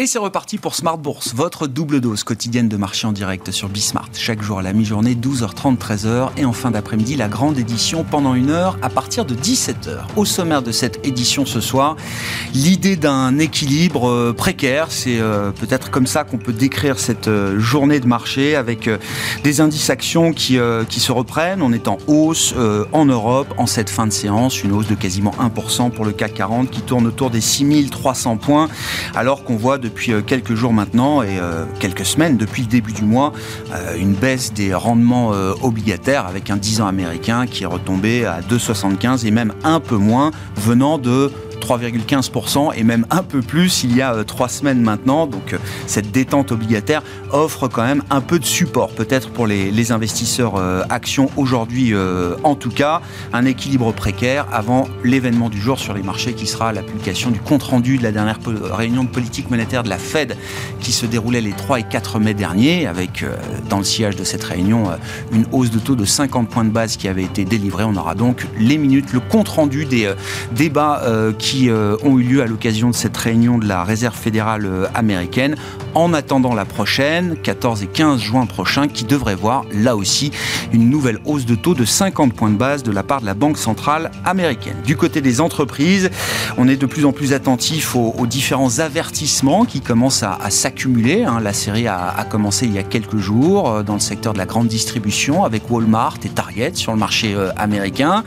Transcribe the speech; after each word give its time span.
Et 0.00 0.06
c'est 0.06 0.18
reparti 0.18 0.56
pour 0.56 0.74
Smart 0.74 0.96
Bourse, 0.96 1.34
votre 1.34 1.66
double 1.66 2.00
dose 2.00 2.24
quotidienne 2.24 2.70
de 2.70 2.78
marché 2.78 3.06
en 3.06 3.12
direct 3.12 3.50
sur 3.50 3.68
Bismart. 3.68 4.08
Chaque 4.14 4.40
jour 4.40 4.58
à 4.58 4.62
la 4.62 4.72
mi-journée, 4.72 5.14
12h30, 5.14 5.76
13h. 5.76 6.30
Et 6.38 6.46
en 6.46 6.54
fin 6.54 6.70
d'après-midi, 6.70 7.16
la 7.16 7.28
grande 7.28 7.58
édition 7.58 8.02
pendant 8.02 8.32
une 8.32 8.48
heure 8.48 8.78
à 8.80 8.88
partir 8.88 9.26
de 9.26 9.34
17h. 9.34 9.98
Au 10.16 10.24
sommaire 10.24 10.62
de 10.62 10.72
cette 10.72 11.06
édition 11.06 11.44
ce 11.44 11.60
soir, 11.60 11.96
l'idée 12.54 12.96
d'un 12.96 13.38
équilibre 13.38 14.08
euh, 14.08 14.32
précaire. 14.32 14.86
C'est 14.88 15.20
euh, 15.20 15.50
peut-être 15.50 15.90
comme 15.90 16.06
ça 16.06 16.24
qu'on 16.24 16.38
peut 16.38 16.54
décrire 16.54 16.98
cette 16.98 17.28
euh, 17.28 17.60
journée 17.60 18.00
de 18.00 18.06
marché 18.06 18.56
avec 18.56 18.88
des 19.44 19.60
indices 19.60 19.90
actions 19.90 20.32
qui, 20.32 20.58
qui 20.88 21.00
se 21.00 21.12
reprennent. 21.12 21.60
On 21.60 21.74
est 21.74 21.88
en 21.88 21.98
hausse 22.06 22.54
en 22.92 23.04
Europe 23.04 23.52
en 23.58 23.66
cette 23.66 23.90
fin 23.90 24.06
de 24.06 24.12
séance. 24.12 24.62
Une 24.62 24.72
hausse 24.72 24.86
de 24.86 24.94
quasiment 24.94 25.34
1% 25.38 25.90
pour 25.90 26.06
le 26.06 26.12
CAC 26.12 26.32
40 26.32 26.70
qui 26.70 26.80
tourne 26.80 27.06
autour 27.06 27.28
des 27.28 27.42
6300 27.42 28.38
points 28.38 28.70
alors 29.14 29.44
qu'on 29.44 29.56
voit 29.56 29.76
de 29.76 29.89
depuis 29.90 30.12
euh, 30.12 30.22
quelques 30.22 30.54
jours 30.54 30.72
maintenant 30.72 31.22
et 31.22 31.38
euh, 31.38 31.64
quelques 31.80 32.06
semaines 32.06 32.36
depuis 32.36 32.62
le 32.62 32.68
début 32.68 32.92
du 32.92 33.02
mois 33.02 33.32
euh, 33.72 33.96
une 33.98 34.14
baisse 34.14 34.52
des 34.52 34.72
rendements 34.72 35.30
obligataires 35.62 36.26
avec 36.26 36.50
un 36.50 36.56
10 36.56 36.80
ans 36.80 36.86
américain 36.86 37.46
qui 37.46 37.64
est 37.64 37.66
retombé 37.66 38.24
à 38.24 38.40
2,75 38.40 39.26
et 39.26 39.30
même 39.30 39.52
un 39.64 39.80
peu 39.80 39.96
moins 39.96 40.30
venant 40.56 40.98
de 40.98 41.30
3,15% 41.78 42.72
et 42.76 42.82
même 42.82 43.06
un 43.10 43.22
peu 43.22 43.42
plus 43.42 43.84
il 43.84 43.96
y 43.96 44.02
a 44.02 44.14
euh, 44.14 44.24
trois 44.24 44.48
semaines 44.48 44.80
maintenant. 44.80 45.26
Donc 45.28 45.52
euh, 45.52 45.58
cette 45.86 46.10
détente 46.10 46.50
obligataire 46.50 47.02
offre 47.30 47.68
quand 47.68 47.84
même 47.84 48.02
un 48.10 48.20
peu 48.20 48.40
de 48.40 48.44
support 48.44 48.90
peut-être 48.90 49.30
pour 49.30 49.46
les, 49.46 49.92
investisseurs 49.92 50.56
euh, 50.56 50.82
actions 50.90 51.30
aujourd'hui 51.36 51.94
en 52.44 52.54
tout 52.54 52.70
cas. 52.70 53.00
Un 53.32 53.44
équilibre 53.44 53.92
précaire 53.92 54.46
avant 54.52 54.86
l'événement 55.04 55.48
du 55.48 55.60
jour 55.60 55.78
sur 55.78 55.94
les 55.94 56.02
marchés 56.02 56.34
qui 56.34 56.46
sera 56.46 56.72
la 56.72 56.82
publication 56.82 57.30
du 57.30 57.40
compte-rendu 57.40 57.98
de 57.98 58.02
la 58.02 58.12
dernière 58.12 58.38
réunion 58.70 59.04
de 59.04 59.08
politique 59.08 59.50
monétaire 59.50 59.82
de 59.82 59.88
la 59.88 59.98
Fed 59.98 60.36
qui 60.80 60.92
se 60.92 61.06
déroulait 61.06 61.40
les 61.40 61.52
3 61.52 61.80
et 61.80 61.82
4 61.84 62.18
mai 62.18 62.34
dernier 62.34 62.86
avec 62.86 63.24
dans 63.68 63.78
le 63.78 63.84
sillage 63.84 64.16
de 64.16 64.24
cette 64.24 64.44
réunion 64.44 64.90
une 65.32 65.46
hausse 65.50 65.70
de 65.70 65.78
taux 65.78 65.96
de 65.96 66.04
50 66.04 66.48
points 66.48 66.64
de 66.64 66.70
base 66.70 66.96
qui 66.96 67.08
avait 67.08 67.24
été 67.24 67.44
délivrée. 67.44 67.84
On 67.84 67.96
aura 67.96 68.14
donc 68.14 68.46
les 68.58 68.78
minutes, 68.78 69.12
le 69.12 69.20
compte-rendu 69.20 69.86
des 69.86 70.12
débats 70.52 71.02
qui 71.38 71.59
euh, 71.68 71.96
ont 72.02 72.18
eu 72.18 72.22
lieu 72.22 72.42
à 72.42 72.46
l'occasion 72.46 72.90
de 72.90 72.94
cette 72.94 73.16
réunion 73.16 73.58
de 73.58 73.66
la 73.66 73.84
Réserve 73.84 74.16
fédérale 74.16 74.66
euh, 74.66 74.86
américaine, 74.94 75.56
en 75.94 76.12
attendant 76.12 76.54
la 76.54 76.64
prochaine, 76.64 77.36
14 77.42 77.82
et 77.82 77.86
15 77.86 78.20
juin 78.20 78.46
prochain, 78.46 78.88
qui 78.88 79.04
devrait 79.04 79.34
voir 79.34 79.64
là 79.72 79.96
aussi 79.96 80.30
une 80.72 80.88
nouvelle 80.90 81.18
hausse 81.24 81.46
de 81.46 81.54
taux 81.54 81.74
de 81.74 81.84
50 81.84 82.32
points 82.34 82.50
de 82.50 82.56
base 82.56 82.82
de 82.82 82.92
la 82.92 83.02
part 83.02 83.20
de 83.20 83.26
la 83.26 83.34
Banque 83.34 83.58
centrale 83.58 84.10
américaine. 84.24 84.76
Du 84.84 84.96
côté 84.96 85.20
des 85.20 85.40
entreprises, 85.40 86.10
on 86.58 86.68
est 86.68 86.76
de 86.76 86.86
plus 86.86 87.04
en 87.04 87.12
plus 87.12 87.32
attentif 87.32 87.96
aux, 87.96 88.26
différents 88.26 88.78
avertissements 88.78 89.64
qui 89.64 89.80
commencent 89.80 90.22
à, 90.22 90.38
s'accumuler. 90.50 91.24
Hein. 91.24 91.40
La 91.40 91.52
série 91.52 91.88
a, 91.88 92.26
commencé 92.30 92.66
il 92.66 92.74
y 92.74 92.78
a 92.78 92.82
quelques 92.82 93.18
jours 93.18 93.68
euh, 93.68 93.82
dans 93.82 93.94
le 93.94 94.00
secteur 94.00 94.32
de 94.32 94.38
la 94.38 94.46
grande 94.46 94.68
distribution 94.68 95.44
avec 95.44 95.70
Walmart 95.70 96.18
et 96.24 96.28
Target 96.28 96.72
sur 96.74 96.92
le 96.92 96.98
marché 96.98 97.34
américain. 97.56 98.24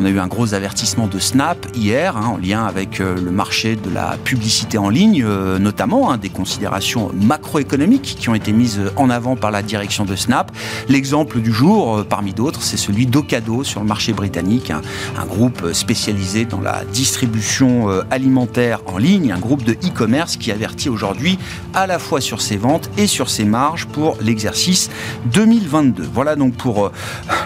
On 0.00 0.04
a 0.04 0.10
eu 0.10 0.18
un 0.18 0.26
gros 0.26 0.54
avertissement 0.54 1.06
de 1.06 1.18
Snap 1.18 1.66
hier 1.74 2.16
hein, 2.16 2.26
en 2.34 2.36
lien 2.36 2.64
avec 2.64 3.00
euh, 3.00 3.16
le 3.16 3.30
marché 3.30 3.76
de 3.76 3.90
la 3.90 4.16
publicité 4.24 4.78
en 4.78 4.88
ligne, 4.88 5.22
euh, 5.24 5.58
notamment 5.58 6.10
hein, 6.10 6.18
des 6.18 6.28
considérations 6.28 6.97
macroéconomiques 7.14 8.16
qui 8.18 8.28
ont 8.28 8.34
été 8.34 8.52
mises 8.52 8.80
en 8.96 9.10
avant 9.10 9.36
par 9.36 9.50
la 9.50 9.62
direction 9.62 10.04
de 10.04 10.16
Snap. 10.16 10.52
L'exemple 10.88 11.40
du 11.40 11.52
jour, 11.52 11.98
euh, 11.98 12.04
parmi 12.04 12.32
d'autres, 12.32 12.62
c'est 12.62 12.76
celui 12.76 13.06
d'Ocado 13.06 13.64
sur 13.64 13.80
le 13.80 13.86
marché 13.86 14.12
britannique, 14.12 14.70
un, 14.70 14.82
groupe 15.26 15.72
spécialisé 15.72 16.46
dans 16.46 16.60
la 16.60 16.84
distribution 16.90 17.88
alimentaire 18.10 18.80
en 18.86 18.96
ligne, 18.96 19.30
un 19.30 19.38
groupe 19.38 19.62
de 19.62 19.72
e-commerce 19.72 20.36
qui 20.38 20.50
avertit 20.50 20.88
aujourd'hui 20.88 21.38
à 21.74 21.86
la 21.86 21.98
fois 21.98 22.22
sur 22.22 22.40
ses 22.40 22.56
ventes 22.56 22.88
et 22.96 23.06
sur 23.06 23.28
ses 23.28 23.44
marges 23.44 23.84
pour 23.86 24.16
l'exercice 24.22 24.88
2022. 25.26 26.08
Voilà 26.14 26.34
donc 26.34 26.54
pour 26.54 26.90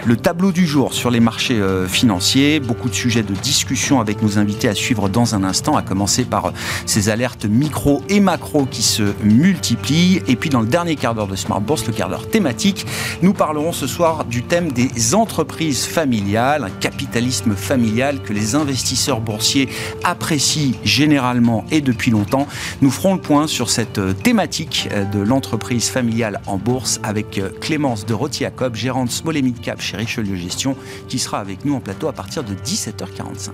le 0.05 0.15
tableau 0.15 0.53
du 0.53 0.65
jour 0.65 0.93
sur 0.93 1.11
les 1.11 1.19
marchés 1.19 1.61
financiers. 1.89 2.61
Beaucoup 2.61 2.87
de 2.87 2.95
sujets 2.95 3.23
de 3.23 3.33
discussion 3.33 3.99
avec 3.99 4.21
nos 4.21 4.37
invités 4.37 4.69
à 4.69 4.75
suivre 4.75 5.09
dans 5.09 5.35
un 5.35 5.43
instant, 5.43 5.75
à 5.75 5.81
commencer 5.81 6.23
par 6.23 6.47
euh, 6.47 6.51
ces 6.85 7.09
alertes 7.09 7.45
micro 7.45 8.01
et 8.09 8.19
macro 8.19 8.65
qui 8.65 8.81
se. 8.81 9.03
Et 9.45 10.37
puis 10.37 10.49
dans 10.49 10.61
le 10.61 10.67
dernier 10.67 10.95
quart 10.95 11.15
d'heure 11.15 11.27
de 11.27 11.35
Smart 11.35 11.59
Bourse, 11.59 11.85
le 11.85 11.91
quart 11.91 12.07
d'heure 12.07 12.29
thématique, 12.29 12.85
nous 13.21 13.33
parlerons 13.33 13.73
ce 13.73 13.87
soir 13.87 14.23
du 14.23 14.41
thème 14.41 14.71
des 14.71 15.15
entreprises 15.15 15.85
familiales, 15.85 16.63
un 16.63 16.69
capitalisme 16.69 17.53
familial 17.53 18.21
que 18.21 18.31
les 18.31 18.55
investisseurs 18.55 19.19
boursiers 19.19 19.67
apprécient 20.05 20.73
généralement 20.85 21.65
et 21.71 21.81
depuis 21.81 22.09
longtemps. 22.09 22.47
Nous 22.81 22.89
ferons 22.89 23.15
le 23.15 23.19
point 23.19 23.47
sur 23.47 23.69
cette 23.69 23.97
euh, 23.97 24.13
thématique 24.13 24.87
euh, 24.93 25.03
de 25.03 25.19
l'entreprise 25.19 25.89
familiale 25.89 26.39
en 26.47 26.57
bourse 26.57 27.01
avec 27.03 27.41
Clémence 27.59 28.05
de 28.05 28.13
Rotiacob, 28.13 28.75
gérante 28.75 29.11
Small 29.11 29.41
Mid 29.41 29.59
Cap 29.59 29.81
chez 29.81 29.97
Richelieu 29.97 30.37
Gestion, 30.37 30.77
qui 31.09 31.19
sera 31.19 31.39
avec 31.39 31.65
nous 31.65 31.75
en 31.75 31.81
plateau 31.81 32.07
à 32.07 32.13
partir 32.13 32.45
de 32.45 32.53
17h45. 32.53 33.49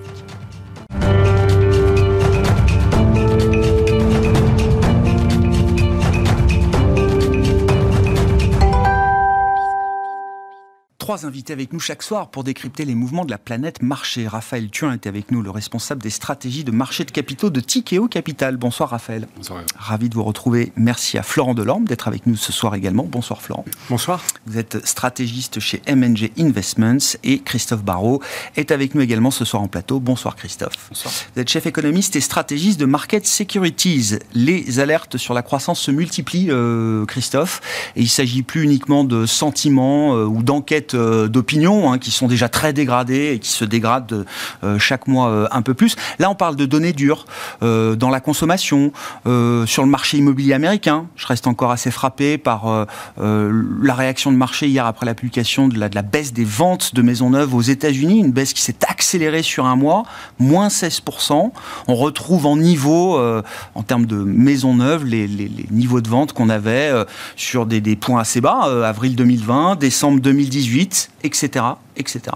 Trois 11.10 11.26
invités 11.26 11.54
avec 11.54 11.74
nous 11.74 11.80
chaque 11.80 12.04
soir 12.04 12.30
pour 12.30 12.44
décrypter 12.44 12.86
les 12.86 12.94
mouvements 12.94 13.26
de 13.26 13.32
la 13.32 13.40
planète 13.40 13.82
marché. 13.82 14.28
Raphaël 14.28 14.70
Thuin 14.70 14.94
est 14.94 15.08
avec 15.08 15.32
nous, 15.32 15.42
le 15.42 15.50
responsable 15.50 16.04
des 16.04 16.12
stratégies 16.12 16.64
de 16.64 16.70
marché 16.70 17.04
de 17.04 17.10
capitaux 17.10 17.50
de 17.50 17.60
Tikeo 17.62 18.08
Capital. 18.08 18.58
Bonsoir 18.58 18.92
Raphaël. 18.92 19.28
Bonsoir. 19.36 19.64
Ravi 19.76 20.08
de 20.10 20.14
vous 20.14 20.24
retrouver. 20.24 20.72
Merci 20.76 21.18
à 21.18 21.24
Florent 21.24 21.56
Delorme 21.56 21.86
d'être 21.86 22.08
avec 22.08 22.28
nous 22.28 22.36
ce 22.36 22.52
soir 22.52 22.76
également. 22.76 23.06
Bonsoir 23.06 23.42
Florent. 23.42 23.66
Bonsoir. 23.90 24.24
Vous 24.46 24.60
êtes 24.60 24.86
stratégiste 24.86 25.60
chez 25.60 25.82
MNG 25.88 26.30
Investments 26.38 27.18
et 27.24 27.40
Christophe 27.40 27.84
Barrault 27.84 28.22
est 28.56 28.70
avec 28.70 28.94
nous 28.94 29.02
également 29.02 29.32
ce 29.32 29.46
soir 29.46 29.64
en 29.64 29.68
plateau. 29.68 30.00
Bonsoir 30.00 30.36
Christophe. 30.36 30.90
Bonsoir. 30.90 31.12
Vous 31.34 31.42
êtes 31.42 31.50
chef 31.50 31.66
économiste 31.66 32.18
et 32.18 32.22
stratégiste 32.22 32.80
de 32.80 32.86
Market 32.86 33.26
Securities. 33.26 34.20
Les 34.36 34.80
alertes 34.80 35.18
sur 35.18 35.34
la 35.34 35.42
croissance 35.42 35.80
se 35.80 35.90
multiplient, 35.90 36.52
euh, 36.52 37.08
Christophe, 37.08 37.62
et 37.96 38.02
il 38.02 38.10
s'agit 38.10 38.44
plus 38.44 38.62
uniquement 38.62 39.04
de 39.04 39.26
sentiments 39.26 40.16
euh, 40.16 40.26
ou 40.26 40.44
d'enquêtes 40.44 40.99
d'opinion 41.28 41.92
hein, 41.92 41.98
qui 41.98 42.12
sont 42.12 42.28
déjà 42.28 42.50
très 42.50 42.74
dégradées 42.74 43.34
et 43.34 43.40
qui 43.40 43.50
se 43.50 43.66
dégradent 43.66 44.26
euh, 44.64 44.80
chaque 44.80 45.08
mois 45.08 45.30
euh, 45.30 45.48
un 45.52 45.62
peu 45.62 45.74
plus. 45.74 45.96
Là, 46.20 46.30
on 46.30 46.36
parle 46.36 46.56
de 46.56 46.66
données 46.66 46.94
dures 46.94 47.26
dans 47.62 48.10
la 48.10 48.20
consommation, 48.20 48.92
sur 49.26 49.84
le 49.84 49.90
marché 49.90 50.18
immobilier 50.18 50.54
américain. 50.54 51.06
Je 51.16 51.28
reste 51.28 51.48
encore 51.48 51.72
assez 51.72 51.92
frappé 51.92 52.38
par 52.38 52.88
la 53.18 53.94
réaction 53.94 54.32
de 54.32 54.38
marché 54.38 54.68
hier 54.68 54.86
après 54.86 55.06
la 55.06 55.14
publication 55.14 55.68
de 55.68 55.78
la, 55.80 55.90
baisse 56.02 56.34
des 56.34 56.44
ventes 56.44 56.96
de 56.96 57.02
maisons 57.02 57.32
neuves 57.32 57.54
aux 57.54 57.62
États-Unis, 57.62 58.20
une 58.20 58.32
baisse 58.32 58.54
qui 58.54 58.62
s'est 58.62 58.86
accélérée 58.88 59.44
sur 59.44 59.66
un 59.66 59.76
mois, 59.76 60.04
moins 60.40 60.68
16%. 60.68 61.52
On 61.88 61.96
retrouve 61.96 62.46
en 62.46 62.58
niveau, 62.58 63.20
en 63.20 63.84
termes 63.84 64.06
de 64.06 64.18
maisons 64.18 64.76
neuves, 64.76 65.06
les, 65.06 65.28
niveaux 65.72 66.02
de 66.02 66.10
vente 66.10 66.34
qu'on 66.34 66.50
avait 66.50 66.92
sur 67.36 67.66
des, 67.66 67.96
points 67.96 68.22
assez 68.22 68.42
bas, 68.42 68.86
avril 68.86 69.16
2020, 69.16 69.76
décembre 69.78 70.20
2018 70.20 70.89
etc. 71.24 71.66
etc. 71.96 72.36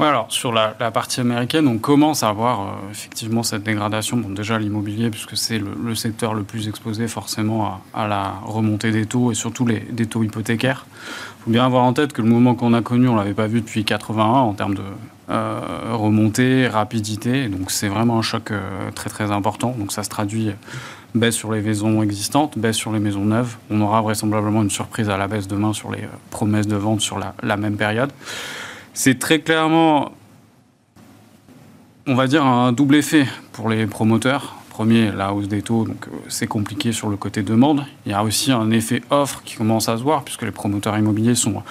Alors 0.00 0.30
sur 0.30 0.52
la, 0.52 0.68
partie 0.68 1.20
américaine, 1.20 1.66
on 1.66 1.78
commence 1.78 2.22
à 2.22 2.32
voir 2.32 2.60
euh, 2.60 2.90
effectivement 2.90 3.42
cette 3.42 3.64
dégradation. 3.64 4.16
Déjà 4.16 4.58
l'immobilier, 4.58 5.10
puisque 5.10 5.36
c'est 5.36 5.58
le, 5.58 5.94
secteur 5.94 6.34
le 6.34 6.44
plus 6.44 6.68
exposé 6.68 7.08
forcément 7.08 7.80
à, 7.92 8.06
la 8.06 8.34
remontée 8.44 8.92
des 8.92 9.06
taux 9.06 9.32
et 9.32 9.34
surtout 9.34 9.66
les, 9.66 9.80
des 9.80 10.06
taux 10.06 10.22
hypothécaires. 10.22 10.86
Il 11.40 11.44
faut 11.44 11.50
bien 11.50 11.64
avoir 11.64 11.82
en 11.82 11.92
tête 11.92 12.12
que 12.12 12.22
le 12.22 12.28
mouvement 12.28 12.54
qu'on 12.54 12.74
a 12.74 12.82
connu, 12.82 13.08
on 13.08 13.16
l'avait 13.16 13.34
pas 13.34 13.48
vu 13.48 13.60
depuis 13.60 13.84
81 13.84 14.24
en 14.24 14.54
termes 14.54 14.74
de 14.74 14.82
euh, 15.30 15.60
remontée, 15.92 16.68
rapidité. 16.68 17.48
Donc 17.48 17.70
c'est 17.70 17.88
vraiment 17.88 18.18
un 18.18 18.22
choc 18.22 18.50
euh, 18.50 18.90
très 18.94 19.10
très 19.10 19.32
important. 19.32 19.74
Donc 19.76 19.92
ça 19.92 20.04
se 20.04 20.08
traduit 20.08 20.52
baisse 21.14 21.34
sur 21.34 21.52
les 21.52 21.60
maisons 21.60 22.02
existantes, 22.02 22.58
baisse 22.58 22.76
sur 22.76 22.92
les 22.92 23.00
maisons 23.00 23.24
neuves. 23.24 23.56
On 23.70 23.80
aura 23.80 24.00
vraisemblablement 24.02 24.62
une 24.62 24.70
surprise 24.70 25.08
à 25.08 25.16
la 25.16 25.28
baisse 25.28 25.48
demain 25.48 25.72
sur 25.72 25.90
les 25.90 26.02
euh, 26.02 26.08
promesses 26.30 26.66
de 26.66 26.76
vente 26.76 27.00
sur 27.00 27.18
la, 27.18 27.56
même 27.56 27.76
période. 27.76 28.10
C'est 28.94 29.18
très 29.18 29.40
clairement, 29.40 30.12
on 32.06 32.14
va 32.14 32.26
dire, 32.26 32.44
un 32.44 32.72
double 32.72 32.96
effet 32.96 33.26
pour 33.52 33.68
les 33.68 33.86
promoteurs. 33.86 34.54
Premier, 34.70 35.10
la 35.10 35.32
hausse 35.32 35.48
des 35.48 35.62
taux, 35.62 35.84
donc 35.84 36.06
euh, 36.06 36.16
c'est 36.28 36.46
compliqué 36.46 36.92
sur 36.92 37.08
le 37.08 37.16
côté 37.16 37.42
demande. 37.42 37.84
Il 38.06 38.12
y 38.12 38.14
a 38.14 38.22
aussi 38.22 38.52
un 38.52 38.70
effet 38.70 39.02
offre 39.10 39.42
qui 39.44 39.56
commence 39.56 39.88
à 39.88 39.96
se 39.96 40.02
voir, 40.02 40.22
puisque 40.22 40.42
les 40.42 40.52
promoteurs 40.52 40.96
immobiliers 40.96 41.34
sont 41.34 41.62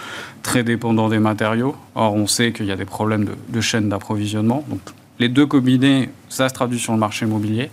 très 0.44 0.64
dépendants 0.64 1.08
des 1.08 1.20
matériaux. 1.20 1.76
Or, 1.96 2.16
on 2.16 2.28
sait 2.28 2.52
qu'il 2.52 2.66
y 2.66 2.72
a 2.72 2.76
des 2.76 2.86
problèmes 2.86 3.24
de, 3.24 3.34
de 3.48 3.62
chaîne 3.62 3.88
d'approvisionnement. 3.88 4.66
Donc, 4.68 4.82
les 5.20 5.30
deux 5.30 5.46
combinés, 5.46 6.10
ça 6.30 6.50
se 6.50 6.54
traduit 6.54 6.80
sur 6.80 6.94
le 6.94 7.00
marché 7.00 7.26
immobilier. 7.26 7.72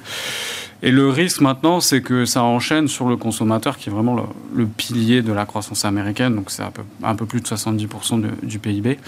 Et 0.87 0.91
le 0.91 1.09
risque 1.09 1.41
maintenant, 1.41 1.81
c'est 1.81 2.03
que 2.03 2.27
ça 2.27 2.43
enchaîne 2.43 2.89
sur 2.89 3.09
le 3.09 3.17
consommateur 3.17 3.79
qui 3.79 3.89
est 3.89 3.93
vraiment 3.93 4.29
le, 4.55 4.67
pilier 4.67 5.23
de 5.23 5.33
la 5.33 5.47
croissance 5.47 5.87
américaine, 5.87 6.37
donc 6.37 6.51
c'est 6.51 6.63
un 6.63 6.71
peu, 6.71 6.83
un 7.03 7.15
peu 7.15 7.25
plus 7.25 7.41
de 7.41 7.47
70% 7.47 8.23
du 8.43 8.59
PIB. 8.59 8.99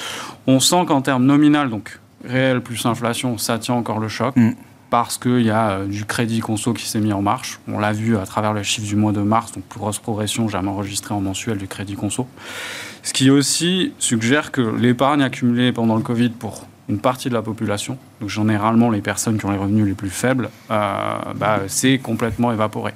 On 0.47 0.59
sent 0.59 0.87
qu'en 0.89 1.03
termes 1.03 1.27
nominal, 1.27 1.69
donc 1.69 2.01
réel 2.25 2.63
plus 2.63 2.87
inflation, 2.87 3.37
ça 3.37 3.59
tient 3.59 3.75
encore 3.75 4.01
le 4.01 4.09
choc. 4.09 4.35
Mm. 4.37 4.53
parce 4.89 5.19
qu'il 5.19 5.43
y 5.43 5.51
a 5.51 5.85
du 5.85 6.07
crédit 6.07 6.41
conso 6.41 6.73
qui 6.73 6.89
s'est 6.89 7.01
mis 7.01 7.13
en 7.13 7.21
marche. 7.21 7.61
On 7.69 7.79
l'a 7.79 7.93
vu 7.93 8.17
à 8.17 8.25
travers 8.25 8.55
le 8.55 8.63
chiffre 8.63 8.87
du 8.87 8.97
mois 8.97 9.13
de 9.13 9.21
mars, 9.21 9.53
donc 9.53 9.65
plus 9.65 9.79
grosse 9.79 9.99
progression 9.99 10.49
jamais 10.49 10.71
enregistrée 10.71 11.13
en 11.13 11.21
mensuel 11.21 11.59
du 11.59 11.69
crédit 11.69 11.95
conso. 11.95 12.27
Ce 13.03 13.13
qui 13.13 13.29
aussi 13.29 13.93
suggère 13.99 14.51
que 14.51 14.63
l'épargne 14.63 15.23
accumulée 15.23 15.73
pendant 15.73 15.97
le 15.97 16.03
Covid 16.03 16.31
pour 16.31 16.67
une 16.89 16.99
partie 16.99 17.29
de 17.29 17.35
la 17.35 17.43
population, 17.43 17.99
donc 18.21 18.31
généralement 18.31 18.91
les 18.91 19.01
personnes 19.01 19.39
qui 19.39 19.47
ont 19.47 19.51
les 19.51 19.59
revenus 19.59 19.87
les 19.87 19.95
plus 19.95 20.11
faibles, 20.11 20.51
euh, 20.71 21.17
bah, 21.35 21.63
c'est 21.67 21.99
complètement 21.99 22.53
évaporé. 22.53 22.93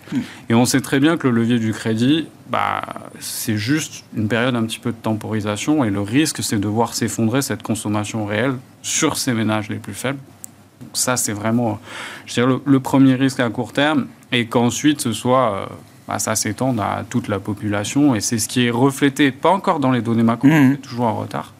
Et 0.49 0.55
on 0.55 0.65
sait 0.65 0.81
très 0.81 1.01
bien 1.01 1.17
que 1.17 1.27
le 1.27 1.35
levier 1.35 1.59
du 1.59 1.73
crédit, 1.73 2.29
bah, 2.49 2.83
c'est 3.19 3.57
juste 3.57 4.05
une 4.17 4.29
période 4.29 4.55
un 4.55 4.63
petit 4.65 4.79
peu 4.79 4.93
de 4.93 4.97
temporisation 4.97 5.85
et 5.85 5.91
le 5.91 6.01
risque, 6.01 6.43
c'est 6.43 6.59
de 6.59 6.69
voir 6.69 6.95
s'effondrer 6.95 7.43
cette 7.43 7.63
consommation 7.63 8.27
réelle 8.27 8.57
sur 8.83 9.17
ces 9.17 9.33
ménages 9.33 9.69
les 9.69 9.77
plus 9.77 9.95
faibles. 9.95 10.21
ça, 10.93 11.17
c'est 11.17 11.33
vraiment 11.33 11.81
je 12.27 12.35
dirais, 12.35 12.55
le, 12.65 12.81
premier 12.81 13.15
risque 13.15 13.41
à 13.41 13.51
court 13.51 13.73
terme 13.73 14.07
et 14.33 14.47
qu'ensuite 14.47 15.01
ce 15.01 15.13
soit 15.13 15.53
euh, 15.53 15.67
bah, 16.07 16.19
ça 16.19 16.35
s'étende 16.37 16.81
à 16.81 17.05
toute 17.09 17.29
la 17.29 17.39
population 17.39 18.15
et 18.15 18.21
c'est 18.21 18.39
ce 18.39 18.49
qui 18.49 18.67
est 18.67 18.71
reflété, 18.71 19.31
pas 19.31 19.51
encore 19.51 19.81
dans 19.81 19.91
les 19.91 20.01
données 20.01 20.23
macro, 20.23 20.49
mmh. 20.49 20.79
toujours 20.79 21.07
en 21.07 21.17
retard, 21.17 21.55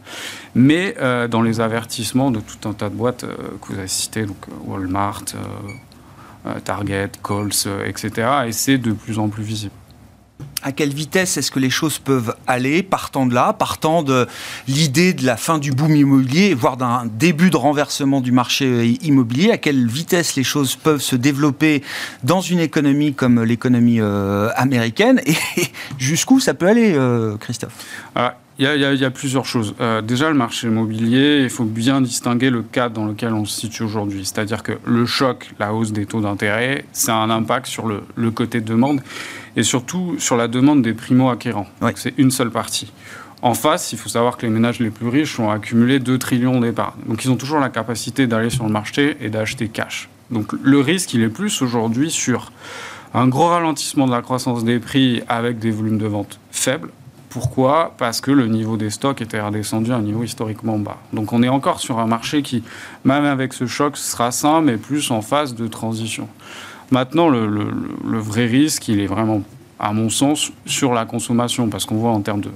mais 0.55 0.95
euh, 1.01 1.29
dans 1.29 1.43
les 1.43 1.61
avertissements 1.61 2.31
de 2.31 2.41
tout 2.41 2.69
un 2.69 2.73
tas 2.73 2.89
de 2.89 2.95
boîtes 2.95 3.25
euh, 3.25 3.37
que 3.61 3.73
vous 3.73 3.79
avez 3.79 3.89
citées, 3.89 4.27
donc 4.27 4.37
euh, 4.49 4.53
Walmart, 4.67 5.25
Target, 6.65 7.11
Coles, 7.21 7.51
etc. 7.85 8.29
Et 8.47 8.53
c'est 8.53 8.79
de 8.79 8.93
plus 8.93 9.19
en 9.19 9.29
plus 9.29 9.43
visible. 9.43 9.75
À 10.63 10.73
quelle 10.73 10.93
vitesse 10.93 11.39
est-ce 11.39 11.51
que 11.51 11.59
les 11.59 11.71
choses 11.71 11.99
peuvent 11.99 12.35
aller, 12.47 12.83
partant 12.83 13.25
de 13.25 13.35
là, 13.35 13.55
partant 13.55 14.03
de 14.03 14.27
l'idée 14.69 15.15
de 15.15 15.25
la 15.25 15.39
fin 15.39 15.59
du 15.59 15.73
boom 15.73 15.97
immobilier, 15.97 16.53
voire 16.53 16.77
d'un 16.77 17.07
début 17.07 17.49
de 17.49 17.57
renversement 17.57 18.21
du 18.21 18.31
marché 18.31 18.99
immobilier, 19.03 19.53
à 19.53 19.57
quelle 19.57 19.87
vitesse 19.87 20.37
les 20.37 20.45
choses 20.45 20.77
peuvent 20.77 21.01
se 21.01 21.17
développer 21.17 21.83
dans 22.25 22.43
une 22.43 22.59
économie 22.59 23.15
comme 23.15 23.43
l'économie 23.43 24.01
euh, 24.01 24.51
américaine, 24.55 25.23
et 25.25 25.35
jusqu'où 25.99 26.41
ça 26.41 26.53
peut 26.53 26.69
aller, 26.69 26.93
euh, 26.95 27.39
Christophe? 27.39 27.73
Ah, 28.15 28.37
il 28.61 29.01
y, 29.01 29.05
a, 29.05 29.11
plusieurs 29.11 29.47
choses. 29.47 29.75
Euh, 29.81 30.03
déjà, 30.03 30.29
le 30.29 30.35
marché 30.35 30.67
immobilier, 30.67 31.41
il 31.45 31.49
faut 31.49 31.65
bien 31.65 32.03
distinguer 32.03 32.51
le 32.51 32.63
cadre 32.63 32.95
dans 32.95 33.07
lequel 33.07 33.33
on 33.33 33.47
se 33.47 33.59
situe 33.59 33.85
aujourd'hui. 33.85 34.27
C'est-à-dire 34.27 34.63
que 34.63 34.73
le 34.85 35.07
choc, 35.07 35.51
la 35.59 35.73
hausse 35.73 35.93
des 35.93 36.05
taux 36.05 36.21
d'intérêt, 36.21 36.85
ça 36.93 37.17
a 37.17 37.19
un 37.21 37.31
impact 37.31 37.67
sur 37.67 37.87
le, 37.87 38.03
le 38.17 38.31
côté 38.31 38.61
de 38.61 38.67
demande 38.67 39.01
et 39.57 39.63
surtout 39.63 40.17
sur 40.19 40.37
la 40.37 40.47
demande 40.47 40.83
des 40.83 40.93
primo-acquérants. 40.93 41.69
C'est 41.95 42.13
une 42.19 42.31
seule 42.31 42.51
partie. 42.51 42.93
En 43.41 43.55
face, 43.55 43.95
il 43.95 43.99
faut 43.99 44.11
savoir 44.11 44.37
que 44.37 44.45
les 44.45 44.53
ménages 44.53 44.79
les 44.81 44.91
plus 44.91 45.09
riches 45.09 45.41
ont 45.41 45.51
accumulé 45.51 45.99
2 45.99 46.19
trillions 46.19 46.61
d'épargne. 46.61 47.01
Donc 47.07 47.25
ils 47.25 47.31
ont 47.31 47.37
toujours 47.37 47.61
la 47.61 47.71
capacité 47.71 48.27
d'aller 48.27 48.51
sur 48.51 48.65
le 48.65 48.71
marché 48.71 49.17
et 49.23 49.31
d'acheter 49.31 49.69
cash. 49.69 50.11
Donc 50.31 50.53
le 50.63 50.81
risque, 50.81 51.15
il 51.15 51.23
est 51.23 51.31
plus 51.31 51.63
aujourd'hui 51.63 52.11
sur 52.11 52.53
un 53.15 53.27
gros 53.27 53.47
ralentissement 53.47 54.07
de 54.07 54.13
la 54.13 54.21
croissance 54.21 54.65
des 54.65 54.79
prix 54.79 55.23
avec 55.29 55.59
des 55.59 55.71
volumes 55.71 55.99
de 55.99 56.07
vente 56.07 56.39
faibles. 56.51 56.91
Pourquoi 57.31 57.95
Parce 57.97 58.21
que 58.21 58.33
le 58.33 58.49
niveau 58.49 58.77
des 58.77 58.91
stocks 58.91 59.23
était 59.23 59.41
redescendu 59.41 59.93
à 59.93 59.97
un 59.97 60.03
niveau 60.03 60.25
historiquement 60.25 60.79
bas. 60.79 60.99
Donc 61.13 61.33
on 61.33 61.45
est 61.45 61.49
encore 61.49 61.79
sur 61.79 62.01
un 62.01 62.07
marché 62.07 62.43
qui, 62.43 62.65
même 63.05 63.25
avec 63.25 63.53
ce 63.53 63.69
choc, 63.69 63.97
sera 63.97 64.33
sain, 64.33 64.61
mais 64.61 64.77
plus 64.77 65.13
en 65.13 65.23
phase 65.23 65.55
de 65.55 65.69
transition. 65.69 66.29
Maintenant, 66.91 67.29
le, 67.29 68.19
vrai 68.19 68.47
risque, 68.47 68.89
il 68.89 68.99
est 68.99 69.07
vraiment, 69.07 69.43
à 69.79 69.93
mon 69.93 70.11
sens, 70.11 70.51
sur 70.67 70.93
la 70.93 71.05
consommation, 71.05 71.69
parce 71.69 71.87
qu'on 71.87 71.99
voit 71.99 72.11
en 72.11 72.21
termes 72.21 72.41
de 72.41 72.51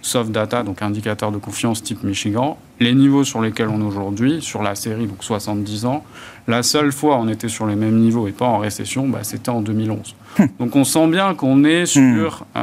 soft 0.00 0.30
data, 0.30 0.62
donc 0.62 0.80
indicateur 0.80 1.32
de 1.32 1.38
confiance 1.38 1.82
type 1.82 2.04
Michigan, 2.04 2.56
les 2.80 2.94
niveaux 2.94 3.24
sur 3.24 3.42
lesquels 3.42 3.68
on 3.68 3.80
est 3.80 3.84
aujourd'hui, 3.84 4.40
sur 4.40 4.62
la 4.62 4.74
série, 4.74 5.06
donc 5.06 5.22
70 5.22 5.84
ans, 5.84 6.04
la 6.48 6.62
seule 6.62 6.92
fois 6.92 7.18
on 7.18 7.28
était 7.28 7.48
sur 7.48 7.66
les 7.66 7.76
mêmes 7.76 7.98
niveaux 7.98 8.26
et 8.26 8.32
pas 8.32 8.46
en 8.46 8.58
récession, 8.58 9.06
bah, 9.08 9.20
c'était 9.22 9.50
en 9.50 9.60
2011. 9.60 10.14
Hum. 10.38 10.48
Donc 10.58 10.76
on 10.76 10.84
sent 10.84 11.08
bien 11.08 11.34
qu'on 11.34 11.64
est 11.64 11.86
sur 11.86 12.46
hum. 12.54 12.62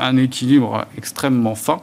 un, 0.00 0.16
équilibre 0.16 0.86
extrêmement 0.98 1.54
fin. 1.54 1.80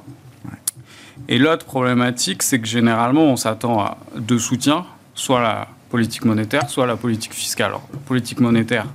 Et 1.30 1.38
l'autre 1.38 1.65
problématique, 1.65 2.44
c'est 2.44 2.60
que 2.60 2.68
généralement, 2.68 3.24
on 3.24 3.38
s'attend 3.38 3.80
à 3.80 3.98
deux 4.18 4.39
soutiens, 4.39 4.86
soit 5.15 5.42
la 5.42 5.69
politique 5.89 6.25
monétaire, 6.25 6.69
soit 6.69 6.86
la 6.86 6.98
politique 6.98 7.33
fiscale. 7.33 7.68
Alors, 7.68 7.88
la 7.94 8.00
politique 8.00 8.42
monétaire, 8.42 8.88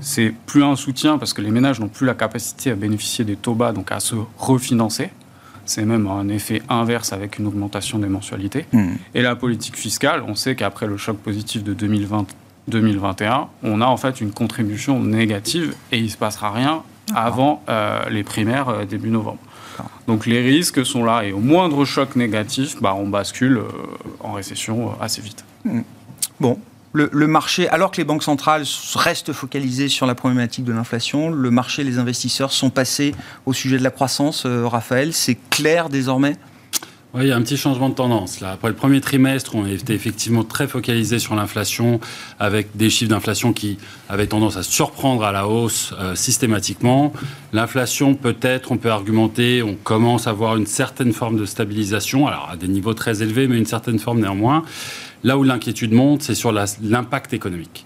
c'est 0.00 0.32
plus 0.46 0.64
un 0.64 0.76
soutien 0.76 1.18
parce 1.18 1.34
que 1.34 1.42
les 1.42 1.50
ménages 1.50 1.80
n'ont 1.80 1.88
plus 1.88 2.06
la 2.06 2.14
capacité 2.14 2.70
à 2.70 2.74
bénéficier 2.74 3.24
des 3.24 3.36
taux 3.36 3.54
bas, 3.54 3.72
donc 3.72 3.92
à 3.92 4.00
se 4.00 4.14
refinancer. 4.38 5.10
C'est 5.66 5.84
même 5.84 6.06
un 6.06 6.28
effet 6.28 6.62
inverse 6.68 7.12
avec 7.12 7.38
une 7.38 7.46
augmentation 7.46 7.98
des 7.98 8.08
mensualités. 8.08 8.66
Hmm. 8.72 8.94
Et 9.14 9.22
la 9.22 9.36
politique 9.36 9.76
fiscale, 9.76 10.22
on 10.26 10.34
sait 10.34 10.54
qu'après 10.54 10.86
le 10.86 10.96
choc 10.96 11.16
positif 11.18 11.64
de 11.64 11.74
2020, 11.74 12.26
2021, 12.68 13.48
on 13.62 13.80
a 13.80 13.86
en 13.86 13.96
fait 13.96 14.20
une 14.20 14.32
contribution 14.32 15.00
négative 15.00 15.74
et 15.92 15.98
il 15.98 16.04
ne 16.04 16.08
se 16.08 16.16
passera 16.16 16.50
rien 16.50 16.82
avant 17.14 17.62
euh, 17.68 18.08
les 18.10 18.22
primaires 18.22 18.68
euh, 18.68 18.84
début 18.84 19.10
novembre. 19.10 19.38
Donc 20.06 20.26
les 20.26 20.40
risques 20.40 20.84
sont 20.86 21.04
là 21.04 21.24
et 21.24 21.32
au 21.32 21.40
moindre 21.40 21.84
choc 21.84 22.16
négatif, 22.16 22.80
bah, 22.80 22.94
on 22.96 23.08
bascule 23.08 23.58
euh, 23.58 23.68
en 24.20 24.32
récession 24.32 24.92
assez 25.00 25.20
vite. 25.20 25.44
Hmm. 25.64 25.82
Bon, 26.40 26.58
le, 26.94 27.26
marché, 27.26 27.68
alors 27.68 27.90
que 27.90 27.96
les 27.96 28.04
banques 28.04 28.22
centrales 28.22 28.64
restent 28.94 29.32
focalisées 29.32 29.88
sur 29.88 30.06
la 30.06 30.14
problématique 30.14 30.64
de 30.64 30.72
l'inflation, 30.72 31.28
le 31.28 31.50
marché, 31.50 31.82
les 31.82 31.98
investisseurs 31.98 32.52
sont 32.52 32.70
passés 32.70 33.14
au 33.46 33.52
sujet 33.52 33.78
de 33.78 33.82
la 33.82 33.90
croissance. 33.90 34.44
Euh, 34.46 34.66
Raphaël, 34.66 35.12
c'est 35.12 35.36
clair 35.50 35.88
désormais? 35.88 36.36
Oui, 37.12 37.26
il 37.26 37.28
y 37.28 37.32
a 37.32 37.36
un 37.36 37.42
petit 37.42 37.56
changement 37.56 37.88
de 37.88 37.94
tendance. 37.94 38.40
Là. 38.40 38.52
Après 38.52 38.68
le 38.68 38.74
premier 38.74 39.00
trimestre, 39.00 39.54
on 39.54 39.66
était 39.66 39.94
effectivement 39.94 40.42
très 40.42 40.66
focalisé 40.66 41.20
sur 41.20 41.36
l'inflation, 41.36 42.00
avec 42.40 42.76
des 42.76 42.90
chiffres 42.90 43.10
d'inflation 43.10 43.52
qui 43.52 43.78
avaient 44.08 44.26
tendance 44.26 44.56
à 44.56 44.64
surprendre 44.64 45.24
à 45.24 45.30
la 45.30 45.46
hausse 45.46 45.94
euh, 46.00 46.16
systématiquement. 46.16 47.12
L'inflation, 47.52 48.14
peut-être, 48.14 48.72
on 48.72 48.78
peut 48.78 48.90
argumenter, 48.90 49.62
on 49.62 49.74
commence 49.74 50.26
à 50.26 50.32
voir 50.32 50.56
une 50.56 50.66
certaine 50.66 51.12
forme 51.12 51.38
de 51.38 51.44
stabilisation, 51.44 52.26
alors 52.26 52.48
à 52.50 52.56
des 52.56 52.68
niveaux 52.68 52.94
très 52.94 53.22
élevés, 53.22 53.46
mais 53.46 53.58
une 53.58 53.66
certaine 53.66 54.00
forme 54.00 54.20
néanmoins. 54.20 54.64
Là 55.24 55.38
où 55.38 55.42
l'inquiétude 55.42 55.92
monte, 55.92 56.22
c'est 56.22 56.34
sur 56.34 56.52
l'impact 56.52 57.32
économique. 57.32 57.84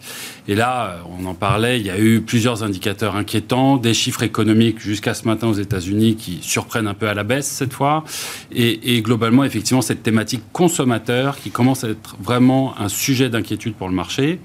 Et 0.48 0.54
là, 0.54 0.90
euh, 0.90 1.00
on 1.18 1.24
en 1.26 1.34
parlait, 1.34 1.78
il 1.78 1.86
y 1.86 1.90
a 1.90 1.98
eu 1.98 2.20
plusieurs 2.20 2.64
indicateurs 2.64 3.14
inquiétants, 3.16 3.76
des 3.76 3.94
chiffres 3.94 4.24
économiques 4.24 4.80
jusqu'à 4.80 5.14
ce 5.14 5.26
matin 5.26 5.46
aux 5.46 5.54
États-Unis 5.54 6.16
qui 6.16 6.40
surprennent 6.42 6.88
un 6.88 6.94
peu 6.94 7.08
à 7.08 7.14
la 7.14 7.22
baisse 7.22 7.46
cette 7.46 7.72
fois, 7.72 8.04
et, 8.50 8.96
et, 8.96 9.02
globalement, 9.02 9.44
effectivement, 9.44 9.82
cette 9.82 10.02
thématique 10.02 10.42
consommateur 10.52 11.38
qui 11.38 11.50
commence 11.50 11.84
à 11.84 11.90
être 11.90 12.16
vraiment 12.20 12.74
un 12.78 12.88
sujet 12.88 13.30
d'inquiétude 13.30 13.74
pour 13.74 13.88
le 13.88 13.94
marché 13.94 14.40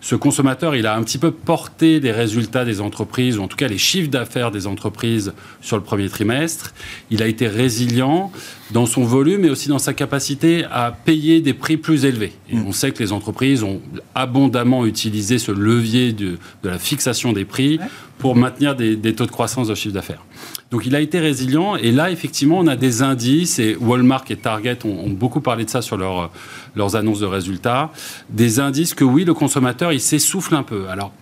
ce 0.00 0.14
consommateur, 0.14 0.74
il 0.74 0.86
a 0.86 0.96
un 0.96 1.02
petit 1.02 1.18
peu 1.18 1.30
porté 1.30 2.00
des 2.00 2.10
résultats 2.10 2.64
des 2.64 2.80
entreprises, 2.80 3.38
ou 3.38 3.42
en 3.42 3.48
tout 3.48 3.56
cas 3.56 3.68
les 3.68 3.78
chiffres 3.78 4.08
d'affaires 4.08 4.50
des 4.50 4.66
entreprises 4.66 5.34
sur 5.60 5.76
le 5.76 5.82
premier 5.82 6.08
trimestre. 6.08 6.72
Il 7.10 7.22
a 7.22 7.26
été 7.26 7.46
résilient 7.48 8.32
dans 8.70 8.86
son 8.86 9.04
volume 9.04 9.44
et 9.44 9.50
aussi 9.50 9.68
dans 9.68 9.78
sa 9.78 9.92
capacité 9.92 10.64
à 10.70 10.90
payer 10.92 11.42
des 11.42 11.52
prix 11.52 11.76
plus 11.76 12.06
élevés. 12.06 12.32
Et 12.50 12.56
mm. 12.56 12.66
on 12.66 12.72
sait 12.72 12.92
que 12.92 13.02
les 13.02 13.12
entreprises 13.12 13.62
ont 13.62 13.82
abondamment 14.14 14.86
utilisé 14.86 15.38
ce 15.38 15.52
levier 15.52 16.12
de, 16.12 16.38
la 16.64 16.78
fixation 16.78 17.32
des 17.32 17.44
prix 17.44 17.78
pour 18.18 18.36
maintenir 18.36 18.74
des, 18.76 19.14
taux 19.14 19.26
de 19.26 19.30
croissance 19.30 19.68
de 19.68 19.74
chiffre 19.74 19.94
d'affaires. 19.94 20.24
Donc 20.70 20.86
il 20.86 20.94
a 20.94 21.00
été 21.00 21.18
résilient 21.18 21.74
et 21.74 21.90
là 21.90 22.12
effectivement 22.12 22.58
on 22.58 22.68
a 22.68 22.76
des 22.76 23.02
indices 23.02 23.58
et 23.58 23.76
Walmart 23.80 24.24
et 24.30 24.36
Target 24.36 24.78
ont, 24.84 25.10
beaucoup 25.10 25.40
parlé 25.40 25.64
de 25.64 25.70
ça 25.70 25.82
sur 25.82 25.96
leur, 25.96 26.30
leurs 26.76 26.94
annonces 26.94 27.18
de 27.18 27.26
résultats, 27.26 27.90
des 28.28 28.60
indices 28.60 28.94
que 28.94 29.02
oui 29.02 29.24
le 29.24 29.34
consommateur 29.34 29.92
il 29.92 30.00
s'essouffle 30.00 30.54
un 30.54 30.62
peu. 30.62 30.88
Alors 30.88 31.12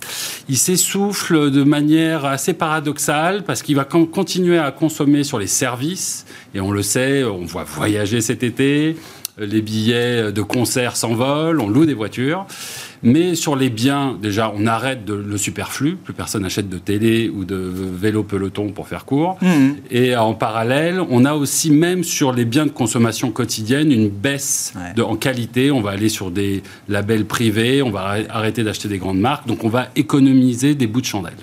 il 0.51 0.59
s'essouffle 0.59 1.51
de 1.51 1.63
manière 1.63 2.27
assez 2.27 2.53
paradoxale 2.53 3.43
parce 3.43 3.63
qu'il 3.63 3.77
va 3.77 3.85
continuer 3.85 4.59
à 4.59 4.71
consommer 4.71 5.25
sur 5.25 5.39
les 5.39 5.47
services 5.47 6.27
et 6.55 6.61
on 6.61 6.71
le 6.71 6.83
sait, 6.83 7.25
on 7.25 7.47
voit 7.47 7.65
voyager 7.65 8.21
cet 8.21 8.43
été, 8.43 8.97
les 9.39 9.63
billets 9.63 10.31
de 10.31 10.43
concert 10.43 10.95
s'envolent, 10.95 11.61
on 11.61 11.69
loue 11.69 11.87
des 11.87 11.95
voitures. 11.95 12.47
Mais 13.03 13.35
sur 13.35 13.57
les 13.57 13.71
biens, 13.71 14.17
déjà, 14.21 14.53
on 14.57 14.67
arrête 14.67 15.05
de, 15.05 15.15
le 15.15 15.39
superflu. 15.39 15.97
Plus 15.97 16.15
personne 16.15 16.43
n'achète 16.43 16.69
de 16.69 16.79
télé 16.79 17.29
ou 17.29 17.45
de 17.45 17.57
vélo 17.57 18.23
peloton 18.23 18.71
pour 18.71 18.89
faire 18.89 19.05
court. 19.05 19.39
Mmh. 19.41 19.71
Et 19.91 20.17
en 20.17 20.35
parallèle, 20.35 21.01
on 21.09 21.25
a 21.25 21.35
aussi, 21.35 21.71
même 21.71 22.05
sur 22.05 22.33
les 22.33 22.45
biens 22.45 22.67
de 22.67 22.71
consommation 22.71 23.31
quotidienne, 23.31 23.93
une 23.93 24.09
baisse 24.09 24.75
de, 24.97 25.03
en 25.03 25.17
qualité. 25.17 25.71
On 25.71 25.81
va 25.81 25.91
aller 25.91 26.09
sur 26.09 26.31
des 26.31 26.63
labels 26.89 27.25
privés, 27.25 27.83
on 27.83 27.91
va 27.91 28.17
arrêter 28.29 28.65
d'acheter 28.65 28.89
des 28.89 28.99
grandes 28.99 29.21
marques. 29.21 29.47
Donc, 29.47 29.65
on 29.65 29.69
va 29.69 29.89
économiser 29.97 30.75
des 30.75 30.87
bouts 30.87 31.01
de 31.01 31.07
chandelle. 31.07 31.35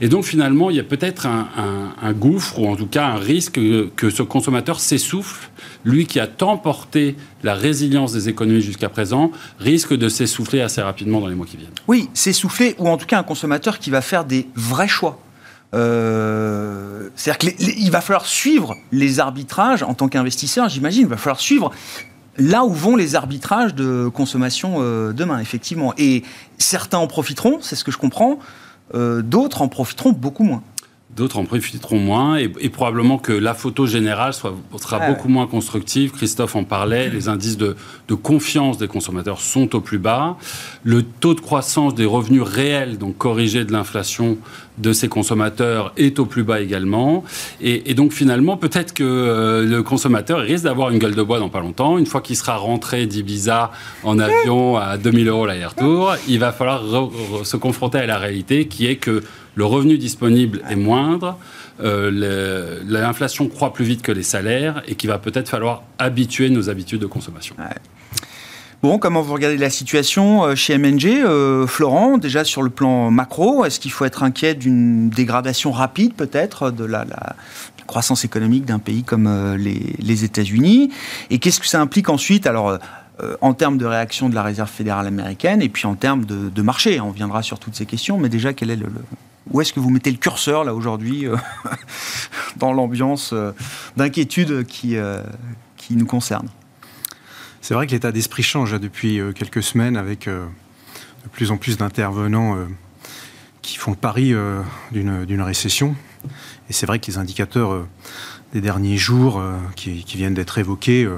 Et 0.00 0.08
donc 0.08 0.24
finalement, 0.24 0.70
il 0.70 0.76
y 0.76 0.80
a 0.80 0.84
peut-être 0.84 1.26
un, 1.26 2.12
gouffre, 2.12 2.58
ou 2.58 2.68
en 2.68 2.76
tout 2.76 2.86
cas 2.86 3.06
un 3.06 3.16
risque 3.16 3.60
que, 3.96 4.10
ce 4.10 4.22
consommateur 4.22 4.80
s'essouffle. 4.80 5.50
Lui 5.84 6.06
qui 6.06 6.20
a 6.20 6.26
tant 6.26 6.56
porté 6.56 7.16
la 7.42 7.54
résilience 7.54 8.12
des 8.12 8.28
économies 8.28 8.62
jusqu'à 8.62 8.88
présent, 8.88 9.30
risque 9.58 9.94
de 9.94 10.08
s'essouffler 10.08 10.60
assez 10.60 10.80
rapidement 10.80 11.20
dans 11.20 11.26
les 11.26 11.34
mois 11.34 11.46
qui 11.46 11.56
viennent. 11.56 11.70
Oui, 11.86 12.08
s'essouffler, 12.14 12.74
ou 12.78 12.88
en 12.88 12.96
tout 12.96 13.06
cas 13.06 13.18
un 13.18 13.22
consommateur 13.22 13.78
qui 13.78 13.90
va 13.90 14.00
faire 14.00 14.24
des 14.24 14.46
vrais 14.54 14.88
choix. 14.88 15.20
Euh, 15.72 17.08
c'est-à-dire 17.14 17.56
qu'il 17.56 17.90
va 17.90 18.00
falloir 18.00 18.26
suivre 18.26 18.74
les 18.92 19.20
arbitrages 19.20 19.82
en 19.82 19.94
tant 19.94 20.08
qu'investisseur, 20.08 20.68
j'imagine. 20.68 21.02
Il 21.02 21.08
va 21.08 21.16
falloir 21.16 21.40
suivre 21.40 21.70
là 22.38 22.64
où 22.64 22.72
vont 22.72 22.96
les 22.96 23.16
arbitrages 23.16 23.74
de 23.74 24.08
consommation 24.08 24.80
demain, 25.12 25.40
effectivement. 25.40 25.92
Et 25.98 26.22
certains 26.58 26.98
en 26.98 27.06
profiteront, 27.06 27.58
c'est 27.60 27.76
ce 27.76 27.84
que 27.84 27.92
je 27.92 27.98
comprends, 27.98 28.38
d'autres 28.94 29.62
en 29.62 29.68
profiteront 29.68 30.12
beaucoup 30.12 30.44
moins. 30.44 30.62
D'autres 31.16 31.38
en 31.38 31.44
profiteront 31.44 31.98
moins 31.98 32.36
et, 32.36 32.48
probablement 32.68 33.18
que 33.18 33.32
la 33.32 33.52
photo 33.54 33.84
générale 33.84 34.32
soit, 34.32 34.54
sera 34.78 35.08
beaucoup 35.08 35.28
moins 35.28 35.48
constructive. 35.48 36.12
Christophe 36.12 36.54
en 36.54 36.62
parlait, 36.62 37.10
les 37.10 37.28
indices 37.28 37.56
de, 37.56 37.74
de, 38.06 38.14
confiance 38.14 38.78
des 38.78 38.86
consommateurs 38.86 39.40
sont 39.40 39.74
au 39.74 39.80
plus 39.80 39.98
bas. 39.98 40.36
Le 40.84 41.02
taux 41.02 41.34
de 41.34 41.40
croissance 41.40 41.96
des 41.96 42.04
revenus 42.04 42.42
réels, 42.42 42.96
donc 42.96 43.18
corrigés 43.18 43.64
de 43.64 43.72
l'inflation 43.72 44.38
de 44.78 44.92
ces 44.92 45.08
consommateurs, 45.08 45.92
est 45.96 46.18
au 46.18 46.26
plus 46.26 46.42
bas 46.42 46.60
également. 46.60 47.24
Et, 47.60 47.94
donc 47.94 48.12
finalement, 48.12 48.56
peut-être 48.56 48.94
que 48.94 49.04
euh, 49.04 49.64
le 49.64 49.82
consommateur 49.82 50.40
risque 50.40 50.64
d'avoir 50.64 50.90
une 50.90 50.98
gueule 50.98 51.14
de 51.14 51.22
bois 51.22 51.38
dans 51.38 51.48
pas 51.48 51.60
longtemps. 51.60 51.98
Une 51.98 52.06
fois 52.06 52.20
qu'il 52.20 52.36
sera 52.36 52.56
rentré 52.56 53.06
d'Ibiza 53.06 53.70
en 54.04 54.18
avion 54.18 54.76
à 54.76 54.96
2000 54.96 55.28
euros 55.28 55.46
l'aller-retour, 55.46 56.14
il 56.28 56.38
va 56.38 56.52
falloir 56.52 56.82
se 57.44 57.56
confronter 57.56 57.98
à 57.98 58.06
la 58.06 58.18
réalité 58.18 58.66
qui 58.68 58.86
est 58.86 58.96
que 58.96 59.22
le 59.54 59.64
revenu 59.64 59.98
disponible 59.98 60.62
est 60.70 60.76
moindre, 60.76 61.36
euh, 61.82 62.80
l'inflation 62.86 63.48
croît 63.48 63.72
plus 63.72 63.84
vite 63.84 64.02
que 64.02 64.12
les 64.12 64.22
salaires 64.22 64.82
et 64.86 64.94
qu'il 64.94 65.10
va 65.10 65.18
peut-être 65.18 65.48
falloir 65.48 65.82
habituer 65.98 66.50
nos 66.50 66.70
habitudes 66.70 67.00
de 67.00 67.06
consommation. 67.06 67.54
Bon, 68.82 68.98
comment 68.98 69.20
vous 69.20 69.34
regardez 69.34 69.58
la 69.58 69.70
situation 69.70 70.44
euh, 70.44 70.54
chez 70.54 70.78
MNG 70.78 71.06
euh, 71.06 71.66
Florent, 71.66 72.16
déjà 72.16 72.44
sur 72.44 72.62
le 72.62 72.70
plan 72.70 73.10
macro, 73.10 73.64
est-ce 73.64 73.78
qu'il 73.78 73.90
faut 73.90 74.06
être 74.06 74.22
inquiet 74.22 74.54
d'une 74.54 75.10
dégradation 75.10 75.70
rapide 75.70 76.14
peut-être 76.14 76.70
de 76.70 76.84
la, 76.84 77.04
croissance 77.86 78.24
économique 78.24 78.64
d'un 78.64 78.78
pays 78.78 79.02
comme 79.02 79.56
les, 79.56 80.24
États-Unis? 80.24 80.90
Et 81.28 81.38
qu'est-ce 81.38 81.60
que 81.60 81.66
ça 81.66 81.80
implique 81.80 82.08
ensuite? 82.08 82.46
Alors, 82.46 82.78
en 83.42 83.52
termes 83.52 83.76
de 83.76 83.84
réaction 83.84 84.28
de 84.28 84.34
la 84.34 84.42
Réserve 84.42 84.70
fédérale 84.70 85.06
américaine 85.06 85.60
et 85.60 85.68
puis 85.68 85.86
en 85.86 85.94
termes 85.94 86.24
de, 86.24 86.62
marché. 86.62 87.00
On 87.00 87.10
viendra 87.10 87.42
sur 87.42 87.58
toutes 87.58 87.74
ces 87.74 87.86
questions, 87.86 88.16
mais 88.16 88.28
déjà, 88.28 88.52
quel 88.52 88.70
est 88.70 88.76
le, 88.76 88.86
où 89.50 89.60
est-ce 89.60 89.72
que 89.72 89.80
vous 89.80 89.90
mettez 89.90 90.10
le 90.10 90.16
curseur 90.16 90.64
là 90.64 90.74
aujourd'hui 90.74 91.26
euh, 91.26 91.36
dans 92.56 92.72
l'ambiance 92.72 93.32
euh, 93.32 93.52
d'inquiétude 93.96 94.64
qui, 94.66 94.96
euh, 94.96 95.22
qui 95.76 95.96
nous 95.96 96.06
concerne? 96.06 96.48
C'est 97.60 97.74
vrai 97.74 97.86
que 97.86 97.92
l'état 97.92 98.12
d'esprit 98.12 98.42
change 98.42 98.78
depuis 98.80 99.20
quelques 99.34 99.62
semaines 99.62 99.96
avec 99.96 100.26
de 100.26 101.28
plus 101.32 101.50
en 101.50 101.56
plus 101.56 101.76
d'intervenants 101.76 102.56
qui 103.62 103.76
font 103.76 103.90
le 103.90 103.96
pari 103.96 104.34
d'une 104.92 105.42
récession. 105.42 105.94
Et 106.68 106.72
c'est 106.72 106.86
vrai 106.86 106.98
que 106.98 107.06
les 107.06 107.18
indicateurs 107.18 107.86
des 108.52 108.60
derniers 108.60 108.96
jours 108.96 109.42
qui, 109.76 110.04
viennent 110.14 110.34
d'être 110.34 110.58
évoqués 110.58 111.08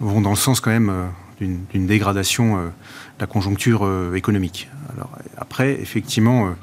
vont 0.00 0.20
dans 0.20 0.30
le 0.30 0.36
sens 0.36 0.60
quand 0.60 0.70
même 0.70 1.10
d'une 1.40 1.86
dégradation 1.86 2.56
de 2.56 2.70
la 3.18 3.26
conjoncture 3.26 3.88
économique. 4.14 4.68
Alors, 4.94 5.10
après, 5.38 5.80
effectivement, 5.80 6.54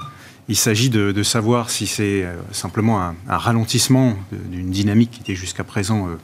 il 0.50 0.56
s'agit 0.56 0.90
de, 0.90 1.24
savoir 1.24 1.70
si 1.70 1.88
c'est 1.88 2.24
euh, 2.24 2.36
simplement 2.52 3.02
un, 3.02 3.16
ralentissement 3.28 4.16
d'une 4.32 4.72
dynamique 4.72 5.12
qui 5.12 5.22
était 5.22 5.36
jusqu'à 5.36 5.64
présent 5.64 6.08
euh, 6.08 6.16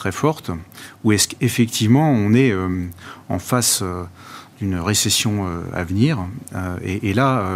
très 0.00 0.12
forte, 0.12 0.50
ou 1.04 1.12
est-ce 1.12 1.28
qu'effectivement 1.28 2.10
on 2.10 2.32
est 2.32 2.50
euh, 2.50 2.86
en 3.28 3.38
face 3.38 3.84
d'une 4.58 4.76
récession 4.76 5.46
à 5.72 5.84
venir. 5.84 6.18
Et, 6.84 7.14
là, 7.14 7.46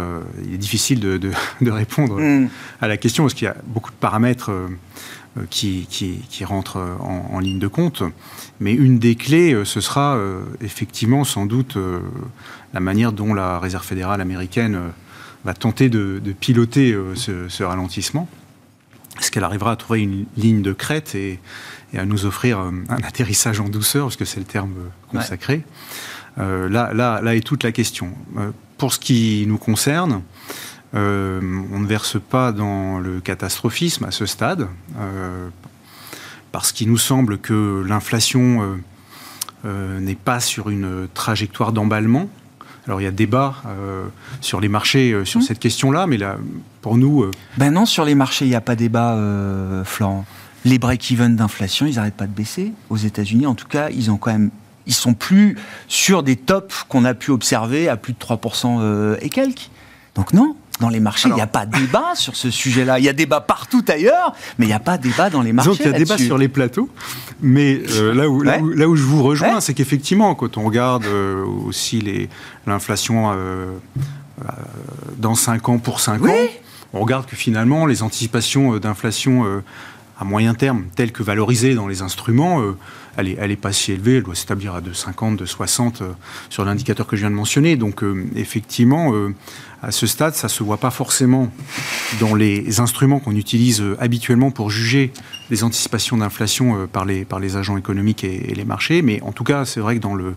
il 0.43 0.55
est 0.55 0.57
difficile 0.57 0.99
de, 0.99 1.31
répondre 1.69 2.19
mm. 2.19 2.49
à 2.81 2.87
la 2.87 2.97
question, 2.97 3.25
parce 3.25 3.35
qu'il 3.35 3.45
y 3.45 3.47
a 3.47 3.55
beaucoup 3.67 3.91
de 3.91 3.95
paramètres 3.95 4.49
qui, 5.51 5.85
qui, 5.87 6.45
rentrent 6.45 6.81
en, 6.99 7.39
ligne 7.39 7.59
de 7.59 7.67
compte. 7.67 8.01
Mais 8.59 8.73
une 8.73 8.97
des 8.97 9.13
clés, 9.13 9.55
ce 9.65 9.81
sera 9.81 10.17
effectivement 10.61 11.23
sans 11.25 11.45
doute 11.45 11.77
la 12.73 12.79
manière 12.79 13.11
dont 13.11 13.35
la 13.35 13.59
Réserve 13.59 13.85
fédérale 13.85 14.19
américaine 14.19 14.79
va 15.45 15.53
tenter 15.53 15.89
de, 15.89 16.19
piloter 16.39 16.91
euh, 16.91 17.15
ce, 17.15 17.63
ralentissement. 17.63 18.27
Est-ce 19.19 19.31
qu'elle 19.31 19.43
arrivera 19.43 19.71
à 19.71 19.75
trouver 19.77 20.01
une 20.01 20.25
ligne 20.35 20.61
de 20.61 20.73
crête 20.73 21.15
et, 21.15 21.39
à 21.97 22.05
nous 22.05 22.25
offrir 22.25 22.59
euh, 22.59 22.71
un 22.89 22.97
atterrissage 23.03 23.59
en 23.59 23.69
douceur, 23.69 24.05
parce 24.05 24.15
que 24.15 24.25
c'est 24.25 24.39
le 24.39 24.45
terme 24.45 24.73
consacré 25.11 25.63
euh, 26.37 26.67
là, 26.67 26.93
là, 26.93 27.21
là 27.21 27.35
est 27.35 27.45
toute 27.45 27.63
la 27.63 27.71
question. 27.71 28.11
pour 28.77 28.93
ce 28.93 28.99
qui 28.99 29.45
nous 29.47 29.57
concerne, 29.57 30.21
on 30.93 30.99
ne 30.99 31.85
verse 31.85 32.17
pas 32.19 32.53
dans 32.53 32.99
le 32.99 33.19
catastrophisme 33.19 34.05
à 34.05 34.11
ce 34.11 34.25
stade, 34.25 34.67
parce 36.53 36.71
qu'il 36.71 36.89
nous 36.89 36.97
semble 36.97 37.37
que 37.37 37.83
l'inflation 37.85 38.77
n'est 39.65 40.15
pas 40.15 40.39
sur 40.39 40.69
une 40.69 41.07
trajectoire 41.13 41.73
d'emballement, 41.73 42.29
alors 42.87 43.01
il 43.01 43.05
y 43.05 43.07
a 43.07 43.11
débat 43.11 43.55
euh, 43.65 44.05
sur 44.41 44.61
les 44.61 44.67
marchés 44.67 45.11
euh, 45.11 45.25
sur 45.25 45.39
mmh. 45.39 45.43
cette 45.43 45.59
question-là, 45.59 46.05
mais 46.07 46.17
là, 46.17 46.37
pour 46.81 46.97
nous... 46.97 47.23
Euh, 47.23 47.31
ben 47.57 47.71
non, 47.71 47.85
sur 47.85 48.05
les 48.05 48.15
marchés, 48.15 48.45
il 48.45 48.49
n'y 48.49 48.55
a 48.55 48.61
pas 48.61 48.75
débat, 48.75 49.17
Florent. 49.85 50.25
Les 50.65 50.79
break-even 50.79 51.35
d'inflation, 51.35 51.85
ils 51.85 51.95
n'arrêtent 51.95 52.15
pas 52.15 52.27
de 52.27 52.33
baisser. 52.33 52.73
Aux 52.89 52.97
États-Unis, 52.97 53.45
en 53.47 53.55
tout 53.55 53.67
cas, 53.67 53.89
ils 53.89 54.11
ont 54.11 54.17
quand 54.17 54.31
même... 54.31 54.51
Ils 54.87 54.93
sont 54.93 55.13
plus 55.13 55.57
sur 55.87 56.21
des 56.21 56.35
tops 56.35 56.83
qu'on 56.89 57.05
a 57.05 57.15
pu 57.15 57.31
observer 57.31 57.89
à 57.89 57.97
plus 57.97 58.13
de 58.13 58.19
3% 58.19 59.17
et 59.19 59.29
quelques. 59.29 59.71
Donc 60.13 60.31
non, 60.31 60.55
dans 60.79 60.89
les 60.89 60.99
marchés, 60.99 61.29
il 61.29 61.35
n'y 61.35 61.41
a 61.41 61.47
pas 61.47 61.65
débat 61.65 62.15
sur 62.15 62.35
ce 62.35 62.51
sujet-là. 62.51 62.99
Il 62.99 63.05
y 63.05 63.09
a 63.09 63.13
débat 63.13 63.39
partout 63.39 63.83
ailleurs, 63.87 64.33
mais 64.57 64.65
il 64.65 64.69
n'y 64.69 64.73
a 64.73 64.79
pas 64.79 64.97
débat 64.97 65.29
dans 65.29 65.41
les 65.41 65.53
marchés. 65.53 65.69
Donc 65.69 65.79
il 65.79 65.85
y 65.85 65.89
a 65.89 65.97
débat 65.97 66.17
sur 66.17 66.37
les 66.37 66.49
plateaux, 66.49 66.89
mais 67.41 67.81
euh, 67.91 68.13
là, 68.13 68.27
où, 68.27 68.41
là, 68.41 68.59
où, 68.59 68.95
je 68.95 69.03
vous 69.03 69.23
rejoins, 69.23 69.61
c'est 69.61 69.73
qu'effectivement, 69.73 70.35
quand 70.35 70.57
on 70.57 70.63
regarde 70.63 71.05
euh, 71.05 71.45
aussi 71.65 72.27
l'inflation 72.67 73.31
euh, 73.33 73.67
dans 75.17 75.35
5 75.35 75.69
ans 75.69 75.77
pour 75.77 76.01
5 76.01 76.25
ans, 76.25 76.33
on 76.93 76.99
regarde 76.99 77.25
que 77.25 77.35
finalement, 77.35 77.85
les 77.85 78.03
anticipations 78.03 78.77
d'inflation 78.77 79.61
à 80.19 80.23
moyen 80.23 80.53
terme, 80.53 80.85
telles 80.95 81.11
que 81.11 81.23
valorisées 81.23 81.75
dans 81.75 81.87
les 81.87 82.01
instruments, 82.01 82.61
elle 83.17 83.27
n'est 83.27 83.37
elle 83.39 83.51
est 83.51 83.55
pas 83.55 83.73
si 83.73 83.91
élevée, 83.91 84.17
elle 84.17 84.23
doit 84.23 84.35
s'établir 84.35 84.73
à 84.75 84.81
2,50, 84.81 85.37
2,60 85.37 86.03
sur 86.49 86.63
l'indicateur 86.63 87.05
que 87.05 87.15
je 87.15 87.21
viens 87.21 87.29
de 87.29 87.35
mentionner. 87.35 87.75
Donc 87.75 88.03
effectivement, 88.35 89.13
à 89.85 89.91
ce 89.91 90.07
stade, 90.07 90.33
ça 90.33 90.47
ne 90.47 90.51
se 90.51 90.63
voit 90.63 90.77
pas 90.77 90.89
forcément 90.89 91.51
dans 92.19 92.33
les 92.33 92.79
instruments 92.79 93.19
qu'on 93.19 93.35
utilise 93.35 93.81
euh, 93.81 93.95
habituellement 93.99 94.49
pour 94.49 94.71
juger 94.71 95.13
les 95.51 95.63
anticipations 95.63 96.17
d'inflation 96.17 96.75
euh, 96.75 96.87
par 96.87 97.05
les, 97.05 97.23
par 97.23 97.39
les 97.39 97.55
agents 97.55 97.77
économiques 97.77 98.23
et, 98.23 98.51
les 98.55 98.65
marchés. 98.65 99.03
Mais 99.03 99.21
en 99.21 99.31
tout 99.31 99.43
cas, 99.43 99.63
c'est 99.63 99.79
vrai 99.79 99.97
que 99.97 100.01
dans 100.01 100.15
le, 100.15 100.33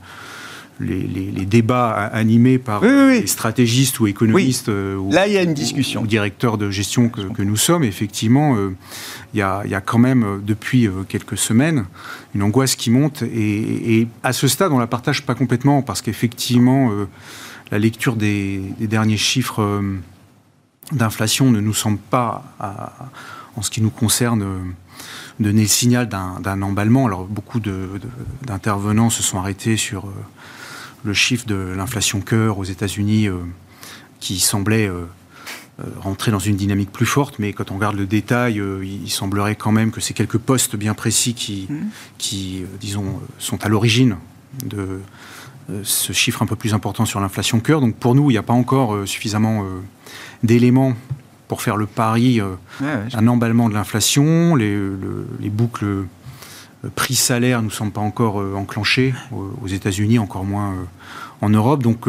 les, 0.80 1.46
débats 1.46 1.90
animés 1.92 2.58
par 2.58 2.82
les 2.82 3.26
stratégistes 3.26 4.00
ou 4.00 4.06
économistes 4.06 4.68
euh, 4.68 4.96
ou, 4.96 5.10
Là, 5.10 5.26
il 5.26 5.32
y 5.32 5.38
a 5.38 5.42
une 5.42 5.54
discussion. 5.54 6.04
directeurs 6.04 6.58
de 6.58 6.70
gestion 6.70 7.08
que, 7.08 7.42
nous 7.42 7.56
sommes, 7.56 7.84
effectivement, 7.84 8.56
il, 9.34 9.38
y 9.38 9.42
a, 9.42 9.62
il, 9.64 9.70
y 9.70 9.74
a, 9.74 9.80
quand 9.80 9.98
même, 9.98 10.42
depuis 10.46 10.88
quelques 11.08 11.38
semaines, 11.38 11.84
une 12.34 12.42
angoisse 12.42 12.76
qui 12.76 12.90
monte. 12.90 13.22
Et, 13.22 14.00
et, 14.00 14.08
à 14.22 14.32
ce 14.32 14.46
stade, 14.48 14.72
on 14.72 14.76
ne 14.76 14.80
la 14.80 14.86
partage 14.86 15.24
pas 15.24 15.34
complètement 15.34 15.82
parce 15.82 16.02
qu'effectivement, 16.02 16.90
la 17.70 17.78
lecture 17.78 18.16
des, 18.16 18.60
derniers 18.80 19.16
chiffres 19.16 19.62
euh, 19.62 19.98
d'inflation 20.92 21.50
ne 21.50 21.60
nous 21.60 21.74
semble 21.74 21.98
pas, 21.98 22.44
en 23.56 23.62
ce 23.62 23.70
qui 23.70 23.82
nous 23.82 23.90
concerne, 23.90 24.42
euh, 24.42 24.58
donner 25.38 25.62
le 25.62 25.68
signal 25.68 26.08
d'un 26.08 26.62
emballement. 26.62 27.06
Alors 27.06 27.26
beaucoup 27.26 27.60
d'intervenants 27.60 29.10
se 29.10 29.22
sont 29.22 29.38
arrêtés 29.38 29.76
sur 29.76 30.06
euh, 30.06 30.12
le 31.04 31.14
chiffre 31.14 31.46
de 31.46 31.74
l'inflation 31.76 32.20
cœur 32.20 32.58
aux 32.58 32.64
États-Unis 32.64 33.28
qui 34.20 34.40
semblait 34.40 34.90
rentrer 36.00 36.30
dans 36.30 36.38
une 36.38 36.56
dynamique 36.56 36.90
plus 36.90 37.06
forte, 37.06 37.38
mais 37.38 37.52
quand 37.52 37.70
on 37.70 37.76
regarde 37.76 37.96
le 37.96 38.06
détail, 38.06 38.60
il 38.82 39.10
semblerait 39.10 39.54
quand 39.54 39.72
même 39.72 39.90
que 39.90 40.00
c'est 40.00 40.14
quelques 40.14 40.38
postes 40.38 40.76
bien 40.76 40.94
précis 40.94 41.34
qui, 41.34 41.66
mmh. 41.70 41.76
qui 42.18 42.64
disons, 42.80 43.20
sont 43.38 43.64
à 43.64 43.68
l'origine 43.68 44.16
de, 44.64 45.00
euh, 45.70 45.80
ce 45.84 46.14
chiffre 46.14 46.40
un 46.42 46.46
peu 46.46 46.56
plus 46.56 46.72
important 46.72 47.04
sur 47.04 47.20
l'inflation 47.20 47.60
cœur. 47.60 47.80
Donc 47.80 47.94
pour 47.96 48.14
nous, 48.14 48.30
il 48.30 48.34
n'y 48.34 48.38
a 48.38 48.42
pas 48.42 48.54
encore 48.54 48.94
euh, 48.94 49.06
suffisamment 49.06 49.64
euh, 49.64 49.80
d'éléments 50.42 50.94
pour 51.46 51.62
faire 51.62 51.76
le 51.76 51.86
pari 51.86 52.42
un 52.80 53.26
emballement 53.26 53.70
de 53.70 53.74
l'inflation. 53.74 54.54
Les, 54.54 54.76
boucles 55.48 56.04
prix-salaire 56.94 57.62
ne 57.62 57.70
sont 57.70 57.90
pas 57.90 58.00
encore 58.00 58.36
enclenchées 58.56 59.14
aux, 59.32 59.66
États-Unis, 59.66 60.18
encore 60.18 60.44
moins 60.44 60.74
en 61.40 61.48
Europe. 61.48 61.82
Donc 61.82 62.06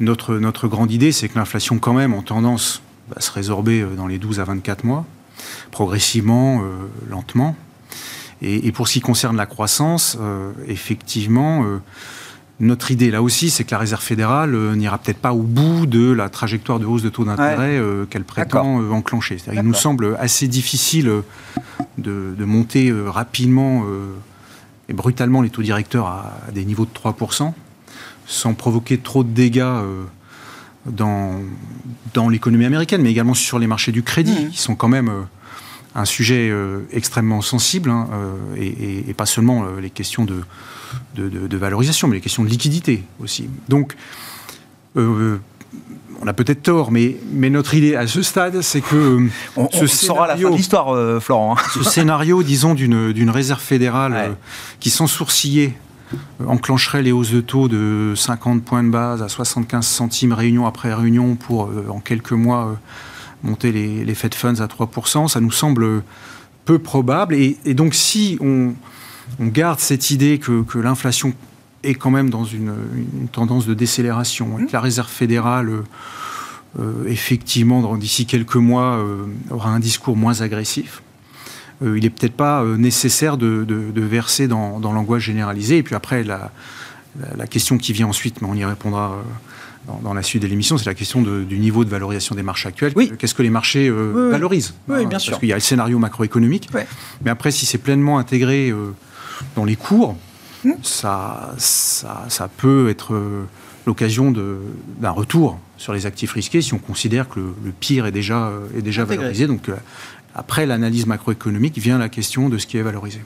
notre, 0.00 0.36
notre 0.36 0.68
grande 0.68 0.90
idée, 0.90 1.12
c'est 1.12 1.28
que 1.28 1.38
l'inflation, 1.38 1.78
quand 1.78 1.94
même, 1.94 2.14
en 2.14 2.22
tendance, 2.22 2.82
va 3.14 3.20
se 3.20 3.30
résorber 3.30 3.84
dans 3.96 4.06
les 4.06 4.18
12 4.18 4.40
à 4.40 4.44
24 4.44 4.84
mois, 4.84 5.04
progressivement, 5.70 6.62
lentement. 7.08 7.54
Et, 8.42 8.72
pour 8.72 8.88
ce 8.88 8.94
qui 8.94 9.00
concerne 9.00 9.36
la 9.36 9.46
croissance, 9.46 10.18
effectivement, 10.66 11.64
notre 12.60 12.90
idée 12.90 13.10
là 13.10 13.22
aussi, 13.22 13.48
c'est 13.50 13.64
que 13.64 13.70
la 13.70 13.78
Réserve 13.78 14.02
fédérale 14.02 14.54
euh, 14.54 14.76
n'ira 14.76 14.98
peut-être 14.98 15.18
pas 15.18 15.32
au 15.32 15.42
bout 15.42 15.86
de 15.86 16.12
la 16.12 16.28
trajectoire 16.28 16.78
de 16.78 16.84
hausse 16.84 17.02
de 17.02 17.08
taux 17.08 17.24
d'intérêt 17.24 17.78
euh, 17.78 18.04
qu'elle 18.04 18.24
prétend 18.24 18.82
euh, 18.82 18.90
enclencher. 18.90 19.38
Il 19.52 19.62
nous 19.62 19.74
semble 19.74 20.16
assez 20.20 20.46
difficile 20.46 21.10
de, 22.00 22.44
monter 22.44 22.92
rapidement 22.92 23.84
et 24.88 24.92
brutalement 24.92 25.42
les 25.42 25.50
taux 25.50 25.62
directeurs 25.62 26.06
à, 26.06 26.32
des 26.52 26.64
niveaux 26.64 26.86
de 26.86 26.90
3%, 26.90 27.52
sans 28.26 28.54
provoquer 28.54 28.98
trop 28.98 29.24
de 29.24 29.30
dégâts 29.30 29.66
dans, 30.86 31.40
dans 32.14 32.28
l'économie 32.28 32.64
américaine, 32.64 33.02
mais 33.02 33.10
également 33.10 33.34
sur 33.34 33.58
les 33.58 33.66
marchés 33.66 33.92
du 33.92 34.02
crédit, 34.02 34.46
mmh. 34.46 34.50
qui 34.50 34.58
sont 34.58 34.74
quand 34.74 34.88
même 34.88 35.10
un 35.94 36.04
sujet 36.04 36.52
extrêmement 36.92 37.42
sensible, 37.42 37.90
hein, 37.90 38.08
et, 38.56 39.14
pas 39.14 39.26
seulement 39.26 39.64
les 39.80 39.90
questions 39.90 40.24
de, 40.24 40.42
de, 41.16 41.56
valorisation, 41.56 42.08
mais 42.08 42.16
les 42.16 42.20
questions 42.20 42.44
de 42.44 42.48
liquidité 42.48 43.04
aussi. 43.20 43.48
Donc, 43.68 43.96
on 46.22 46.26
a 46.26 46.32
peut-être 46.32 46.62
tort, 46.62 46.90
mais, 46.90 47.16
mais 47.32 47.48
notre 47.48 47.74
idée 47.74 47.96
à 47.96 48.06
ce 48.06 48.22
stade, 48.22 48.60
c'est 48.60 48.82
que 48.82 49.26
on, 49.56 49.68
ce 49.70 49.86
saura 49.86 50.26
la 50.26 50.36
fin 50.36 50.50
de 50.50 50.56
l'histoire, 50.56 50.94
euh, 50.94 51.18
Florent. 51.18 51.56
Hein. 51.56 51.62
ce 51.72 51.82
scénario, 51.82 52.42
disons, 52.42 52.74
d'une 52.74 53.30
réserve 53.30 53.60
fédérale 53.60 54.12
euh, 54.14 54.32
qui, 54.80 54.90
sans 54.90 55.06
sourciller, 55.06 55.74
euh, 56.12 56.46
enclencherait 56.46 57.02
les 57.02 57.12
hausses 57.12 57.30
de 57.30 57.40
taux 57.40 57.68
de 57.68 58.12
50 58.16 58.62
points 58.62 58.82
de 58.82 58.90
base 58.90 59.22
à 59.22 59.28
75 59.28 59.86
centimes 59.86 60.32
réunion 60.32 60.66
après 60.66 60.92
réunion 60.92 61.36
pour, 61.36 61.70
en 61.88 62.00
quelques 62.00 62.32
mois, 62.32 62.76
monter 63.42 63.72
les, 63.72 64.04
les 64.04 64.14
Fed 64.14 64.34
Funds 64.34 64.60
à 64.60 64.66
3%, 64.66 65.28
ça 65.28 65.40
nous 65.40 65.50
semble 65.50 66.02
peu 66.66 66.78
probable. 66.78 67.34
Et, 67.34 67.56
donc, 67.72 67.94
si 67.94 68.36
on, 68.40 68.74
garde 69.40 69.80
cette 69.80 70.10
idée 70.10 70.38
que, 70.38 70.62
que 70.62 70.78
l'inflation 70.78 71.32
est 71.82 71.94
quand 71.94 72.10
même 72.10 72.30
dans 72.30 72.44
une, 72.44 72.74
tendance 73.32 73.66
de 73.66 73.74
décélération. 73.74 74.58
Et 74.58 74.66
que 74.66 74.72
la 74.72 74.80
Réserve 74.80 75.08
fédérale, 75.08 75.68
euh, 75.68 75.82
euh, 76.78 77.04
effectivement, 77.06 77.96
d'ici 77.96 78.26
quelques 78.26 78.56
mois, 78.56 78.96
euh, 78.96 79.24
aura 79.50 79.70
un 79.70 79.80
discours 79.80 80.16
moins 80.16 80.40
agressif. 80.42 81.02
il 81.82 82.02
n'est 82.02 82.10
peut-être 82.10 82.36
pas 82.36 82.64
nécessaire 82.64 83.36
de, 83.38 83.64
verser 83.96 84.48
dans, 84.48 84.78
l'angoisse 84.80 85.22
généralisée. 85.22 85.78
Et 85.78 85.82
puis 85.82 85.94
après, 85.94 86.22
la, 86.22 86.50
la, 87.36 87.46
question 87.46 87.78
qui 87.78 87.92
vient 87.92 88.06
ensuite, 88.06 88.42
mais 88.42 88.48
on 88.48 88.54
y 88.54 88.64
répondra 88.64 89.16
dans, 90.02 90.12
la 90.12 90.22
suite 90.22 90.42
de 90.42 90.46
l'émission, 90.46 90.76
c'est 90.76 90.86
la 90.86 90.94
question 90.94 91.22
du 91.22 91.58
niveau 91.58 91.84
de 91.84 91.90
valorisation 91.90 92.34
des 92.34 92.42
marchés 92.42 92.68
actuels. 92.68 92.92
Oui. 92.96 93.10
Qu'est-ce 93.18 93.34
que 93.34 93.42
les 93.42 93.50
marchés 93.50 93.90
valorisent? 93.90 94.74
Oui, 94.88 95.06
bien 95.06 95.18
sûr. 95.18 95.32
Parce 95.32 95.40
qu'il 95.40 95.48
y 95.48 95.52
a 95.52 95.56
le 95.56 95.62
scénario 95.62 95.98
macroéconomique. 95.98 96.68
Mais 97.24 97.30
après, 97.30 97.50
si 97.50 97.64
c'est 97.64 97.78
pleinement 97.78 98.18
intégré 98.18 98.74
dans 99.56 99.64
les 99.64 99.76
cours, 99.76 100.16
ça, 100.82 101.54
ça, 101.58 102.48
peut 102.56 102.88
être 102.88 103.14
euh, 103.14 103.46
l'occasion 103.86 104.30
d'un 104.30 105.10
retour 105.10 105.58
sur 105.76 105.92
les 105.92 106.06
actifs 106.06 106.32
risqués 106.32 106.62
si 106.62 106.74
on 106.74 106.78
considère 106.78 107.28
que 107.28 107.40
le, 107.40 107.72
pire 107.72 108.06
est 108.06 108.12
déjà, 108.12 108.48
euh, 108.48 108.66
est 108.76 108.82
déjà 108.82 109.04
valorisé. 109.04 109.46
Donc, 109.46 109.68
euh, 109.68 109.76
après 110.34 110.66
l'analyse 110.66 111.06
macroéconomique 111.06 111.78
vient 111.78 111.98
la 111.98 112.08
question 112.08 112.48
de 112.48 112.58
ce 112.58 112.66
qui 112.66 112.76
est 112.76 112.82
valorisé. 112.82 113.20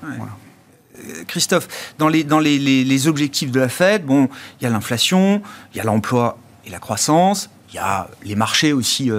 Christophe, 1.26 1.68
dans, 1.98 2.08
les, 2.08 2.24
dans 2.24 2.38
les, 2.38 3.08
objectifs 3.08 3.50
de 3.50 3.60
la 3.60 3.68
Fed, 3.68 4.06
bon, 4.06 4.28
il 4.60 4.64
y 4.64 4.66
a 4.66 4.70
l'inflation, 4.70 5.42
il 5.72 5.78
y 5.78 5.80
a 5.80 5.84
l'emploi 5.84 6.38
et 6.64 6.70
la 6.70 6.78
croissance, 6.78 7.50
il 7.70 7.76
y 7.76 7.78
a 7.78 8.08
les 8.22 8.36
marchés 8.36 8.72
aussi 8.72 9.10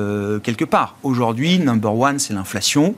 quelque 0.41 0.65
part. 0.65 0.95
Aujourd'hui, 1.03 1.59
number 1.59 1.93
one, 1.93 2.17
c'est 2.17 2.33
l'inflation 2.33 2.95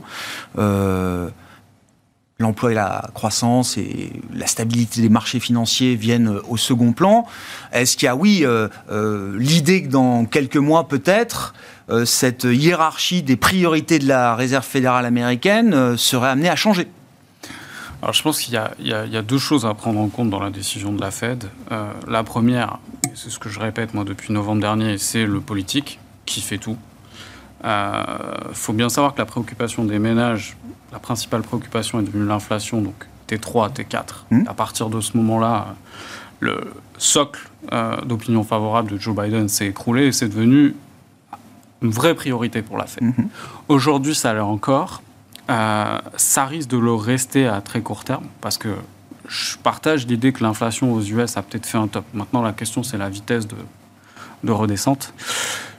l'emploi 2.39 2.71
et 2.71 2.75
la 2.75 3.09
croissance 3.13 3.77
et 3.77 4.11
la 4.33 4.47
stabilité 4.47 5.01
des 5.01 5.09
marchés 5.09 5.39
financiers 5.39 5.95
viennent 5.95 6.29
euh, 6.29 6.41
au 6.47 6.57
second 6.57 6.93
plan. 6.93 7.25
Est-ce 7.71 7.97
qu'il 7.97 8.05
y 8.05 8.09
a, 8.09 8.15
oui, 8.15 8.41
euh, 8.43 8.67
euh, 8.91 9.35
l'idée 9.39 9.83
que 9.83 9.89
dans 9.89 10.25
quelques 10.25 10.57
mois 10.57 10.87
peut-être, 10.87 11.53
cette 12.03 12.43
hiérarchie 12.43 13.23
des 13.23 13.37
priorités 13.37 13.97
de 13.97 14.09
la 14.09 14.35
Réserve 14.35 14.65
fédérale 14.65 15.05
américaine 15.05 15.95
serait 15.95 16.27
amenée 16.27 16.49
à 16.49 16.57
changer? 16.57 16.89
Alors 18.01 18.13
je 18.13 18.21
pense 18.21 18.41
qu'il 18.41 18.55
y, 18.55 18.93
a 18.93 19.21
deux 19.21 19.37
choses 19.37 19.65
à 19.65 19.73
prendre 19.73 20.01
en 20.01 20.09
compte 20.09 20.29
dans 20.29 20.41
la 20.41 20.49
décision 20.49 20.91
de 20.91 20.99
la 20.99 21.11
Fed. 21.11 21.45
la 22.05 22.23
première, 22.25 22.79
c'est 23.15 23.29
ce 23.29 23.39
que 23.39 23.47
je 23.47 23.61
répète 23.61 23.93
moi 23.93 24.03
depuis 24.03 24.33
novembre 24.33 24.59
dernier, 24.59 24.97
c'est 24.97 25.25
le 25.25 25.39
politique 25.39 25.97
qui 26.25 26.41
fait 26.41 26.57
tout. 26.57 26.75
Il 27.63 27.69
faut 28.51 28.73
bien 28.73 28.89
savoir 28.89 29.13
que 29.13 29.19
la 29.19 29.25
préoccupation 29.25 29.85
des 29.85 29.97
ménages 29.97 30.57
la 30.91 30.99
principale 30.99 31.41
préoccupation 31.41 31.99
est 31.99 32.03
devenue 32.03 32.25
l'inflation, 32.25 32.81
donc 32.81 33.07
T3, 33.27 33.73
T4. 33.73 34.03
Hmm. 34.31 34.43
À 34.47 34.53
partir 34.53 34.89
de 34.89 35.01
ce 35.01 35.17
moment-là, 35.17 35.75
le 36.39 36.73
socle 36.97 37.49
euh, 37.73 37.99
d'opinion 38.01 38.43
favorable 38.43 38.91
de 38.91 38.97
Joe 38.97 39.15
Biden 39.15 39.49
s'est 39.49 39.67
écroulé 39.67 40.07
et 40.07 40.11
c'est 40.11 40.29
devenu 40.29 40.75
une 41.81 41.91
vraie 41.91 42.15
priorité 42.15 42.61
pour 42.61 42.77
la 42.77 42.85
Fed. 42.85 43.03
Hmm. 43.03 43.27
Aujourd'hui, 43.67 44.15
ça 44.15 44.33
l'est 44.33 44.39
encore. 44.39 45.01
Euh, 45.49 45.99
ça 46.17 46.45
risque 46.45 46.69
de 46.69 46.77
le 46.77 46.93
rester 46.93 47.47
à 47.47 47.61
très 47.61 47.81
court 47.81 48.03
terme 48.03 48.25
parce 48.41 48.57
que 48.57 48.69
je 49.27 49.57
partage 49.57 50.05
l'idée 50.07 50.31
que 50.31 50.43
l'inflation 50.43 50.93
aux 50.93 51.01
US 51.01 51.37
a 51.37 51.41
peut-être 51.41 51.65
fait 51.65 51.77
un 51.77 51.87
top. 51.87 52.05
Maintenant, 52.13 52.41
la 52.41 52.53
question, 52.53 52.83
c'est 52.83 52.97
la 52.97 53.09
vitesse 53.09 53.47
de, 53.47 53.55
de, 54.43 54.51
redescente. 54.51 55.13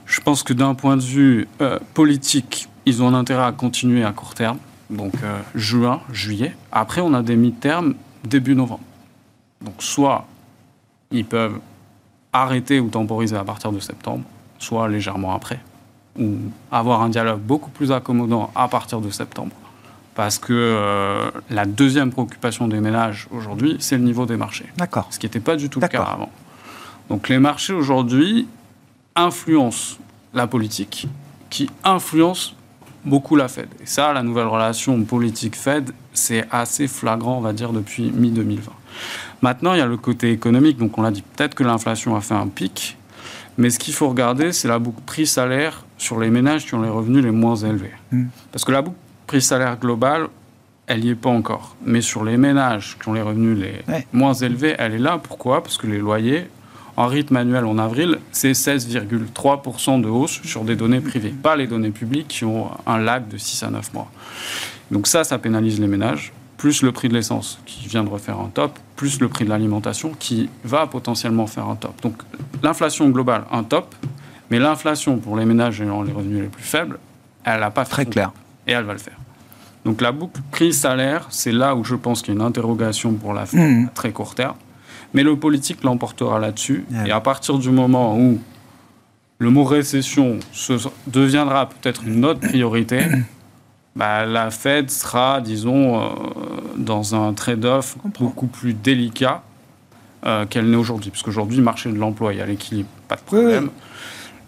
Je 0.05 0.21
pense 0.21 0.43
que 0.43 0.53
d'un 0.53 0.75
point 0.75 0.97
de 0.97 1.01
vue 1.01 1.47
euh, 1.61 1.79
politique, 1.93 2.67
ils 2.85 3.01
ont 3.03 3.13
intérêt 3.13 3.43
à 3.43 3.51
continuer 3.51 4.03
à 4.03 4.11
court 4.11 4.33
terme 4.33 4.57
donc 4.89 5.13
euh, 5.23 5.39
juin, 5.55 6.01
juillet. 6.11 6.55
Après, 6.71 7.01
on 7.01 7.13
a 7.13 7.21
des 7.21 7.35
mi-termes 7.35 7.95
début 8.23 8.55
novembre. 8.55 8.83
Donc 9.61 9.75
soit 9.79 10.25
ils 11.11 11.25
peuvent 11.25 11.59
arrêter 12.33 12.79
ou 12.79 12.89
temporiser 12.89 13.35
à 13.35 13.43
partir 13.43 13.71
de 13.71 13.79
septembre, 13.79 14.23
soit 14.59 14.87
légèrement 14.87 15.33
après, 15.33 15.59
ou 16.17 16.35
avoir 16.71 17.01
un 17.01 17.09
dialogue 17.09 17.39
beaucoup 17.39 17.69
plus 17.69 17.91
accommodant 17.91 18.51
à 18.55 18.67
partir 18.67 19.01
de 19.01 19.09
septembre. 19.09 19.55
Parce 20.15 20.37
que 20.37 20.53
euh, 20.53 21.31
la 21.49 21.65
deuxième 21.65 22.11
préoccupation 22.11 22.67
des 22.67 22.79
ménages 22.81 23.27
aujourd'hui, 23.31 23.77
c'est 23.79 23.97
le 23.97 24.03
niveau 24.03 24.25
des 24.25 24.37
marchés. 24.37 24.65
D'accord. 24.77 25.07
Ce 25.11 25.19
qui 25.19 25.25
n'était 25.25 25.39
pas 25.39 25.55
du 25.55 25.69
tout 25.69 25.79
le 25.79 25.87
cas 25.87 26.03
avant. 26.03 26.29
Donc 27.09 27.29
les 27.29 27.39
marchés 27.39 27.73
aujourd'hui 27.73 28.47
influencent 29.15 29.97
la 30.33 30.45
politique, 30.45 31.07
qui 31.49 31.69
influence 31.83 32.55
beaucoup 33.09 33.35
la 33.35 33.47
Fed. 33.47 33.67
Et 33.81 33.85
ça, 33.85 34.13
la 34.13 34.23
nouvelle 34.23 34.47
relation 34.47 35.01
politique-Fed, 35.03 35.91
c'est 36.13 36.45
assez 36.51 36.87
flagrant, 36.87 37.37
on 37.37 37.41
va 37.41 37.53
dire, 37.53 37.73
depuis 37.73 38.11
mi-2020. 38.11 38.59
Maintenant, 39.41 39.73
il 39.73 39.79
y 39.79 39.81
a 39.81 39.85
le 39.85 39.97
côté 39.97 40.31
économique. 40.31 40.77
Donc, 40.77 40.97
on 40.97 41.01
l'a 41.01 41.11
dit, 41.11 41.21
peut-être 41.21 41.55
que 41.55 41.63
l'inflation 41.63 42.15
a 42.15 42.21
fait 42.21 42.35
un 42.35 42.47
pic. 42.47 42.97
Mais 43.57 43.69
ce 43.69 43.79
qu'il 43.79 43.93
faut 43.93 44.07
regarder, 44.07 44.53
c'est 44.53 44.67
la 44.67 44.79
boucle 44.79 45.01
prix-salaire 45.05 45.85
sur 45.97 46.19
les 46.19 46.29
ménages 46.29 46.65
qui 46.65 46.75
ont 46.75 46.81
les 46.81 46.89
revenus 46.89 47.23
les 47.23 47.31
moins 47.31 47.55
élevés. 47.55 47.91
Hmm. 48.11 48.27
Parce 48.51 48.63
que 48.63 48.71
la 48.71 48.81
boucle 48.81 48.97
prix-salaire 49.27 49.77
globale, 49.77 50.27
elle 50.87 51.01
n'y 51.01 51.09
est 51.09 51.15
pas 51.15 51.29
encore. 51.29 51.75
Mais 51.85 52.01
sur 52.01 52.23
les 52.23 52.37
ménages 52.37 52.97
qui 53.01 53.09
ont 53.09 53.13
les 53.13 53.21
revenus 53.21 53.57
les 53.57 54.05
moins 54.13 54.33
élevés, 54.33 54.75
elle 54.79 54.93
est 54.93 54.99
là. 54.99 55.19
Pourquoi? 55.21 55.61
Parce 55.61 55.77
que 55.77 55.87
les 55.87 55.99
loyers 55.99 56.47
en 56.99 57.07
rythme 57.07 57.37
annuel 57.37 57.63
en 57.63 57.77
avril, 57.77 58.19
c'est 58.33 58.51
16,3% 58.51 60.01
de 60.01 60.09
hausse 60.09 60.41
sur 60.43 60.65
des 60.65 60.75
données 60.75 60.99
privées, 60.99 61.29
pas 61.29 61.55
les 61.55 61.65
données 61.65 61.91
publiques 61.91 62.27
qui 62.27 62.43
ont 62.43 62.71
un 62.85 62.97
lag 62.97 63.25
de 63.29 63.37
6 63.37 63.63
à 63.63 63.69
9 63.69 63.93
mois. 63.93 64.11
Donc 64.91 65.07
ça, 65.07 65.23
ça 65.23 65.37
pénalise 65.37 65.79
les 65.79 65.87
ménages, 65.87 66.33
plus 66.57 66.81
le 66.81 66.91
prix 66.91 67.07
de 67.07 67.13
l'essence 67.13 67.61
qui 67.65 67.87
vient 67.87 68.03
de 68.03 68.09
refaire 68.09 68.37
un 68.37 68.49
top, 68.53 68.77
plus 68.97 69.21
le 69.21 69.29
prix 69.29 69.45
de 69.45 69.49
l'alimentation 69.49 70.11
qui 70.19 70.49
va 70.65 70.87
potentiellement 70.87 71.47
faire 71.47 71.69
un 71.69 71.77
top. 71.77 72.01
Donc 72.01 72.21
l'inflation 72.63 73.07
globale, 73.07 73.45
un 73.49 73.63
top, 73.63 73.95
mais 74.51 74.59
l'inflation 74.59 75.19
pour 75.19 75.37
les 75.37 75.45
ménages 75.45 75.79
ayant 75.79 76.03
les 76.03 76.11
revenus 76.11 76.41
les 76.41 76.49
plus 76.49 76.63
faibles, 76.63 76.99
elle 77.45 77.61
n'a 77.61 77.71
pas 77.71 77.85
Très 77.85 78.05
clair. 78.07 78.33
Et 78.67 78.73
elle 78.73 78.83
va 78.83 78.91
le 78.91 78.99
faire. 78.99 79.17
Donc 79.85 80.01
la 80.01 80.11
boucle 80.11 80.41
prix-salaire, 80.51 81.27
c'est 81.29 81.53
là 81.53 81.75
où 81.75 81.85
je 81.85 81.95
pense 81.95 82.21
qu'il 82.21 82.33
y 82.33 82.37
a 82.37 82.41
une 82.41 82.45
interrogation 82.45 83.13
pour 83.13 83.33
la 83.33 83.45
fin 83.45 83.57
mmh. 83.57 83.85
à 83.85 83.89
très 83.91 84.11
court 84.11 84.35
terme. 84.35 84.55
Mais 85.13 85.23
le 85.23 85.35
politique 85.35 85.83
l'emportera 85.83 86.39
là-dessus. 86.39 86.85
Et 87.05 87.11
à 87.11 87.19
partir 87.19 87.57
du 87.57 87.69
moment 87.69 88.17
où 88.17 88.39
le 89.39 89.49
mot 89.49 89.63
récession 89.63 90.39
deviendra 91.07 91.69
peut-être 91.69 92.03
une 92.05 92.25
autre 92.25 92.41
priorité, 92.41 93.01
bah, 93.95 94.25
la 94.25 94.51
Fed 94.51 94.91
sera, 94.91 95.41
disons, 95.41 96.01
euh, 96.01 96.09
dans 96.77 97.15
un 97.15 97.33
trade-off 97.33 97.97
beaucoup 98.19 98.47
plus 98.47 98.73
délicat 98.73 99.43
euh, 100.25 100.45
qu'elle 100.45 100.69
n'est 100.69 100.77
aujourd'hui. 100.77 101.09
Parce 101.09 101.23
qu'aujourd'hui, 101.23 101.61
marché 101.61 101.91
de 101.91 101.97
l'emploi, 101.97 102.33
il 102.33 102.39
y 102.39 102.41
a 102.41 102.45
l'équilibre, 102.45 102.89
pas 103.07 103.15
de 103.15 103.21
problème. 103.21 103.69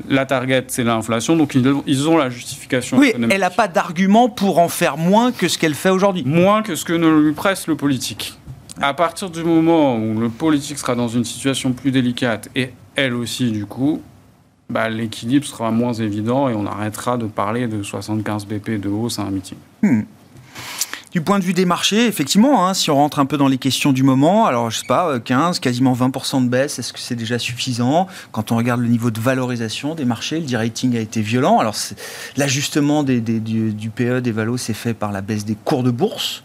La 0.10 0.26
target, 0.26 0.65
c'est 0.67 0.84
l'inflation, 0.84 1.36
donc 1.36 1.56
ils 1.86 2.10
ont 2.10 2.17
la 2.17 2.30
justification 2.30 2.97
oui, 2.97 3.13
elle 3.30 3.39
n'a 3.39 3.50
pas 3.52 3.67
d'argument 3.67 4.30
pour 4.30 4.58
en 4.58 4.67
faire 4.67 4.97
moins 4.97 5.32
que 5.32 5.47
ce 5.47 5.60
qu'elle 5.60 5.76
fait 5.76 5.91
aujourd'hui. 5.91 6.24
Moins 6.26 6.63
que 6.63 6.76
ce 6.76 6.86
que 6.86 6.93
ne 6.93 7.08
lui 7.08 7.34
presse 7.34 7.67
le 7.67 7.76
politique. 7.76 8.34
À 8.79 8.93
partir 8.93 9.29
du 9.29 9.43
moment 9.43 9.97
où 9.97 10.19
le 10.19 10.29
politique 10.29 10.77
sera 10.77 10.95
dans 10.95 11.07
une 11.07 11.25
situation 11.25 11.73
plus 11.73 11.91
délicate, 11.91 12.49
et 12.55 12.71
elle 12.95 13.13
aussi 13.13 13.51
du 13.51 13.65
coup, 13.65 14.01
bah, 14.69 14.89
l'équilibre 14.89 15.45
sera 15.45 15.71
moins 15.71 15.93
évident 15.93 16.47
et 16.47 16.53
on 16.53 16.65
arrêtera 16.65 17.17
de 17.17 17.25
parler 17.25 17.67
de 17.67 17.84
75 17.84 18.45
BP 18.45 18.79
de 18.79 18.89
hausse 18.89 19.19
à 19.19 19.23
un 19.23 19.31
meeting. 19.31 19.57
Hmm. 19.81 20.03
Du 21.12 21.19
point 21.19 21.39
de 21.39 21.43
vue 21.43 21.53
des 21.53 21.65
marchés, 21.65 22.07
effectivement, 22.07 22.65
hein, 22.65 22.73
si 22.73 22.89
on 22.89 22.95
rentre 22.95 23.19
un 23.19 23.25
peu 23.25 23.36
dans 23.36 23.49
les 23.49 23.57
questions 23.57 23.91
du 23.91 24.01
moment, 24.01 24.45
alors 24.45 24.71
je 24.71 24.79
sais 24.79 24.88
pas, 24.88 25.19
15, 25.19 25.57
euh, 25.57 25.60
quasiment 25.60 25.93
20% 25.93 26.45
de 26.45 26.47
baisse, 26.47 26.79
est-ce 26.79 26.93
que 26.93 26.99
c'est 26.99 27.17
déjà 27.17 27.38
suffisant? 27.38 28.07
Quand 28.31 28.53
on 28.53 28.55
regarde 28.55 28.79
le 28.79 28.88
niveau 28.88 29.12
de 29.12 29.19
valorisation 29.19 29.93
des 29.93 30.05
marchés, 30.05 30.39
le 30.39 30.45
de-rating 30.45 30.95
a 30.95 31.01
été 31.01 31.21
violent. 31.21 31.60
Alors 31.60 31.75
l'ajustement 32.38 33.03
du, 33.03 33.19
du 33.19 33.89
PE 33.89 34.21
des 34.21 34.31
valos 34.31 34.55
s'est 34.55 34.73
fait 34.73 34.93
par 34.93 35.12
la 35.12 35.19
baisse 35.19 35.43
des 35.43 35.55
cours 35.55 35.84
de 35.84 35.91
bourse. 35.91 36.43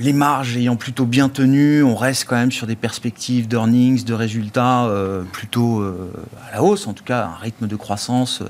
Les 0.00 0.14
marges 0.14 0.56
ayant 0.56 0.76
plutôt 0.76 1.04
bien 1.04 1.28
tenu, 1.28 1.82
on 1.82 1.94
reste 1.94 2.24
quand 2.24 2.36
même 2.36 2.50
sur 2.50 2.66
des 2.66 2.74
perspectives 2.74 3.46
d'earnings, 3.46 4.02
de 4.02 4.14
résultats 4.14 4.86
euh, 4.86 5.22
plutôt 5.24 5.80
euh, 5.80 6.10
à 6.48 6.54
la 6.54 6.62
hausse, 6.62 6.86
en 6.86 6.94
tout 6.94 7.04
cas 7.04 7.26
un 7.26 7.36
rythme 7.36 7.66
de 7.66 7.76
croissance 7.76 8.40
euh, 8.40 8.46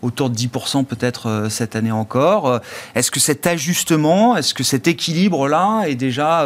autour 0.00 0.30
de 0.30 0.36
10% 0.36 0.84
peut-être 0.84 1.48
cette 1.48 1.76
année 1.76 1.92
encore. 1.92 2.60
Est-ce 2.96 3.12
que 3.12 3.20
cet 3.20 3.46
ajustement, 3.46 4.36
est-ce 4.36 4.52
que 4.52 4.64
cet 4.64 4.88
équilibre-là 4.88 5.84
est 5.86 5.94
déjà 5.94 6.44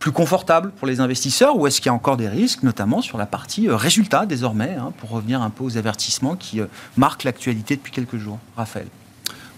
plus 0.00 0.10
confortable 0.10 0.72
pour 0.72 0.88
les 0.88 0.98
investisseurs 0.98 1.56
ou 1.56 1.68
est-ce 1.68 1.80
qu'il 1.80 1.90
y 1.90 1.90
a 1.90 1.94
encore 1.94 2.16
des 2.16 2.28
risques, 2.28 2.64
notamment 2.64 3.02
sur 3.02 3.18
la 3.18 3.26
partie 3.26 3.68
résultats 3.68 4.26
désormais, 4.26 4.74
hein, 4.80 4.92
pour 4.98 5.10
revenir 5.10 5.42
un 5.42 5.50
peu 5.50 5.62
aux 5.62 5.76
avertissements 5.76 6.34
qui 6.34 6.60
marquent 6.96 7.22
l'actualité 7.22 7.76
depuis 7.76 7.92
quelques 7.92 8.16
jours? 8.16 8.40
Raphaël 8.56 8.88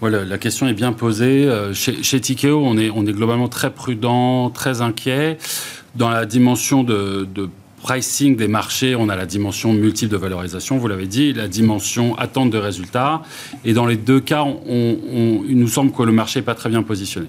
voilà, 0.01 0.25
la 0.25 0.39
question 0.39 0.69
est 0.69 0.75
bien 0.75 0.93
posée. 0.93 1.45
Euh, 1.45 1.75
chez, 1.75 2.03
chez 2.03 2.21
Tikeo, 2.21 2.63
on 2.65 2.79
est, 2.79 2.91
on 2.91 3.05
est 3.07 3.13
globalement 3.13 3.49
très 3.49 3.73
prudent, 3.73 4.51
très 4.51 4.81
inquiet. 4.81 5.39
Dans 5.97 6.09
la 6.09 6.25
dimension 6.25 6.85
de, 6.85 7.27
pricing 7.83 8.37
des 8.37 8.49
marchés, 8.49 8.95
on 8.95 9.09
a 9.09 9.17
la 9.17 9.27
dimension 9.27 9.73
multiple 9.73 10.13
de 10.13 10.17
valorisation, 10.17 10.79
vous 10.79 10.89
l'avez 10.89 11.07
dit, 11.07 11.33
la 11.33 11.49
dimension 11.49 12.17
attente 12.17 12.51
de 12.51 12.59
résultats. 12.59 13.23
Et 13.65 13.73
dans 13.73 13.87
les 13.87 13.97
deux 13.97 14.21
cas, 14.21 14.45
on, 14.45 15.43
il 15.49 15.59
nous 15.59 15.69
semble 15.69 15.93
que 15.93 16.03
le 16.03 16.13
marché 16.13 16.41
n'est 16.41 16.45
pas 16.45 16.55
très 16.55 16.69
bien 16.69 16.83
positionné. 16.83 17.29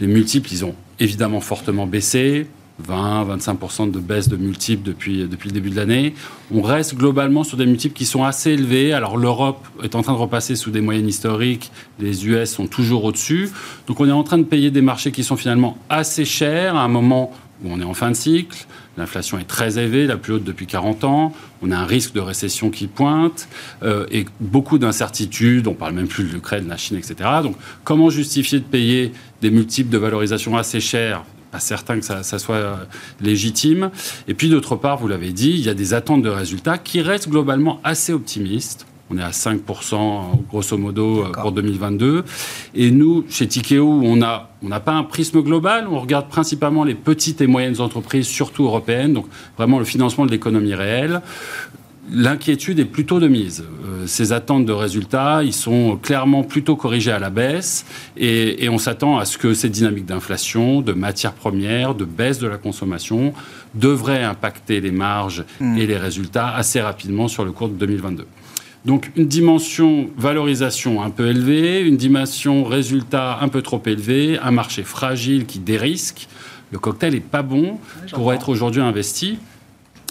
Les 0.00 0.06
multiples, 0.06 0.48
ils 0.52 0.64
ont 0.64 0.74
évidemment 1.00 1.40
fortement 1.40 1.86
baissé. 1.86 2.46
20-25% 2.82 3.90
de 3.90 4.00
baisse 4.00 4.28
de 4.28 4.36
multiples 4.36 4.82
depuis, 4.82 5.26
depuis 5.28 5.48
le 5.48 5.54
début 5.54 5.70
de 5.70 5.76
l'année. 5.76 6.14
On 6.52 6.60
reste 6.60 6.96
globalement 6.96 7.44
sur 7.44 7.56
des 7.56 7.66
multiples 7.66 7.94
qui 7.94 8.04
sont 8.04 8.24
assez 8.24 8.50
élevés. 8.50 8.92
Alors 8.92 9.16
l'Europe 9.16 9.64
est 9.82 9.94
en 9.94 10.02
train 10.02 10.12
de 10.12 10.18
repasser 10.18 10.56
sous 10.56 10.70
des 10.70 10.80
moyennes 10.80 11.08
historiques, 11.08 11.70
les 12.00 12.26
US 12.26 12.50
sont 12.50 12.66
toujours 12.66 13.04
au-dessus. 13.04 13.50
Donc 13.86 14.00
on 14.00 14.08
est 14.08 14.12
en 14.12 14.24
train 14.24 14.38
de 14.38 14.44
payer 14.44 14.70
des 14.70 14.82
marchés 14.82 15.12
qui 15.12 15.22
sont 15.22 15.36
finalement 15.36 15.78
assez 15.88 16.24
chers 16.24 16.76
à 16.76 16.82
un 16.82 16.88
moment 16.88 17.32
où 17.62 17.68
on 17.70 17.80
est 17.80 17.84
en 17.84 17.94
fin 17.94 18.10
de 18.10 18.16
cycle. 18.16 18.66
L'inflation 18.96 19.38
est 19.38 19.44
très 19.44 19.78
élevée, 19.78 20.06
la 20.06 20.16
plus 20.16 20.34
haute 20.34 20.44
depuis 20.44 20.66
40 20.66 21.04
ans. 21.04 21.32
On 21.62 21.72
a 21.72 21.76
un 21.76 21.84
risque 21.84 22.12
de 22.12 22.20
récession 22.20 22.70
qui 22.70 22.86
pointe 22.86 23.48
euh, 23.82 24.06
et 24.10 24.24
beaucoup 24.40 24.78
d'incertitudes. 24.78 25.66
On 25.66 25.74
parle 25.74 25.94
même 25.94 26.06
plus 26.06 26.24
de 26.24 26.32
l'Ukraine, 26.32 26.64
de 26.64 26.68
la 26.68 26.76
Chine, 26.76 26.96
etc. 26.96 27.28
Donc, 27.42 27.56
comment 27.82 28.08
justifier 28.08 28.60
de 28.60 28.64
payer 28.64 29.12
des 29.42 29.50
multiples 29.50 29.90
de 29.90 29.98
valorisation 29.98 30.56
assez 30.56 30.80
chers 30.80 31.24
pas 31.54 31.60
certain 31.60 32.00
que 32.00 32.04
ça, 32.04 32.24
soit 32.40 32.56
euh, 32.56 32.74
légitime. 33.20 33.90
Et 34.26 34.34
puis 34.34 34.48
d'autre 34.48 34.74
part, 34.74 34.98
vous 34.98 35.06
l'avez 35.06 35.30
dit, 35.30 35.50
il 35.50 35.60
y 35.60 35.68
a 35.68 35.74
des 35.74 35.94
attentes 35.94 36.20
de 36.20 36.28
résultats 36.28 36.78
qui 36.78 37.00
restent 37.00 37.28
globalement 37.28 37.78
assez 37.84 38.12
optimistes. 38.12 38.86
On 39.08 39.18
est 39.18 39.22
à 39.22 39.30
5% 39.30 40.46
grosso 40.48 40.76
modo 40.76 41.22
euh, 41.22 41.30
pour 41.30 41.52
2022. 41.52 42.24
Et 42.74 42.90
nous, 42.90 43.24
chez 43.28 43.46
Tikeo, 43.46 43.86
on 43.86 44.16
n'a 44.16 44.50
on 44.64 44.68
n'a 44.68 44.80
pas 44.80 44.94
un 44.94 45.04
prisme 45.04 45.42
global, 45.42 45.86
on 45.88 46.00
regarde 46.00 46.28
principalement 46.28 46.82
les 46.82 46.96
petites 46.96 47.40
et 47.40 47.46
moyennes 47.46 47.80
entreprises, 47.80 48.26
surtout 48.26 48.64
européennes, 48.64 49.12
donc 49.12 49.26
vraiment 49.56 49.78
le 49.78 49.84
financement 49.84 50.26
de 50.26 50.32
l'économie 50.32 50.74
réelle 50.74 51.20
l'inquiétude 52.10 52.78
est 52.78 52.84
plutôt 52.84 53.20
de 53.20 53.28
mise. 53.28 53.64
Euh, 53.84 54.06
ces 54.06 54.32
attentes 54.32 54.66
de 54.66 54.72
résultats, 54.72 55.42
ils 55.42 55.52
sont 55.52 55.96
clairement 55.96 56.42
plutôt 56.42 56.76
corrigés 56.76 57.12
à 57.12 57.18
la 57.18 57.30
baisse 57.30 57.86
et, 58.16 58.68
on 58.68 58.78
s'attend 58.78 59.18
à 59.18 59.24
ce 59.24 59.38
que 59.38 59.54
ces 59.54 59.68
dynamiques 59.68 60.06
d'inflation, 60.06 60.80
de 60.80 60.92
matières 60.92 61.32
premières, 61.32 61.94
de 61.94 62.04
baisse 62.04 62.38
de 62.38 62.48
la 62.48 62.56
consommation 62.56 63.32
devraient 63.74 64.24
impacter 64.24 64.80
les 64.80 64.90
marges 64.90 65.44
hmm. 65.60 65.78
et 65.78 65.86
les 65.86 65.96
résultats 65.96 66.48
assez 66.48 66.80
rapidement 66.80 67.28
sur 67.28 67.44
le 67.44 67.52
cours 67.52 67.68
de 67.68 67.74
2022. 67.74 68.26
Donc 68.84 69.10
une 69.16 69.26
dimension 69.26 70.10
valorisation 70.18 71.02
un 71.02 71.10
peu 71.10 71.28
élevée, 71.28 71.80
une 71.80 71.96
dimension 71.96 72.64
résultat 72.64 73.38
un 73.40 73.48
peu 73.48 73.62
trop 73.62 73.80
élevée, 73.86 74.38
un 74.42 74.50
marché 74.50 74.82
fragile 74.82 75.46
qui 75.46 75.58
dérisque. 75.58 76.28
Le 76.70 76.78
cocktail 76.78 77.14
n'est 77.14 77.20
pas 77.20 77.42
bon 77.42 77.78
pour 78.12 78.32
être 78.32 78.48
aujourd'hui 78.48 78.82
investi. 78.82 79.38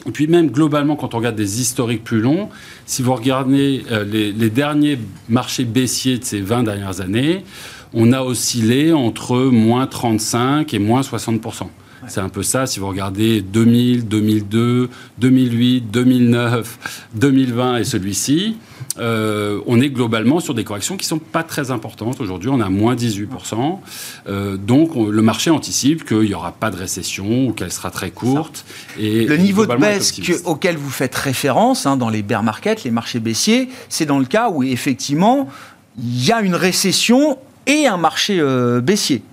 Et 0.08 0.12
puis 0.12 0.28
même 0.28 0.50
globalement, 0.50 0.96
quand 0.96 1.14
on 1.14 1.18
regarde 1.18 1.36
des 1.36 1.62
historiques 1.62 2.04
plus 2.04 2.20
longs, 2.20 2.50
si 2.86 3.02
vous 3.02 3.14
regardez 3.14 3.84
euh, 3.92 4.04
les, 4.04 4.50
derniers 4.50 5.00
marchés 5.30 5.64
baissiers 5.64 6.18
de 6.18 6.26
ces 6.26 6.42
20 6.42 6.64
dernières 6.64 7.02
années, 7.02 7.44
on 7.94 8.12
a 8.12 8.22
oscillé 8.22 8.92
entre 8.92 9.38
moins 9.38 9.88
35 9.88 10.74
et 10.74 10.80
moins 10.80 11.02
60%. 11.02 11.68
C'est 12.08 12.20
un 12.20 12.28
peu 12.28 12.44
ça, 12.44 12.66
si 12.66 12.82
vous 12.82 12.88
regardez 12.88 13.42
2000, 13.42 14.08
2002, 14.08 14.90
2008, 15.20 15.90
2009, 15.90 17.08
2020 17.16 17.78
et 17.78 17.84
celui-ci, 17.86 18.58
euh, 19.00 19.62
on 19.66 19.82
est 19.82 19.90
globalement 19.90 20.40
sur 20.40 20.54
des 20.54 20.64
corrections 20.64 20.98
qui 20.98 21.06
ne 21.06 21.10
sont 21.10 21.20
pas 21.20 21.44
très 21.44 21.72
importantes. 21.72 22.22
Aujourd'hui, 22.22 22.50
on 22.50 22.60
a 22.60 22.70
moins 22.70 22.96
18%. 22.96 23.80
Euh, 24.28 24.58
donc, 24.58 24.96
le 24.96 25.22
marché 25.22 25.50
anticipe 25.50 26.06
qu'il 26.06 26.22
n'y 26.22 26.34
aura 26.34 26.52
pas 26.52 26.70
de 26.70 26.78
récession 26.78 27.48
ou 27.48 27.54
qu'elle 27.54 27.72
sera 27.72 27.92
très 27.92 28.12
courte. 28.12 28.66
Et 29.00 29.26
le 29.26 29.38
niveau 29.38 29.66
de 29.66 29.76
baisse 29.76 30.22
auquel 30.46 30.78
vous 30.78 30.92
faites 30.92 31.16
référence 31.16 31.86
hein, 31.86 31.98
dans 31.98 32.10
les 32.10 32.22
bear 32.22 32.44
markets, 32.44 32.84
les 32.84 32.92
marchés 32.92 33.20
baissiers, 33.20 33.70
c'est 33.90 34.06
dans 34.06 34.20
le 34.20 34.26
cas 34.26 34.50
où 34.50 34.64
effectivement, 34.64 35.50
il 35.98 36.26
y 36.26 36.32
a 36.32 36.42
une 36.42 36.56
récession 36.56 37.38
et 37.66 37.88
un 37.88 37.98
marché 37.98 38.40
euh, 38.40 38.82
baissier. 38.82 39.24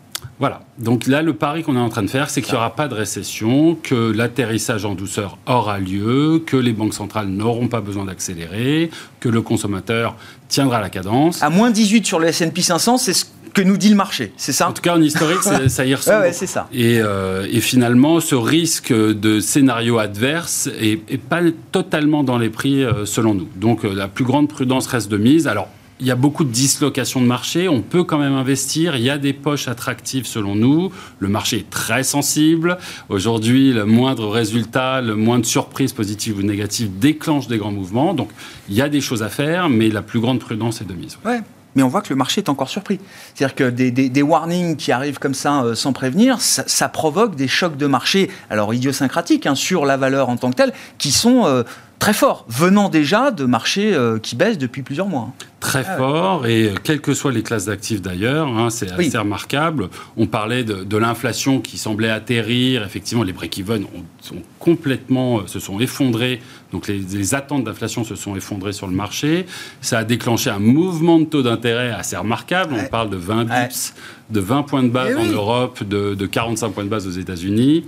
Voilà. 0.40 0.62
Donc 0.78 1.06
là, 1.06 1.20
le 1.20 1.34
pari 1.34 1.62
qu'on 1.62 1.76
est 1.76 1.80
en 1.80 1.90
train 1.90 2.02
de 2.02 2.08
faire, 2.08 2.30
c'est 2.30 2.40
qu'il 2.40 2.54
n'y 2.54 2.58
aura 2.58 2.74
pas 2.74 2.88
de 2.88 2.94
récession, 2.94 3.76
que 3.80 4.10
l'atterrissage 4.10 4.86
en 4.86 4.94
douceur 4.94 5.36
aura 5.46 5.78
lieu, 5.78 6.42
que 6.44 6.56
les 6.56 6.72
banques 6.72 6.94
centrales 6.94 7.28
n'auront 7.28 7.68
pas 7.68 7.82
besoin 7.82 8.06
d'accélérer, 8.06 8.90
que 9.20 9.28
le 9.28 9.42
consommateur 9.42 10.16
tiendra 10.48 10.80
la 10.80 10.88
cadence. 10.88 11.42
À 11.42 11.50
moins 11.50 11.70
18 11.70 12.06
sur 12.06 12.18
le 12.18 12.28
S&P 12.28 12.62
500, 12.62 12.96
c'est 12.96 13.12
ce 13.12 13.26
que 13.52 13.60
nous 13.60 13.76
dit 13.76 13.90
le 13.90 13.96
marché, 13.96 14.32
c'est 14.36 14.52
ça? 14.52 14.68
En 14.68 14.72
tout 14.72 14.80
cas, 14.80 14.96
en 14.96 15.02
historique, 15.02 15.42
ça 15.42 15.84
y 15.84 15.94
ressemble. 15.94 16.20
ouais, 16.20 16.32
c'est 16.32 16.46
ça. 16.46 16.68
Euh, 16.74 17.46
et, 17.50 17.60
finalement, 17.60 18.20
ce 18.20 18.34
risque 18.34 18.92
de 18.92 19.40
scénario 19.40 19.98
adverse 19.98 20.68
est, 20.80 21.18
pas 21.18 21.40
totalement 21.72 22.22
dans 22.22 22.38
les 22.38 22.48
prix 22.48 22.82
euh, 22.84 23.04
selon 23.04 23.34
nous. 23.34 23.48
Donc, 23.56 23.84
euh, 23.84 23.92
la 23.92 24.08
plus 24.08 24.24
grande 24.24 24.48
prudence 24.48 24.86
reste 24.86 25.10
de 25.10 25.16
mise. 25.16 25.46
Alors, 25.46 25.68
il 26.00 26.06
y 26.06 26.10
a 26.10 26.16
beaucoup 26.16 26.44
de 26.44 26.50
dislocations 26.50 27.20
de 27.20 27.26
marché. 27.26 27.68
On 27.68 27.82
peut 27.82 28.04
quand 28.04 28.18
même 28.18 28.34
investir. 28.34 28.96
Il 28.96 29.02
y 29.02 29.10
a 29.10 29.18
des 29.18 29.32
poches 29.32 29.68
attractives 29.68 30.26
selon 30.26 30.54
nous. 30.54 30.90
Le 31.18 31.28
marché 31.28 31.58
est 31.58 31.70
très 31.70 32.02
sensible. 32.02 32.78
Aujourd'hui, 33.08 33.72
le 33.72 33.84
moindre 33.84 34.28
résultat, 34.28 35.02
le 35.02 35.14
moindre 35.14 35.44
surprise 35.44 35.92
positive 35.92 36.38
ou 36.38 36.42
négative 36.42 36.98
déclenche 36.98 37.48
des 37.48 37.58
grands 37.58 37.72
mouvements. 37.72 38.14
Donc, 38.14 38.30
il 38.68 38.74
y 38.74 38.82
a 38.82 38.88
des 38.88 39.00
choses 39.00 39.22
à 39.22 39.28
faire, 39.28 39.68
mais 39.68 39.88
la 39.88 40.02
plus 40.02 40.20
grande 40.20 40.40
prudence 40.40 40.80
est 40.80 40.86
de 40.86 40.94
mise. 40.94 41.18
Ouais. 41.24 41.40
Mais 41.76 41.82
on 41.82 41.88
voit 41.88 42.02
que 42.02 42.08
le 42.10 42.16
marché 42.16 42.40
est 42.40 42.48
encore 42.48 42.68
surpris. 42.68 42.98
C'est-à-dire 43.34 43.54
que 43.54 43.70
des, 43.70 44.22
warnings 44.22 44.76
qui 44.76 44.90
arrivent 44.90 45.18
comme 45.18 45.34
ça 45.34 45.62
euh, 45.62 45.74
sans 45.74 45.92
prévenir, 45.92 46.40
ça, 46.40 46.88
provoque 46.88 47.36
des 47.36 47.46
chocs 47.46 47.76
de 47.76 47.86
marché, 47.86 48.28
alors 48.48 48.74
idiosyncratiques, 48.74 49.46
hein, 49.46 49.54
sur 49.54 49.86
la 49.86 49.96
valeur 49.96 50.30
en 50.30 50.36
tant 50.36 50.50
que 50.50 50.56
telle, 50.56 50.72
qui 50.98 51.12
sont 51.12 51.46
euh, 51.46 51.62
très 52.00 52.14
forts, 52.14 52.44
venant 52.48 52.88
déjà 52.88 53.30
de 53.30 53.44
marchés 53.44 53.94
euh, 53.94 54.18
qui 54.18 54.34
baissent 54.34 54.58
depuis 54.58 54.82
plusieurs 54.82 55.06
mois. 55.06 55.32
Très 55.60 55.84
ah 55.86 55.96
fort 55.98 56.46
et 56.46 56.72
quelles 56.82 57.02
que 57.02 57.12
soient 57.12 57.32
les 57.32 57.42
classes 57.42 57.66
d'actifs 57.66 58.00
d'ailleurs, 58.00 58.48
hein, 58.48 58.70
c'est 58.70 58.90
assez 58.90 59.18
remarquable. 59.18 59.90
On 60.16 60.26
parlait 60.26 60.64
de, 60.64 60.96
l'inflation 60.96 61.60
qui 61.60 61.76
semblait 61.76 62.08
atterrir. 62.08 62.82
Effectivement, 62.82 63.22
les 63.22 63.34
break-even 63.34 63.84
sont 64.20 64.36
complètement 64.58 65.40
euh, 65.40 65.46
se 65.46 65.60
sont 65.60 65.78
effondrés. 65.78 66.40
Donc 66.72 66.88
les, 66.88 67.34
attentes 67.34 67.64
d'inflation 67.64 68.04
se 68.04 68.14
sont 68.14 68.36
effondrées 68.36 68.72
sur 68.72 68.86
le 68.86 68.94
marché. 68.94 69.44
Ça 69.82 69.98
a 69.98 70.04
déclenché 70.04 70.48
un 70.48 70.58
mouvement 70.58 71.18
de 71.18 71.24
taux 71.24 71.42
d'intérêt 71.42 71.90
assez 71.90 72.16
remarquable. 72.16 72.74
On 72.78 72.88
parle 72.88 73.10
de 73.10 73.16
20 73.16 73.44
bips, 73.44 73.94
de 74.30 74.40
20 74.40 74.62
points 74.62 74.82
de 74.82 74.88
base 74.88 75.10
eh 75.12 75.20
en 75.20 75.26
Europe, 75.26 75.84
de, 75.84 76.14
de 76.14 76.26
45 76.26 76.70
points 76.70 76.84
de 76.84 76.88
base 76.88 77.06
aux 77.06 77.10
États-Unis. 77.10 77.84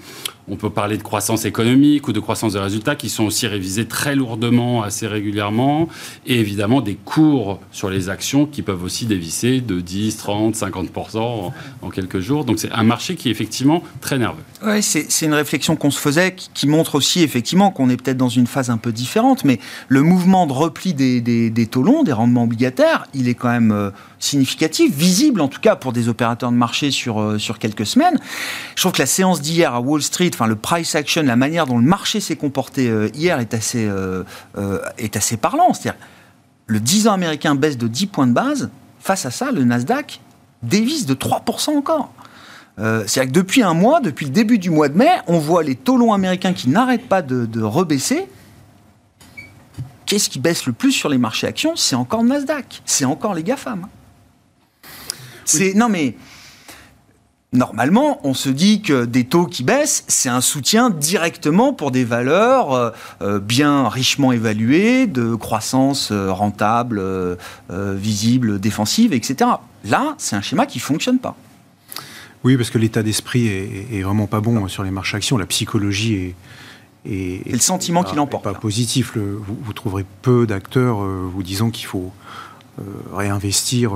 On 0.49 0.57
peut 0.57 0.71
parler 0.71 0.99
de 0.99 1.03
croissance 1.03 1.45
économique 1.45 2.09
ou 2.09 2.13
de 2.13 2.21
croissance 2.21 2.55
de 2.55 2.59
résultats 2.59 2.97
qui 2.97 3.09
sont 3.09 3.25
aussi 3.25 3.47
révisés 3.47 3.87
très 3.87 4.17
lourdement, 4.17 4.83
assez 4.83 5.07
régulièrement, 5.07 5.89
et 6.27 6.39
évidemment 6.39 6.81
des 6.81 6.97
cours 6.97 7.61
sur 7.71 7.91
les 7.91 8.09
actions 8.09 8.47
qui 8.47 8.63
peuvent 8.63 8.83
aussi 8.83 9.07
dévisser 9.07 9.61
de 9.61 9.81
10, 9.81 10.17
30, 10.17 10.55
50% 10.55 11.53
en, 11.83 11.91
quelques 11.91 12.21
jours. 12.21 12.45
Donc 12.45 12.59
c'est 12.59 12.71
un 12.73 12.83
marché 12.83 13.17
qui 13.17 13.29
est 13.29 13.31
effectivement 13.31 13.83
très 14.01 14.19
nerveux. 14.19 14.43
Oui, 14.65 14.83
c'est 14.83 15.27
une 15.27 15.35
réflexion 15.35 15.77
qu'on 15.77 15.91
se 15.91 15.99
faisait 15.99 16.35
qui, 16.35 16.67
montre 16.67 16.95
aussi 16.95 17.23
effectivement 17.23 17.71
qu'on 17.71 17.91
est 17.91 17.97
peut-être 17.97 18.17
dans 18.17 18.29
une 18.29 18.47
phase 18.47 18.71
un 18.71 18.79
peu 18.79 18.93
différente, 18.93 19.45
mais 19.45 19.59
le 19.89 20.03
mouvement 20.03 20.47
de 20.47 20.53
repli 20.53 20.95
des, 20.95 21.21
des, 21.21 21.67
taux 21.67 21.83
longs, 21.83 22.03
des 22.03 22.13
rendements 22.13 22.45
obligataires, 22.45 23.07
il 23.15 23.29
est 23.29 23.35
quand 23.35 23.51
même 23.51 23.73
euh, 23.73 23.91
significatif, 24.19 24.95
visible 24.95 25.41
en 25.41 25.49
tout 25.49 25.61
cas 25.61 25.77
pour 25.77 25.93
des 25.93 26.09
opérateurs 26.09 26.51
de 26.51 26.57
marché 26.57 26.91
sur, 26.91 27.21
euh, 27.21 27.39
sur 27.39 27.59
quelques 27.59 27.87
semaines. 27.87 28.19
Je 28.77 28.83
trouve 28.83 28.93
que 28.93 29.03
la 29.03 29.07
séance 29.07 29.41
d'hier 29.41 29.75
à 29.75 29.81
Wall 29.81 30.03
Street, 30.03 30.31
enfin 30.33 30.47
le 30.47 30.57
price 30.57 30.95
action, 30.95 31.23
la 31.23 31.37
manière 31.37 31.67
dont 31.67 31.79
le 31.79 31.85
marché 31.85 32.21
s'est 32.21 32.37
comporté 32.37 32.89
euh, 32.89 33.09
hier 33.15 33.41
est 33.41 33.55
assez, 33.55 33.89
est 34.99 35.17
assez 35.17 35.37
parlant. 35.37 35.75
C'est-à-dire 35.75 35.99
le 36.73 36.81
10 36.81 37.09
ans 37.09 37.13
américain 37.13 37.55
baisse 37.55 37.77
de 37.77 37.87
10 37.87 38.07
points 38.07 38.27
de 38.27 38.33
base, 38.33 38.71
face 38.99 39.27
à 39.27 39.31
ça, 39.31 39.53
le 39.53 39.63
Nasdaq 39.65 40.21
dévisse 40.63 41.07
de 41.07 41.15
3% 41.15 41.77
encore. 41.77 42.13
Euh, 42.79 43.05
c'est-à-dire 43.07 43.33
que 43.33 43.39
depuis 43.39 43.63
un 43.63 43.75
mois, 43.75 44.01
depuis 44.01 44.25
le 44.25 44.33
début 44.33 44.59
du 44.59 44.71
mois 44.71 44.89
de 44.89 44.97
mai, 44.97 45.11
on 45.27 45.39
voit 45.39 45.63
les 45.63 45.75
taux 45.75 45.99
longs 45.99 46.15
américains 46.15 46.55
qui 46.55 46.71
n'arrêtent 46.71 47.09
pas 47.09 47.21
de, 47.21 47.63
rebaisser. 47.63 48.27
Qu'est-ce 50.07 50.31
qui 50.31 50.41
baisse 50.41 50.67
le 50.67 50.73
plus 50.73 50.93
sur 50.93 51.11
les 51.11 51.19
marchés 51.19 51.47
actions? 51.47 51.77
C'est 51.77 51.95
encore 51.95 52.23
le 52.23 52.31
Nasdaq, 52.31 52.83
c'est 52.87 53.05
encore 53.05 53.35
les 53.35 53.43
GAFAM. 53.43 53.87
C'est 55.45 55.75
non 55.75 55.89
mais 55.89 56.17
normalement, 57.53 58.19
on 58.25 58.35
se 58.35 58.49
dit 58.49 58.83
que 58.83 59.05
des 59.05 59.25
taux 59.25 59.47
qui 59.47 59.63
baissent, 59.63 60.05
c'est 60.09 60.29
un 60.29 60.41
soutien 60.41 60.91
directement 60.91 61.73
pour 61.73 61.91
des 61.91 62.05
valeurs 62.05 62.73
euh, 62.73 62.91
euh, 63.21 63.39
bien 63.39 63.89
richement 63.89 64.33
évaluées, 64.33 65.07
de 65.07 65.35
croissance 65.35 66.11
euh, 66.11 66.33
rentable, 66.33 67.03
visible, 67.71 68.59
défensive, 68.59 69.13
etc. 69.13 69.51
Là, 69.85 70.15
c'est 70.19 70.37
un 70.37 70.41
schéma 70.41 70.67
qui 70.67 70.79
ne 70.79 70.83
fonctionne 70.83 71.19
pas. 71.19 71.37
Oui, 72.45 72.57
parce 72.57 72.71
que 72.71 72.79
l'état 72.79 73.03
d'esprit 73.03 73.47
est, 73.47 74.03
vraiment 74.03 74.27
pas 74.27 74.41
bon 74.41 74.67
sur 74.69 74.83
les 74.83 74.91
marchés 74.91 75.17
actions. 75.17 75.39
La 75.39 75.47
psychologie 75.47 76.15
est, 76.15 76.35
et, 77.05 77.43
le 77.51 77.59
sentiment 77.59 78.03
qui 78.03 78.17
l'emporte. 78.17 78.45
Pas 78.45 78.55
positif. 78.55 79.17
vous, 79.17 79.73
trouverez 79.73 80.05
peu 80.23 80.47
d'acteurs 80.47 80.99
vous 80.99 81.43
disant 81.43 81.71
qu'il 81.71 81.87
faut 81.87 82.13
réinvestir 83.13 83.93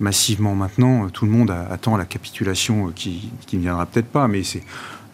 massivement 0.00 0.54
maintenant. 0.54 1.08
Tout 1.08 1.24
le 1.24 1.30
monde 1.30 1.50
attend 1.50 1.96
la 1.96 2.04
capitulation 2.04 2.92
qui, 2.94 3.30
ne 3.52 3.58
viendra 3.58 3.86
peut-être 3.86 4.08
pas, 4.08 4.28
mais 4.28 4.42
c'est 4.42 4.62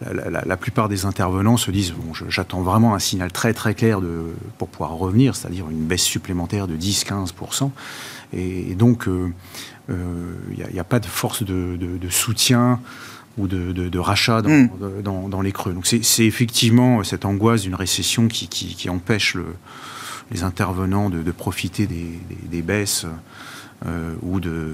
la, 0.01 0.57
plupart 0.57 0.89
des 0.89 1.05
intervenants 1.05 1.57
se 1.57 1.71
disent 1.71 1.93
bon, 1.93 2.13
j'attends 2.29 2.61
vraiment 2.61 2.95
un 2.95 2.99
signal 2.99 3.31
très 3.31 3.53
très 3.53 3.73
clair 3.73 4.01
de, 4.01 4.33
pour 4.57 4.67
pouvoir 4.67 4.91
revenir, 4.91 5.35
c'est-à-dire 5.35 5.69
une 5.69 5.85
baisse 5.85 6.03
supplémentaire 6.03 6.67
de 6.67 6.75
10-15%. 6.75 7.71
Et, 8.33 8.75
donc, 8.75 9.05
il 9.07 9.11
euh, 9.11 10.33
n'y 10.49 10.63
euh, 10.63 10.81
a, 10.81 10.83
pas 10.83 10.99
de 10.99 11.05
force 11.05 11.43
de, 11.43 11.77
soutien 12.09 12.79
ou 13.37 13.47
de, 13.47 13.97
rachat 13.99 14.41
hmm. 14.41 14.69
dans, 15.03 15.41
les 15.41 15.51
creux. 15.51 15.73
Donc 15.73 15.85
c'est 15.85 16.25
effectivement 16.25 17.03
cette 17.03 17.25
angoisse 17.25 17.61
d'une 17.61 17.75
récession 17.75 18.27
qui, 18.27 18.89
empêche 18.89 19.37
les 20.31 20.43
intervenants 20.43 21.09
de, 21.09 21.31
profiter 21.31 21.87
des 21.87 22.61
baisses 22.61 23.05
euh, 23.85 24.15
ou 24.21 24.39
de, 24.39 24.73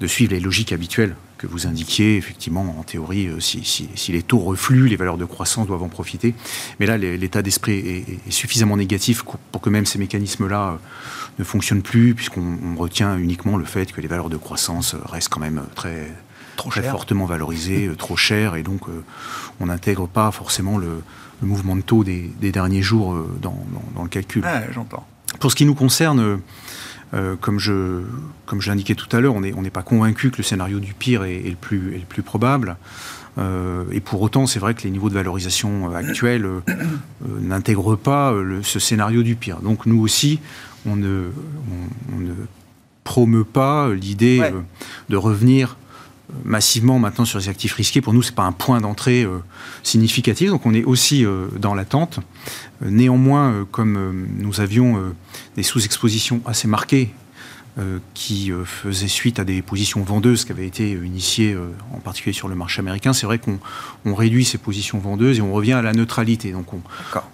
de, 0.00 0.06
suivre 0.06 0.32
les 0.32 0.38
logiques 0.38 0.72
habituelles 0.72 1.16
que 1.38 1.46
vous 1.46 1.66
indiquiez. 1.66 2.18
Effectivement, 2.18 2.78
en 2.78 2.82
théorie, 2.82 3.26
euh, 3.26 3.40
si, 3.40 3.64
si, 3.64 4.12
les 4.12 4.22
taux 4.22 4.38
refluent, 4.38 4.86
les 4.86 4.96
valeurs 4.96 5.16
de 5.16 5.24
croissance 5.24 5.66
doivent 5.66 5.82
en 5.82 5.88
profiter. 5.88 6.34
Mais 6.78 6.86
là, 6.86 6.98
l'état 6.98 7.40
d'esprit 7.40 7.78
est, 8.26 8.30
suffisamment 8.30 8.76
négatif 8.76 9.24
pour 9.50 9.60
que 9.60 9.70
même 9.70 9.86
ces 9.86 9.98
mécanismes-là 9.98 10.68
euh, 10.68 10.76
ne 11.38 11.44
fonctionnent 11.44 11.82
plus, 11.82 12.14
puisqu'on 12.14 12.76
retient 12.76 13.16
uniquement 13.16 13.56
le 13.56 13.64
fait 13.64 13.92
que 13.92 14.00
les 14.02 14.08
valeurs 14.08 14.28
de 14.28 14.36
croissance 14.36 14.94
restent 15.06 15.30
quand 15.30 15.40
même 15.40 15.62
très, 15.74 16.12
trop 16.56 16.68
très 16.68 16.82
fortement 16.82 17.24
valorisées, 17.24 17.90
trop 17.96 18.16
chères, 18.16 18.56
et 18.56 18.62
donc 18.62 18.82
on 19.58 19.66
n'intègre 19.66 20.06
pas 20.06 20.30
forcément 20.32 20.76
le, 20.76 21.02
mouvement 21.42 21.76
de 21.76 21.82
taux 21.82 22.04
des, 22.04 22.30
derniers 22.40 22.82
jours 22.82 23.16
dans, 23.40 23.66
dans, 23.94 24.02
le 24.02 24.08
calcul. 24.08 24.44
J'entends. 24.72 25.06
Pour 25.40 25.50
ce 25.50 25.56
qui 25.56 25.64
nous 25.64 25.74
concerne, 25.74 26.40
euh, 27.14 27.36
comme 27.40 27.58
je, 27.58 28.02
comme 28.44 28.60
je 28.60 28.68
l'indiquais 28.68 28.94
tout 28.94 29.08
à 29.16 29.20
l'heure, 29.20 29.34
on 29.34 29.40
n'est 29.40 29.54
on 29.54 29.62
pas 29.64 29.82
convaincu 29.82 30.30
que 30.30 30.38
le 30.38 30.42
scénario 30.42 30.78
du 30.78 30.92
pire 30.92 31.24
est, 31.24 31.42
le, 31.42 31.56
plus, 31.56 31.94
est 31.94 31.98
le 31.98 32.04
plus 32.04 32.22
probable. 32.22 32.76
Euh, 33.38 33.84
et 33.92 34.00
pour 34.00 34.20
autant, 34.20 34.46
c'est 34.46 34.58
vrai 34.58 34.74
que 34.74 34.82
les 34.82 34.90
niveaux 34.90 35.08
de 35.08 35.14
valorisation 35.14 35.90
euh, 35.90 35.94
actuels 35.94 36.46
n'intègrent 37.40 37.96
pas 37.96 38.34
ce 38.62 38.78
scénario 38.78 39.22
du 39.22 39.36
pire. 39.36 39.60
Donc 39.60 39.86
nous 39.86 40.00
aussi, 40.00 40.40
on 40.86 40.96
ne, 40.96 41.30
on, 42.14 42.18
ne 42.20 42.34
promeut 43.04 43.44
pas 43.44 43.90
l'idée 43.94 44.42
de 45.08 45.16
revenir 45.16 45.77
massivement 46.44 46.98
maintenant 46.98 47.24
sur 47.24 47.38
les 47.38 47.48
actifs 47.48 47.74
risqués. 47.74 48.00
Pour 48.00 48.12
nous, 48.12 48.22
ce 48.22 48.30
n'est 48.30 48.36
pas 48.36 48.44
un 48.44 48.52
point 48.52 48.80
d'entrée 48.80 49.26
significatif, 49.82 50.50
donc 50.50 50.66
on 50.66 50.74
est 50.74 50.84
aussi 50.84 51.24
dans 51.56 51.74
l'attente. 51.74 52.20
néanmoins, 52.82 53.66
comme 53.70 54.26
nous 54.38 54.60
avions 54.60 55.14
des 55.56 55.62
sous-expositions 55.62 56.40
assez 56.44 56.68
marquées 56.68 57.12
euh, 57.78 58.00
qui 58.12 58.50
euh, 58.50 58.64
faisaient 58.64 59.06
suite 59.06 59.38
à 59.38 59.44
des 59.44 59.62
positions 59.62 60.02
vendeuses 60.02 60.44
qui 60.44 60.50
avaient 60.50 60.66
été 60.66 60.94
euh, 60.94 61.06
initiées 61.06 61.56
en 61.94 61.98
particulier 61.98 62.32
sur 62.32 62.48
le 62.48 62.56
marché 62.56 62.80
américain. 62.80 63.12
C'est 63.12 63.26
vrai 63.26 63.38
qu'on 63.38 64.14
réduit 64.14 64.44
ces 64.44 64.58
positions 64.58 64.98
vendeuses 64.98 65.38
et 65.38 65.42
on 65.42 65.52
revient 65.52 65.74
à 65.74 65.82
la 65.82 65.92
neutralité. 65.92 66.50
Donc 66.50 66.66
on, 66.72 66.80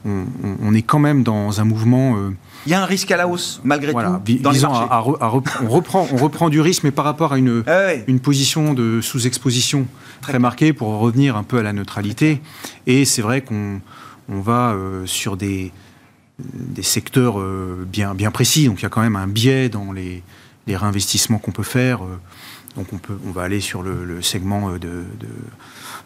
on, 0.04 0.74
est 0.74 0.83
quand 0.83 0.98
même 0.98 1.22
dans 1.22 1.61
un 1.61 1.64
mouvement... 1.64 2.18
Il 2.66 2.72
y 2.72 2.74
a 2.74 2.83
un 2.83 2.87
risque 2.87 3.11
à 3.11 3.16
la 3.16 3.29
hausse, 3.29 3.61
malgré 3.64 3.92
tout, 3.92 3.98
dans 4.40 4.50
les 4.50 4.64
on, 4.64 5.68
reprend, 5.68 6.09
on 6.12 6.16
reprend 6.16 6.48
du 6.48 6.61
risque, 6.61 6.85
mais 6.85 6.90
par 6.90 7.05
rapport 7.05 7.33
à 7.33 7.38
une, 7.38 7.62
ah 7.66 7.92
une 8.07 8.20
position 8.20 8.74
de 8.74 9.00
sous-exposition 9.00 9.87
très 10.22 10.38
marquée 10.38 10.72
pour 10.72 10.98
revenir 10.98 11.37
un 11.37 11.42
peu 11.42 11.59
à 11.59 11.62
la 11.62 11.72
neutralité. 11.72 12.40
Et 12.87 13.05
c'est 13.05 13.22
vrai 13.22 13.42
qu'on 13.42 13.81
on 14.29 14.40
va 14.40 14.74
sur 15.05 15.37
des 15.37 15.72
des 16.38 16.83
secteurs 16.83 17.38
euh, 17.38 17.87
bien, 17.87 18.14
bien 18.14 18.31
précis. 18.31 18.66
Donc 18.66 18.81
il 18.81 18.83
y 18.83 18.87
a 18.87 18.88
quand 18.88 19.03
même 19.03 19.16
un 19.16 19.27
biais 19.27 19.68
dans 19.68 19.92
les, 19.92 20.22
réinvestissements 20.66 21.38
qu'on 21.38 21.53
peut 21.53 21.62
faire. 21.62 22.05
Euh. 22.05 22.18
Donc 22.77 22.93
on, 22.93 22.99
peut, 22.99 23.19
on 23.27 23.31
va 23.31 23.43
aller 23.43 23.61
sur 23.61 23.83
le, 23.83 24.21
segment 24.21 24.71
euh, 24.71 24.79
de, 24.79 25.05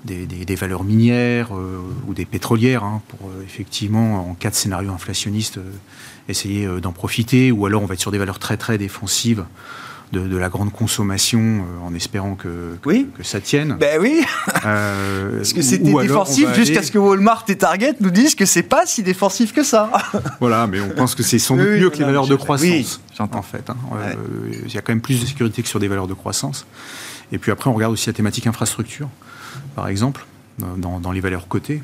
des, 0.05 0.55
valeurs 0.55 0.85
minières 0.85 1.51
ou 2.07 2.15
des 2.15 2.25
pétrolières 2.25 2.85
hein, 2.85 3.03
pour 3.09 3.31
effectivement, 3.43 4.31
en 4.31 4.35
cas 4.35 4.51
de 4.51 4.55
scénario 4.55 4.93
inflationniste, 4.93 5.59
essayer 6.29 6.67
d'en 6.81 6.93
profiter. 6.93 7.51
Ou 7.53 7.67
alors 7.67 7.83
on 7.83 7.87
va 7.87 7.95
être 7.95 8.01
sur 8.01 8.11
des 8.11 8.19
valeurs 8.19 8.39
très 8.39 8.57
très 8.57 8.79
défensives 8.79 9.45
de, 10.12 10.37
la 10.37 10.49
grande 10.49 10.73
consommation 10.73 11.40
euh, 11.40 11.87
en 11.87 11.94
espérant 11.94 12.35
que, 12.35 12.77
que, 12.83 13.23
ça 13.23 13.40
tienne. 13.40 13.77
Ben 13.79 14.01
oui 14.01 14.25
euh, 14.64 15.37
Parce 15.37 15.53
que 15.53 15.62
c'était 15.62 15.92
défensif 15.92 16.53
jusqu'à 16.55 16.83
ce 16.83 16.90
que 16.90 16.99
Walmart 16.99 17.44
et 17.49 17.57
Target 17.57 17.94
nous 18.01 18.11
disent 18.11 18.35
que 18.35 18.47
c'est 18.47 18.62
pas 18.62 18.87
si 18.87 19.03
défensif 19.03 19.53
que 19.53 19.62
ça. 19.62 19.90
voilà, 20.40 20.66
mais 20.66 20.81
on 20.81 20.90
pense 20.90 21.14
que 21.14 21.23
c'est 21.23 21.38
sans 21.38 21.57
doute 21.57 21.66
mieux 21.66 21.90
que 21.90 21.99
les 21.99 22.05
valeurs 22.05 22.27
de 22.27 22.37
croissance. 22.37 23.01
en 23.18 23.42
fait. 23.42 23.68
Hein. 23.71 23.77
Euh, 23.94 24.14
il 24.64 24.73
y 24.73 24.79
a 24.79 24.81
quand 24.81 24.92
même 24.92 25.01
plus 25.01 25.21
de 25.21 25.27
sécurité 25.27 25.62
que 25.62 25.68
sur 25.68 25.81
des 25.81 25.88
valeurs 25.88 26.09
de 26.09 26.14
croissance. 26.14 26.66
Et 27.33 27.38
puis 27.38 27.53
après, 27.53 27.68
on 27.68 27.75
regarde 27.75 27.92
aussi 27.92 28.09
la 28.09 28.14
thématique 28.14 28.47
infrastructure, 28.47 29.09
par 29.75 29.88
exemple, 29.88 30.25
dans, 30.59 31.12
les 31.12 31.21
valeurs 31.21 31.47
cotées 31.47 31.83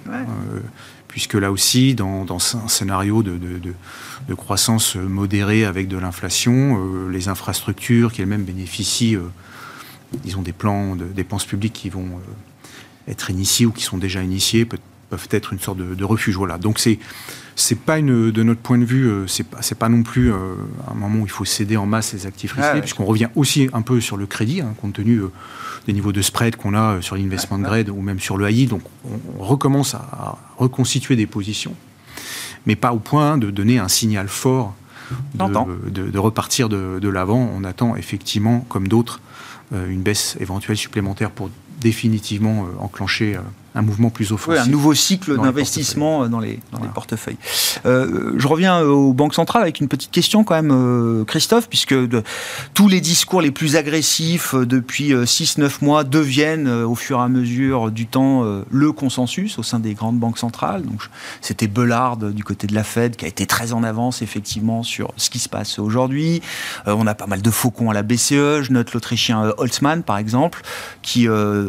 puisque 1.14 1.34
là 1.34 1.52
aussi, 1.52 1.94
dans, 1.94 2.26
un 2.32 2.66
scénario 2.66 3.22
de, 3.22 3.38
de, 3.38 4.34
croissance 4.34 4.96
modérée 4.96 5.64
avec 5.64 5.86
de 5.86 5.96
l'inflation, 5.96 6.76
euh, 6.76 7.08
les 7.08 7.28
infrastructures 7.28 8.12
qui 8.12 8.20
elles-mêmes 8.20 8.42
bénéficient, 8.42 9.14
euh, 9.14 9.30
disons, 10.24 10.42
des 10.42 10.52
plans 10.52 10.96
de 10.96 11.04
dépenses 11.04 11.44
publiques 11.44 11.72
qui 11.72 11.88
vont 11.88 12.08
euh, 12.08 13.12
être 13.12 13.30
initiés 13.30 13.64
ou 13.64 13.70
qui 13.70 13.84
sont 13.84 13.96
déjà 13.96 14.24
initiés, 14.24 14.64
peuvent 14.64 15.28
être 15.30 15.52
une 15.52 15.60
sorte 15.60 15.78
de, 15.78 16.04
refuge. 16.04 16.34
Voilà. 16.34 16.58
Donc 16.58 16.80
c'est 16.80 16.98
c'est 17.54 17.78
pas 17.78 18.00
une, 18.00 18.32
de 18.32 18.42
notre 18.42 18.60
point 18.60 18.78
de 18.78 18.84
vue, 18.84 19.08
c'est 19.28 19.46
pas, 19.46 19.60
pas 19.78 19.88
non 19.88 20.02
plus 20.02 20.32
un 20.32 20.94
moment 20.96 21.20
où 21.20 21.26
il 21.26 21.30
faut 21.30 21.44
céder 21.44 21.76
en 21.76 21.86
masse 21.86 22.12
les 22.12 22.26
actifs 22.26 22.54
risqués, 22.54 22.80
puisqu'on 22.80 23.04
revient 23.04 23.28
aussi 23.36 23.70
un 23.72 23.82
peu 23.82 24.00
sur 24.00 24.16
le 24.16 24.26
crédit, 24.26 24.62
hein, 24.62 24.74
compte 24.80 24.94
tenu 24.94 25.20
des 25.86 25.92
niveaux 25.92 26.12
de 26.12 26.22
spread 26.22 26.56
qu'on 26.56 26.74
a 26.74 27.00
sur 27.02 27.16
l'investment 27.16 27.58
grade 27.58 27.88
ou 27.90 28.00
même 28.00 28.20
sur 28.20 28.36
le 28.36 28.48
AI. 28.48 28.66
Donc 28.66 28.82
on, 29.38 29.42
recommence 29.42 29.94
à, 29.94 30.38
reconstituer 30.56 31.16
des 31.16 31.26
positions, 31.26 31.74
mais 32.66 32.76
pas 32.76 32.92
au 32.92 32.98
point 32.98 33.38
de 33.38 33.50
donner 33.50 33.78
un 33.78 33.88
signal 33.88 34.28
fort 34.28 34.74
de, 35.34 36.18
repartir 36.18 36.68
de, 36.68 37.08
l'avant. 37.08 37.50
On 37.54 37.64
attend 37.64 37.96
effectivement, 37.96 38.60
comme 38.68 38.88
d'autres, 38.88 39.20
euh, 39.72 39.88
une 39.88 40.02
baisse 40.02 40.36
éventuelle 40.40 40.76
supplémentaire 40.76 41.30
pour 41.30 41.50
définitivement 41.80 42.64
euh, 42.64 42.82
enclencher 42.82 43.36
euh, 43.36 43.40
un 43.74 43.82
mouvement 43.82 44.10
plus 44.10 44.32
offensif. 44.32 44.62
un 44.62 44.68
nouveau 44.68 44.94
cycle 44.94 45.36
d'investissement 45.36 46.24
euh, 46.24 46.28
dans, 46.28 46.40
les, 46.40 46.60
dans 46.72 46.80
les 46.80 46.88
portefeuilles. 46.88 47.36
Euh, 47.86 48.32
je 48.36 48.46
reviens 48.46 48.80
euh, 48.80 48.88
aux 48.88 49.12
banques 49.12 49.34
centrales 49.34 49.62
avec 49.62 49.80
une 49.80 49.88
petite 49.88 50.10
question 50.10 50.44
quand 50.44 50.54
même, 50.54 51.24
Christophe, 51.26 51.68
puisque 51.68 51.94
de, 51.94 52.22
tous 52.72 52.88
les 52.88 53.00
discours 53.00 53.40
les 53.40 53.50
plus 53.50 53.76
agressifs 53.76 54.54
depuis 54.54 55.12
6-9 55.12 55.84
mois 55.84 56.04
deviennent 56.04 56.68
au 56.68 56.94
fur 56.94 57.18
et 57.18 57.22
à 57.22 57.28
mesure 57.28 57.90
du 57.90 58.06
temps 58.06 58.44
le 58.70 58.92
consensus 58.92 59.58
au 59.58 59.62
sein 59.62 59.80
des 59.80 59.94
grandes 59.94 60.18
banques 60.18 60.38
centrales. 60.38 60.82
Donc 60.82 61.02
c'était 61.40 61.66
Bellard 61.66 62.16
du 62.16 62.44
côté 62.44 62.66
de 62.66 62.74
la 62.74 62.84
Fed 62.84 63.16
qui 63.16 63.24
a 63.24 63.28
été 63.28 63.46
très 63.46 63.72
en 63.72 63.82
avance 63.82 64.22
effectivement 64.22 64.82
sur 64.82 65.12
ce 65.16 65.30
qui 65.30 65.38
se 65.38 65.48
passe 65.48 65.78
aujourd'hui. 65.78 66.42
on 66.86 67.06
a 67.06 67.14
pas 67.14 67.26
mal 67.26 67.42
de 67.42 67.50
faucons 67.50 67.90
à 67.90 67.94
la 67.94 68.02
BCE. 68.02 68.62
Je 68.62 68.72
note 68.72 68.92
l'Autrichien 68.92 69.52
Holtzmann 69.58 70.02
par 70.02 70.18
exemple 70.18 70.62
qui 71.02 71.28
euh, 71.28 71.68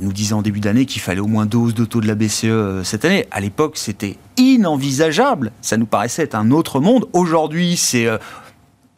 nous 0.00 0.12
disait 0.12 0.34
en 0.34 0.42
début 0.42 0.60
d'année 0.60 0.86
qu'il 0.86 1.00
fallait 1.00 1.20
au 1.20 1.26
moins 1.26 1.46
deux 1.46 1.58
hausses 1.58 1.74
de 1.74 1.84
taux 1.84 2.00
de 2.00 2.06
la 2.06 2.14
BCE 2.14 2.44
euh, 2.44 2.84
cette 2.84 3.04
année. 3.04 3.26
À 3.30 3.40
l'époque, 3.40 3.76
c'était 3.76 4.16
inenvisageable. 4.36 5.52
Ça 5.60 5.76
nous 5.76 5.86
paraissait 5.86 6.22
être 6.22 6.34
un 6.34 6.50
autre 6.50 6.80
monde. 6.80 7.06
Aujourd'hui, 7.12 7.76
c'est 7.76 8.06
euh, 8.06 8.18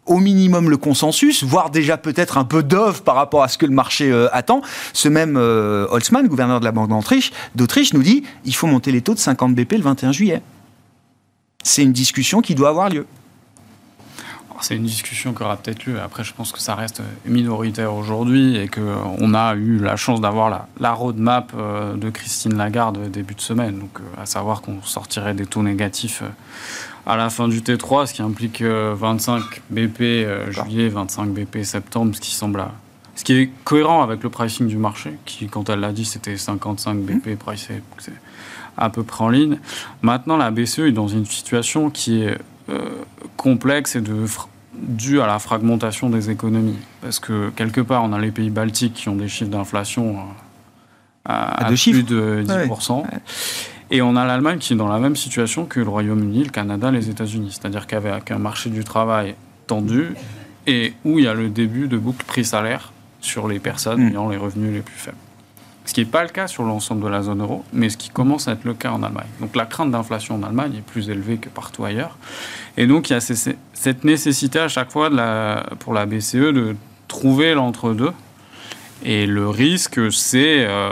au 0.07 0.19
minimum 0.19 0.71
le 0.71 0.77
consensus, 0.77 1.45
voire 1.45 1.71
déjà 1.71 1.97
peut-être 1.97 2.39
un 2.39 2.45
peu 2.45 2.63
d'oeuvre 2.63 3.03
par 3.03 3.15
rapport 3.15 3.43
à 3.43 3.49
ce 3.49 3.57
que 3.57 3.67
le 3.67 3.73
marché 3.73 4.13
attend. 4.33 4.61
Ce 4.93 5.09
même 5.09 5.39
Holtzmann, 5.39 6.29
gouverneur 6.29 6.61
de 6.61 6.67
la 6.67 6.73
Banque 6.73 6.91
d'Autriche, 6.91 7.95
nous 7.95 8.03
dit 8.03 8.23
il 8.45 8.55
faut 8.55 8.67
monter 8.67 8.93
les 8.93 9.01
taux 9.01 9.15
de 9.15 9.19
50 9.19 9.55
BP 9.55 9.73
le 9.73 9.83
21 9.83 10.13
juillet. 10.13 10.43
C'est 11.63 11.83
une 11.83 11.93
discussion 11.93 12.43
qui 12.43 12.55
doit 12.55 12.69
avoir 12.69 12.91
lieu. 12.91 13.07
C'est 14.61 14.77
une 14.77 14.85
discussion 14.85 15.33
qui 15.35 15.43
aura 15.43 15.57
peut-être 15.57 15.85
lieu. 15.85 16.01
Après, 16.01 16.25
je 16.25 16.33
pense 16.33 16.53
que 16.53 16.61
ça 16.61 16.75
reste 16.75 17.03
minoritaire 17.27 17.95
aujourd'hui 17.95 18.57
et 18.57 18.69
qu'on 18.69 19.35
a 19.35 19.55
eu 19.55 19.79
la 19.79 19.97
chance 19.97 20.21
d'avoir 20.21 20.67
la, 20.79 20.93
roadmap 20.93 21.53
euh, 21.57 21.95
de 21.95 22.09
Christine 22.11 22.57
Lagarde 22.57 23.11
début 23.11 23.35
de 23.35 23.41
semaine. 23.41 23.79
Donc, 23.79 23.99
euh, 23.99 24.23
à 24.23 24.27
savoir 24.27 24.63
qu'on 24.63 24.81
sortirait 24.83 25.35
des 25.35 25.47
taux 25.47 25.63
négatifs 25.63 26.23
euh, 26.23 26.29
à 27.07 27.17
la 27.17 27.31
fin 27.31 27.49
du 27.49 27.61
T3, 27.61 28.07
ce 28.07 28.15
qui 28.15 28.23
implique 28.23 28.63
25 28.63 29.43
BP 29.69 30.27
juillet, 30.51 30.89
25 30.89 31.27
BP 31.27 31.63
septembre, 31.63 32.15
ce 32.15 32.21
qui 32.21 32.31
semble 32.31 32.65
Ce 33.15 33.25
qui 33.25 33.35
est 33.35 33.51
cohérent 33.65 34.03
avec 34.03 34.23
le 34.23 34.31
pricing 34.31 34.67
du 34.67 34.79
marché, 34.79 35.19
qui, 35.27 35.47
quand 35.49 35.69
elle 35.69 35.81
l'a 35.81 35.93
dit, 35.93 36.07
c'était 36.07 36.39
55 36.39 36.97
BP 36.97 37.27
mmh. 37.27 37.37
pricé, 37.37 37.83
c'est 37.99 38.15
à 38.79 38.89
peu 38.89 39.03
près 39.03 39.23
en 39.23 39.29
ligne. 39.29 39.59
Maintenant, 40.01 40.39
la 40.39 40.51
BCE 40.51 40.79
est 40.81 40.93
dans 40.93 41.09
une 41.09 41.27
situation 41.27 41.91
qui 41.91 42.23
est 42.23 42.39
complexe 43.37 43.97
et 43.97 44.01
de 44.01 44.27
dû 44.77 45.21
à 45.21 45.27
la 45.27 45.39
fragmentation 45.39 46.11
des 46.11 46.31
économies. 46.31 46.79
Parce 47.01 47.21
que 47.21 47.51
quelque 47.51 47.81
part, 47.81 48.03
on 48.05 48.13
a 48.13 48.19
les 48.19 48.31
pays 48.31 48.51
baltiques 48.51 48.95
qui 48.95 49.09
ont 49.09 49.17
des 49.17 49.29
chiffres 49.29 49.51
d'inflation 49.51 50.17
euh, 50.17 50.21
à, 51.27 51.67
plus 51.67 52.03
de 52.03 52.45
10%. 52.47 53.05
Et 53.91 54.03
on 54.03 54.17
a 54.17 54.25
l'Allemagne 54.25 54.59
qui 54.59 54.73
est 54.73 54.77
dans 54.77 54.89
la 54.89 54.99
même 54.99 55.17
situation 55.17 55.67
que 55.67 55.81
le 55.81 55.89
Royaume-Uni, 55.89 56.45
le 56.45 56.51
Canada, 56.51 56.91
les 56.91 57.11
États-Unis. 57.11 57.59
C'est-à-dire 57.59 57.87
qu'avec 57.87 58.31
un 58.31 58.39
marché 58.39 58.71
du 58.71 58.83
travail 58.83 59.35
tendu 59.67 60.15
et 60.67 60.95
où 61.05 61.19
il 61.19 61.27
y 61.27 61.29
a 61.29 61.35
le 61.35 61.49
début 61.49 61.89
de 61.89 61.97
boucle 61.97 62.25
prix-salaire 62.25 62.93
sur 63.21 63.49
les 63.49 63.59
personnes 63.59 64.05
mm. 64.05 64.09
ayant 64.09 64.29
les 64.29 64.37
revenus 64.37 64.73
les 64.73 64.81
plus 64.81 64.97
faibles. 64.97 65.17
Ce 65.85 65.93
qui 65.93 66.01
n'est 66.01 66.07
pas 66.07 66.23
le 66.23 66.31
cas 66.31 66.47
sur 66.47 66.63
l'ensemble 66.63 67.03
de 67.03 67.09
la 67.09 67.23
zone 67.23 67.43
euro, 67.43 67.65
mais 67.73 67.91
ce 67.91 67.97
qui 67.97 68.09
commence 68.09 68.49
à 68.49 68.53
être 68.53 68.65
le 68.65 68.75
cas 68.75 68.91
en 68.91 69.03
Allemagne. 69.03 69.29
Donc 69.41 69.55
la 69.55 69.67
crainte 69.67 69.91
d'inflation 69.91 70.37
en 70.37 70.43
Allemagne 70.43 70.77
est 70.79 70.83
plus 70.83 71.11
élevée 71.11 71.37
que 71.37 71.51
partout 71.51 71.85
ailleurs. 71.85 72.17
Et 72.77 72.87
donc 72.87 73.11
il 73.11 73.13
y 73.13 73.17
a 73.17 73.21
cette 73.21 74.05
nécessité 74.05 74.59
à 74.59 74.69
chaque 74.69 74.91
fois 74.91 75.11
pour 75.79 75.93
la 75.93 76.07
BCE 76.07 76.35
de 76.35 76.77
trouver 77.09 77.55
l'entre-deux. 77.55 78.13
Et 79.03 79.27
le 79.27 79.49
risque, 79.51 80.01
c'est 80.11 80.65
euh, 80.67 80.89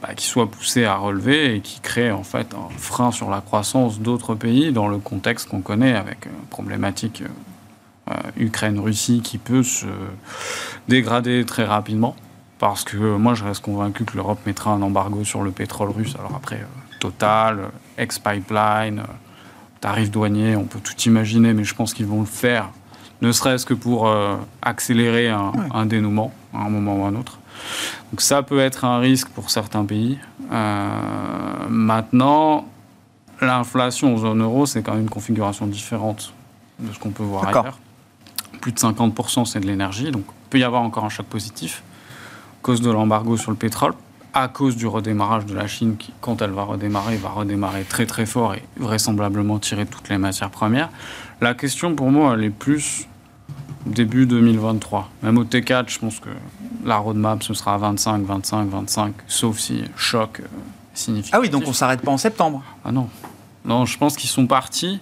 bah, 0.00 0.14
qu'il 0.14 0.28
soit 0.28 0.48
poussé 0.48 0.84
à 0.84 0.94
relever 0.94 1.56
et 1.56 1.60
qu'il 1.60 1.80
crée 1.80 2.12
en 2.12 2.22
fait 2.22 2.54
un 2.54 2.68
frein 2.78 3.10
sur 3.10 3.30
la 3.30 3.40
croissance 3.40 3.98
d'autres 3.98 4.36
pays 4.36 4.70
dans 4.70 4.86
le 4.86 4.98
contexte 4.98 5.48
qu'on 5.48 5.60
connaît 5.60 5.94
avec 5.94 6.26
une 6.26 6.46
problématique 6.50 7.24
euh, 8.08 8.14
Ukraine-Russie 8.36 9.22
qui 9.24 9.38
peut 9.38 9.64
se 9.64 9.86
dégrader 10.86 11.44
très 11.44 11.64
rapidement 11.64 12.14
parce 12.58 12.84
que 12.84 12.96
moi 12.96 13.34
je 13.34 13.44
reste 13.44 13.62
convaincu 13.62 14.04
que 14.04 14.16
l'Europe 14.16 14.40
mettra 14.46 14.72
un 14.72 14.82
embargo 14.82 15.24
sur 15.24 15.42
le 15.42 15.50
pétrole 15.50 15.90
russe. 15.90 16.14
Alors 16.18 16.34
après, 16.34 16.56
euh, 16.56 16.98
Total, 17.00 17.60
euh, 17.60 17.68
ex-pipeline, 17.96 18.98
euh, 19.00 19.12
tarifs 19.80 20.10
douaniers, 20.10 20.56
on 20.56 20.64
peut 20.64 20.80
tout 20.80 21.00
imaginer, 21.06 21.54
mais 21.54 21.62
je 21.64 21.74
pense 21.74 21.94
qu'ils 21.94 22.06
vont 22.06 22.20
le 22.20 22.26
faire, 22.26 22.70
ne 23.22 23.30
serait-ce 23.30 23.64
que 23.64 23.74
pour 23.74 24.12
accélérer 24.62 25.28
un, 25.28 25.86
dénouement 25.86 26.32
à 26.54 26.62
un 26.62 26.68
moment 26.68 27.00
ou 27.00 27.04
à 27.04 27.08
un 27.08 27.16
autre. 27.16 27.38
Donc 28.12 28.20
ça 28.20 28.42
peut 28.42 28.60
être 28.60 28.84
un 28.84 28.98
risque 28.98 29.28
pour 29.28 29.50
certains 29.50 29.84
pays. 29.84 30.18
maintenant, 31.68 32.66
l'inflation 33.40 34.14
en 34.14 34.18
zone 34.18 34.42
euro, 34.42 34.66
c'est 34.66 34.82
quand 34.82 34.92
même 34.92 35.02
une 35.02 35.10
configuration 35.10 35.66
différente 35.66 36.32
de 36.78 36.92
ce 36.92 36.98
qu'on 37.00 37.10
peut 37.10 37.24
voir 37.24 37.48
ailleurs. 37.48 37.78
Plus 38.60 38.70
de 38.72 38.78
50%, 38.78 39.44
c'est 39.44 39.60
de 39.60 39.66
l'énergie, 39.66 40.12
donc 40.12 40.24
il 40.28 40.50
peut 40.50 40.58
y 40.58 40.64
avoir 40.64 40.82
encore 40.82 41.04
un 41.04 41.08
choc 41.08 41.26
positif 41.26 41.82
cause 42.68 42.82
de 42.82 42.90
l'embargo 42.90 43.38
sur 43.38 43.50
le 43.50 43.56
pétrole, 43.56 43.94
à 44.34 44.46
cause 44.46 44.76
du 44.76 44.86
redémarrage 44.86 45.46
de 45.46 45.54
la 45.54 45.66
Chine 45.66 45.96
qui, 45.96 46.12
quand 46.20 46.42
elle 46.42 46.50
va 46.50 46.64
redémarrer, 46.64 47.16
va 47.16 47.30
redémarrer 47.30 47.84
très 47.84 48.04
très 48.04 48.26
fort 48.26 48.52
et 48.52 48.62
vraisemblablement 48.76 49.58
tirer 49.58 49.86
toutes 49.86 50.10
les 50.10 50.18
matières 50.18 50.50
premières. 50.50 50.90
La 51.40 51.54
question 51.54 51.94
pour 51.94 52.10
moi, 52.10 52.34
elle 52.34 52.44
est 52.44 52.50
plus 52.50 53.08
début 53.86 54.26
2023. 54.26 55.08
Même 55.22 55.38
au 55.38 55.44
T4, 55.44 55.84
je 55.88 55.98
pense 55.98 56.20
que 56.20 56.28
la 56.84 56.98
roadmap, 56.98 57.42
ce 57.42 57.54
sera 57.54 57.78
25, 57.78 58.26
25, 58.26 58.68
25, 58.68 59.14
sauf 59.26 59.58
si 59.58 59.84
choc 59.96 60.40
euh, 60.40 60.46
significatif. 60.92 61.34
Ah 61.34 61.40
oui, 61.40 61.48
donc 61.48 61.62
on 61.66 61.72
s'arrête 61.72 62.02
pas 62.02 62.10
en 62.10 62.18
septembre 62.18 62.62
Ah 62.84 62.92
non. 62.92 63.08
Non, 63.64 63.86
je 63.86 63.96
pense 63.96 64.14
qu'ils 64.14 64.28
sont 64.28 64.46
partis 64.46 65.00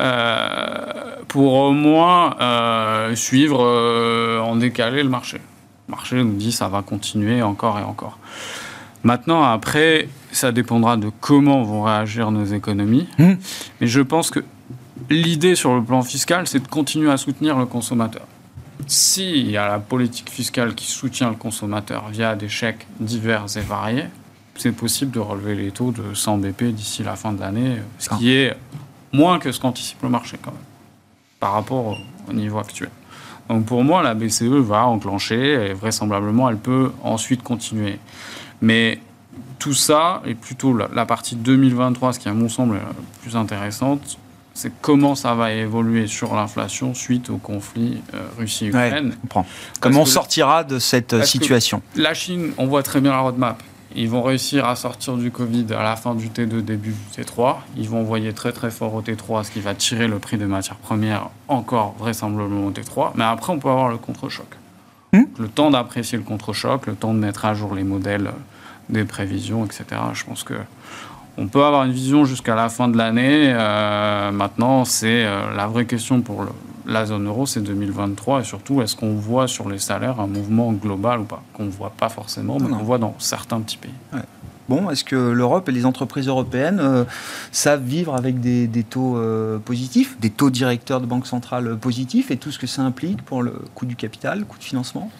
euh, 0.00 1.22
pour 1.28 1.52
au 1.52 1.70
moins 1.70 2.34
euh, 2.40 3.14
suivre 3.14 4.40
en 4.42 4.56
décalé 4.56 5.04
le 5.04 5.08
marché. 5.08 5.40
Le 5.88 5.92
marché 5.92 6.22
nous 6.22 6.34
dit 6.34 6.52
ça 6.52 6.68
va 6.68 6.82
continuer 6.82 7.42
encore 7.42 7.78
et 7.78 7.82
encore. 7.82 8.18
Maintenant, 9.04 9.44
après, 9.44 10.08
ça 10.32 10.50
dépendra 10.50 10.96
de 10.96 11.10
comment 11.20 11.62
vont 11.62 11.84
réagir 11.84 12.30
nos 12.30 12.44
économies. 12.44 13.08
Hmm. 13.18 13.34
Mais 13.80 13.86
je 13.86 14.00
pense 14.00 14.30
que 14.30 14.40
l'idée 15.10 15.54
sur 15.54 15.74
le 15.74 15.82
plan 15.82 16.02
fiscal, 16.02 16.48
c'est 16.48 16.60
de 16.60 16.68
continuer 16.68 17.10
à 17.10 17.16
soutenir 17.16 17.56
le 17.58 17.66
consommateur. 17.66 18.26
S'il 18.86 19.50
y 19.50 19.56
a 19.56 19.68
la 19.68 19.78
politique 19.78 20.30
fiscale 20.30 20.74
qui 20.74 20.86
soutient 20.86 21.30
le 21.30 21.36
consommateur 21.36 22.08
via 22.10 22.34
des 22.34 22.48
chèques 22.48 22.86
divers 23.00 23.46
et 23.56 23.60
variés, 23.60 24.06
c'est 24.56 24.72
possible 24.72 25.10
de 25.10 25.20
relever 25.20 25.54
les 25.54 25.70
taux 25.70 25.92
de 25.92 26.14
100 26.14 26.38
BP 26.38 26.64
d'ici 26.64 27.02
la 27.02 27.16
fin 27.16 27.32
de 27.32 27.40
l'année, 27.40 27.76
ce 27.98 28.10
qui 28.10 28.32
est 28.32 28.54
moins 29.12 29.38
que 29.38 29.52
ce 29.52 29.60
qu'anticipe 29.60 30.02
le 30.02 30.08
marché 30.08 30.38
quand 30.40 30.52
même, 30.52 30.60
par 31.40 31.52
rapport 31.52 31.96
au 32.28 32.32
niveau 32.32 32.58
actuel. 32.58 32.90
Donc 33.48 33.64
pour 33.66 33.84
moi, 33.84 34.02
la 34.02 34.14
BCE 34.14 34.42
va 34.42 34.86
enclencher 34.86 35.68
et 35.68 35.72
vraisemblablement, 35.72 36.48
elle 36.48 36.56
peut 36.56 36.90
ensuite 37.02 37.42
continuer. 37.42 37.98
Mais 38.60 38.98
tout 39.58 39.74
ça, 39.74 40.22
et 40.26 40.34
plutôt 40.34 40.76
la, 40.76 41.06
partie 41.06 41.36
2023, 41.36 42.14
ce 42.14 42.18
qui 42.18 42.28
à 42.28 42.32
mon 42.32 42.48
semble 42.48 42.80
plus 43.22 43.36
intéressante, 43.36 44.18
c'est 44.54 44.72
comment 44.80 45.14
ça 45.14 45.34
va 45.34 45.52
évoluer 45.52 46.06
sur 46.06 46.34
l'inflation 46.34 46.94
suite 46.94 47.28
au 47.28 47.36
conflit 47.36 48.00
euh, 48.14 48.20
Russie-Ukraine. 48.38 49.14
comment 49.80 50.02
on 50.02 50.06
sortira 50.06 50.64
de 50.64 50.78
cette 50.78 51.24
situation? 51.26 51.82
La 51.94 52.14
Chine, 52.14 52.52
on 52.56 52.66
voit 52.66 52.82
très 52.82 53.00
bien 53.00 53.10
la 53.10 53.18
roadmap. 53.18 53.62
Ils 53.94 54.10
vont 54.10 54.22
réussir 54.22 54.66
à 54.66 54.76
sortir 54.76 55.16
du 55.16 55.30
Covid 55.30 55.66
à 55.70 55.82
la 55.82 55.96
fin 55.96 56.14
du 56.14 56.28
T2, 56.28 56.60
début 56.62 56.92
du 56.92 57.22
T3. 57.22 57.56
Ils 57.76 57.88
vont 57.88 58.00
envoyer 58.00 58.32
très 58.32 58.52
très 58.52 58.70
fort 58.70 58.94
au 58.94 59.02
T3, 59.02 59.44
ce 59.44 59.50
qui 59.50 59.60
va 59.60 59.74
tirer 59.74 60.08
le 60.08 60.18
prix 60.18 60.36
des 60.36 60.46
matières 60.46 60.76
premières 60.76 61.30
encore 61.48 61.94
vraisemblablement 61.98 62.66
au 62.66 62.70
T3. 62.72 63.12
Mais 63.14 63.24
après, 63.24 63.52
on 63.52 63.58
peut 63.58 63.70
avoir 63.70 63.88
le 63.88 63.96
contre-choc. 63.96 64.48
Hmm 65.12 65.24
le 65.38 65.48
temps 65.48 65.70
d'apprécier 65.70 66.18
le 66.18 66.24
contre-choc, 66.24 66.86
le 66.86 66.94
temps 66.94 67.14
de 67.14 67.18
mettre 67.18 67.44
à 67.44 67.54
jour 67.54 67.74
les 67.74 67.84
modèles 67.84 68.32
des 68.88 69.04
prévisions, 69.04 69.64
etc. 69.64 69.84
Je 70.14 70.24
pense 70.24 70.42
que 70.42 70.54
on 71.38 71.48
peut 71.48 71.64
avoir 71.64 71.84
une 71.84 71.92
vision 71.92 72.24
jusqu'à 72.24 72.54
la 72.54 72.68
fin 72.68 72.88
de 72.88 72.96
l'année. 72.96 73.52
Euh, 73.52 74.30
maintenant, 74.30 74.84
c'est 74.84 75.24
euh, 75.24 75.54
la 75.54 75.66
vraie 75.66 75.84
question 75.84 76.22
pour 76.22 76.42
le, 76.42 76.48
la 76.86 77.06
zone 77.06 77.26
euro, 77.26 77.46
c'est 77.46 77.60
2023. 77.60 78.40
Et 78.40 78.44
surtout, 78.44 78.82
est-ce 78.82 78.96
qu'on 78.96 79.14
voit 79.14 79.48
sur 79.48 79.68
les 79.68 79.78
salaires 79.78 80.20
un 80.20 80.26
mouvement 80.26 80.72
global 80.72 81.20
ou 81.20 81.24
pas? 81.24 81.42
Qu'on 81.52 81.64
ne 81.64 81.70
voit 81.70 81.92
pas 81.96 82.08
forcément, 82.08 82.58
mais 82.60 82.68
qu'on 82.68 82.84
voit 82.84 82.98
dans 82.98 83.14
certains 83.18 83.60
petits 83.60 83.78
pays. 83.78 83.92
Bon, 84.68 84.90
est-ce 84.90 85.04
que 85.04 85.14
l'Europe 85.14 85.68
et 85.68 85.72
les 85.72 85.86
entreprises 85.86 86.26
européennes 86.26 86.80
euh, 86.80 87.04
savent 87.52 87.84
vivre 87.84 88.16
avec 88.16 88.40
des, 88.40 88.68
taux 88.82 89.16
euh, 89.16 89.58
positifs, 89.58 90.18
des 90.18 90.30
taux 90.30 90.50
directeurs 90.50 91.00
de 91.00 91.06
banque 91.06 91.26
centrale 91.26 91.76
positifs 91.76 92.32
et 92.32 92.36
tout 92.36 92.50
ce 92.50 92.58
que 92.58 92.66
ça 92.66 92.82
implique 92.82 93.22
pour 93.22 93.42
le 93.42 93.52
coût 93.76 93.86
du 93.86 93.94
capital, 93.94 94.40
le 94.40 94.44
coût 94.44 94.58
de 94.58 94.64
financement? 94.64 95.10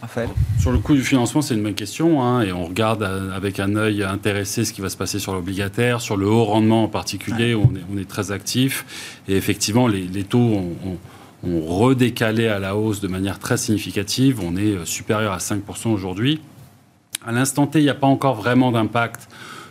Raphaël? 0.00 0.28
Sur 0.60 0.70
le 0.70 0.78
coût 0.78 0.94
du 0.94 1.02
financement, 1.02 1.42
c'est 1.42 1.54
une 1.54 1.62
bonne 1.62 1.74
question. 1.74 2.22
Hein, 2.22 2.42
et 2.42 2.52
on 2.52 2.64
regarde 2.64 3.02
euh, 3.02 3.36
avec 3.36 3.58
un 3.58 3.74
œil 3.74 4.04
intéressé 4.04 4.64
ce 4.64 4.72
qui 4.72 4.80
va 4.80 4.88
se 4.88 4.96
passer 4.96 5.18
sur 5.18 5.32
l'obligataire, 5.32 6.00
sur 6.00 6.16
le 6.16 6.28
haut 6.28 6.44
rendement 6.44 6.84
en 6.84 6.88
particulier, 6.88 7.54
où 7.54 7.72
on 7.92 7.98
est, 7.98 8.08
très 8.08 8.30
actif. 8.30 9.20
Et 9.26 9.36
effectivement, 9.36 9.88
les, 9.88 10.24
taux 10.24 10.38
ont, 10.38 10.76
ont 10.86 10.98
redécalé 11.44 12.46
à 12.46 12.58
la 12.58 12.76
hausse 12.76 13.00
de 13.00 13.08
manière 13.08 13.38
très 13.38 13.56
significative. 13.56 14.40
On 14.42 14.56
est 14.56 14.76
euh, 14.76 14.84
supérieur 14.84 15.32
à 15.32 15.38
5% 15.38 15.88
aujourd'hui. 15.88 16.40
À 17.24 17.32
l'instant 17.32 17.66
T, 17.66 17.80
il 17.80 17.84
n'y 17.84 17.90
a 17.90 17.94
pas 17.94 18.06
encore 18.06 18.34
vraiment 18.34 18.72
d'impact 18.72 19.28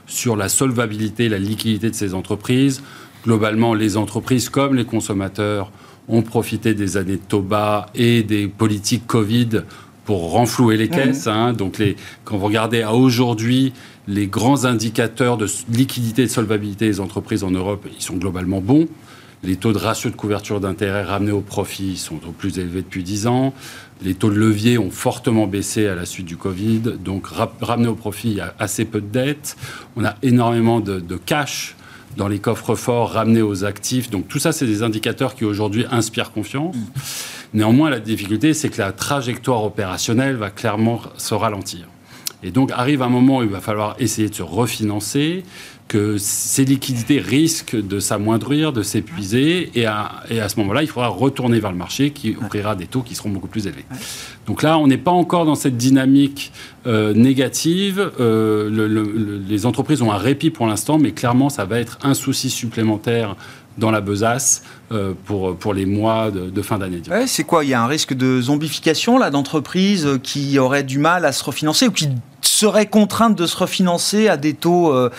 sur 0.07 0.35
la 0.35 0.49
solvabilité, 0.49 1.29
la 1.29 1.39
liquidité 1.39 1.89
de 1.89 1.95
ces 1.95 2.13
entreprises. 2.13 2.83
Globalement, 3.23 3.73
les 3.73 3.97
entreprises 3.97 4.49
comme 4.49 4.75
les 4.75 4.85
consommateurs 4.85 5.71
ont 6.07 6.21
profité 6.21 6.73
des 6.73 6.97
années 6.97 7.17
de 7.17 7.21
taux 7.21 7.41
bas 7.41 7.87
et 7.95 8.23
des 8.23 8.47
politiques 8.47 9.07
Covid 9.07 9.63
pour 10.05 10.31
renflouer 10.31 10.75
les 10.75 10.89
caisses. 10.89 11.27
Hein. 11.27 11.53
Donc, 11.53 11.77
les, 11.77 11.95
quand 12.25 12.37
vous 12.37 12.45
regardez 12.45 12.81
à 12.81 12.93
aujourd'hui, 12.93 13.73
les 14.07 14.27
grands 14.27 14.65
indicateurs 14.65 15.37
de 15.37 15.47
liquidité 15.69 16.23
et 16.23 16.25
de 16.25 16.31
solvabilité 16.31 16.87
des 16.87 16.99
entreprises 16.99 17.43
en 17.43 17.51
Europe, 17.51 17.87
ils 17.95 18.01
sont 18.01 18.17
globalement 18.17 18.59
bons. 18.59 18.87
Les 19.43 19.55
taux 19.55 19.73
de 19.73 19.79
ratio 19.79 20.11
de 20.11 20.15
couverture 20.15 20.59
d'intérêt 20.59 21.03
ramenés 21.03 21.31
au 21.31 21.41
profit 21.41 21.97
sont 21.97 22.19
au 22.27 22.31
plus 22.31 22.59
élevés 22.59 22.83
depuis 22.83 23.03
10 23.03 23.25
ans. 23.25 23.53
Les 24.03 24.13
taux 24.13 24.29
de 24.29 24.35
levier 24.35 24.77
ont 24.77 24.91
fortement 24.91 25.47
baissé 25.47 25.87
à 25.87 25.95
la 25.95 26.05
suite 26.05 26.27
du 26.27 26.37
Covid. 26.37 26.81
Donc, 27.03 27.25
ramenés 27.59 27.87
au 27.87 27.95
profit, 27.95 28.29
il 28.29 28.35
y 28.35 28.41
a 28.41 28.53
assez 28.59 28.85
peu 28.85 29.01
de 29.01 29.07
dettes. 29.07 29.57
On 29.95 30.05
a 30.05 30.15
énormément 30.21 30.79
de, 30.79 31.17
cash 31.17 31.75
dans 32.17 32.27
les 32.27 32.37
coffres 32.37 32.75
forts 32.75 33.13
ramenés 33.13 33.41
aux 33.41 33.65
actifs. 33.65 34.11
Donc, 34.11 34.27
tout 34.27 34.37
ça, 34.37 34.51
c'est 34.51 34.67
des 34.67 34.83
indicateurs 34.83 35.33
qui 35.33 35.43
aujourd'hui 35.43 35.85
inspirent 35.89 36.31
confiance. 36.31 36.75
Néanmoins, 37.55 37.89
la 37.89 37.99
difficulté, 37.99 38.53
c'est 38.53 38.69
que 38.69 38.79
la 38.79 38.91
trajectoire 38.91 39.63
opérationnelle 39.63 40.35
va 40.35 40.51
clairement 40.51 41.01
se 41.17 41.33
ralentir. 41.33 41.87
Et 42.43 42.51
donc 42.51 42.71
arrive 42.71 43.01
un 43.01 43.09
moment 43.09 43.39
où 43.39 43.43
il 43.43 43.49
va 43.49 43.61
falloir 43.61 43.95
essayer 43.99 44.29
de 44.29 44.33
se 44.33 44.41
refinancer 44.41 45.43
que 45.91 46.17
ces 46.17 46.63
liquidités 46.63 47.19
risquent 47.19 47.75
de 47.75 47.99
s'amoindrir, 47.99 48.71
de 48.71 48.81
s'épuiser, 48.81 49.71
et 49.75 49.85
à, 49.85 50.23
et 50.29 50.39
à 50.39 50.47
ce 50.47 50.57
moment-là, 50.61 50.83
il 50.83 50.87
faudra 50.87 51.09
retourner 51.09 51.59
vers 51.59 51.73
le 51.73 51.77
marché 51.77 52.11
qui 52.11 52.37
offrira 52.41 52.77
des 52.77 52.85
taux 52.85 53.01
qui 53.01 53.13
seront 53.13 53.27
beaucoup 53.27 53.49
plus 53.49 53.67
élevés. 53.67 53.83
Donc 54.47 54.63
là, 54.63 54.77
on 54.77 54.87
n'est 54.87 54.97
pas 54.97 55.11
encore 55.11 55.43
dans 55.43 55.55
cette 55.55 55.75
dynamique 55.75 56.53
euh, 56.87 57.13
négative. 57.13 58.09
Euh, 58.21 59.41
les 59.45 59.65
entreprises 59.65 60.01
ont 60.01 60.13
un 60.13 60.17
répit 60.17 60.49
pour 60.49 60.65
l'instant, 60.65 60.97
mais 60.97 61.11
clairement, 61.11 61.49
ça 61.49 61.65
va 61.65 61.81
être 61.81 61.97
un 62.03 62.13
souci 62.13 62.49
supplémentaire 62.49 63.35
dans 63.77 63.91
la 63.91 63.99
besace 63.99 64.63
euh, 64.93 65.11
pour, 65.25 65.57
pour 65.57 65.73
les 65.73 65.85
mois 65.85 66.31
de, 66.31 66.61
fin 66.61 66.77
d'année. 66.77 67.01
Ouais, 67.09 67.27
c'est 67.27 67.43
quoi? 67.43 67.65
Il 67.65 67.69
y 67.69 67.73
a 67.73 67.83
un 67.83 67.87
risque 67.87 68.13
de 68.13 68.39
zombification 68.39 69.17
là 69.17 69.29
d'entreprises 69.29 70.07
qui 70.23 70.57
auraient 70.57 70.83
du 70.83 70.99
mal 70.99 71.25
à 71.25 71.33
se 71.33 71.43
refinancer 71.43 71.89
ou 71.89 71.91
qui 71.91 72.07
serait 72.41 72.85
contrainte 72.85 73.37
de 73.37 73.45
se 73.45 73.57
refinancer 73.57 74.27
à 74.27 74.37
des 74.37 74.53
taux, 74.53 74.93
euh, 74.93 75.09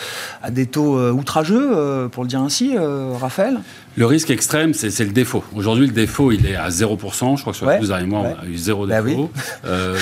à 0.42 0.50
des 0.50 0.66
taux 0.66 0.98
euh, 0.98 1.10
outrageux, 1.10 1.70
euh, 1.72 2.08
pour 2.08 2.22
le 2.22 2.28
dire 2.28 2.40
ainsi, 2.40 2.74
Raphaël? 3.20 3.60
Le 3.96 4.06
risque 4.06 4.30
extrême, 4.30 4.72
c'est 4.72 4.98
le 5.00 5.10
défaut. 5.10 5.44
Aujourd'hui, 5.54 5.86
le 5.86 5.92
défaut, 5.92 6.32
il 6.32 6.46
est 6.46 6.56
à 6.56 6.70
0%. 6.70 7.36
Je 7.36 7.40
crois 7.42 7.52
que 7.52 7.58
sur 7.58 7.66
ouais, 7.66 7.78
vous 7.78 7.92
et 7.92 8.04
moi, 8.04 8.20
on 8.20 8.42
a 8.42 8.46
eu 8.46 8.56
zéro 8.56 8.86
bah 8.86 9.02
défaut. 9.02 9.30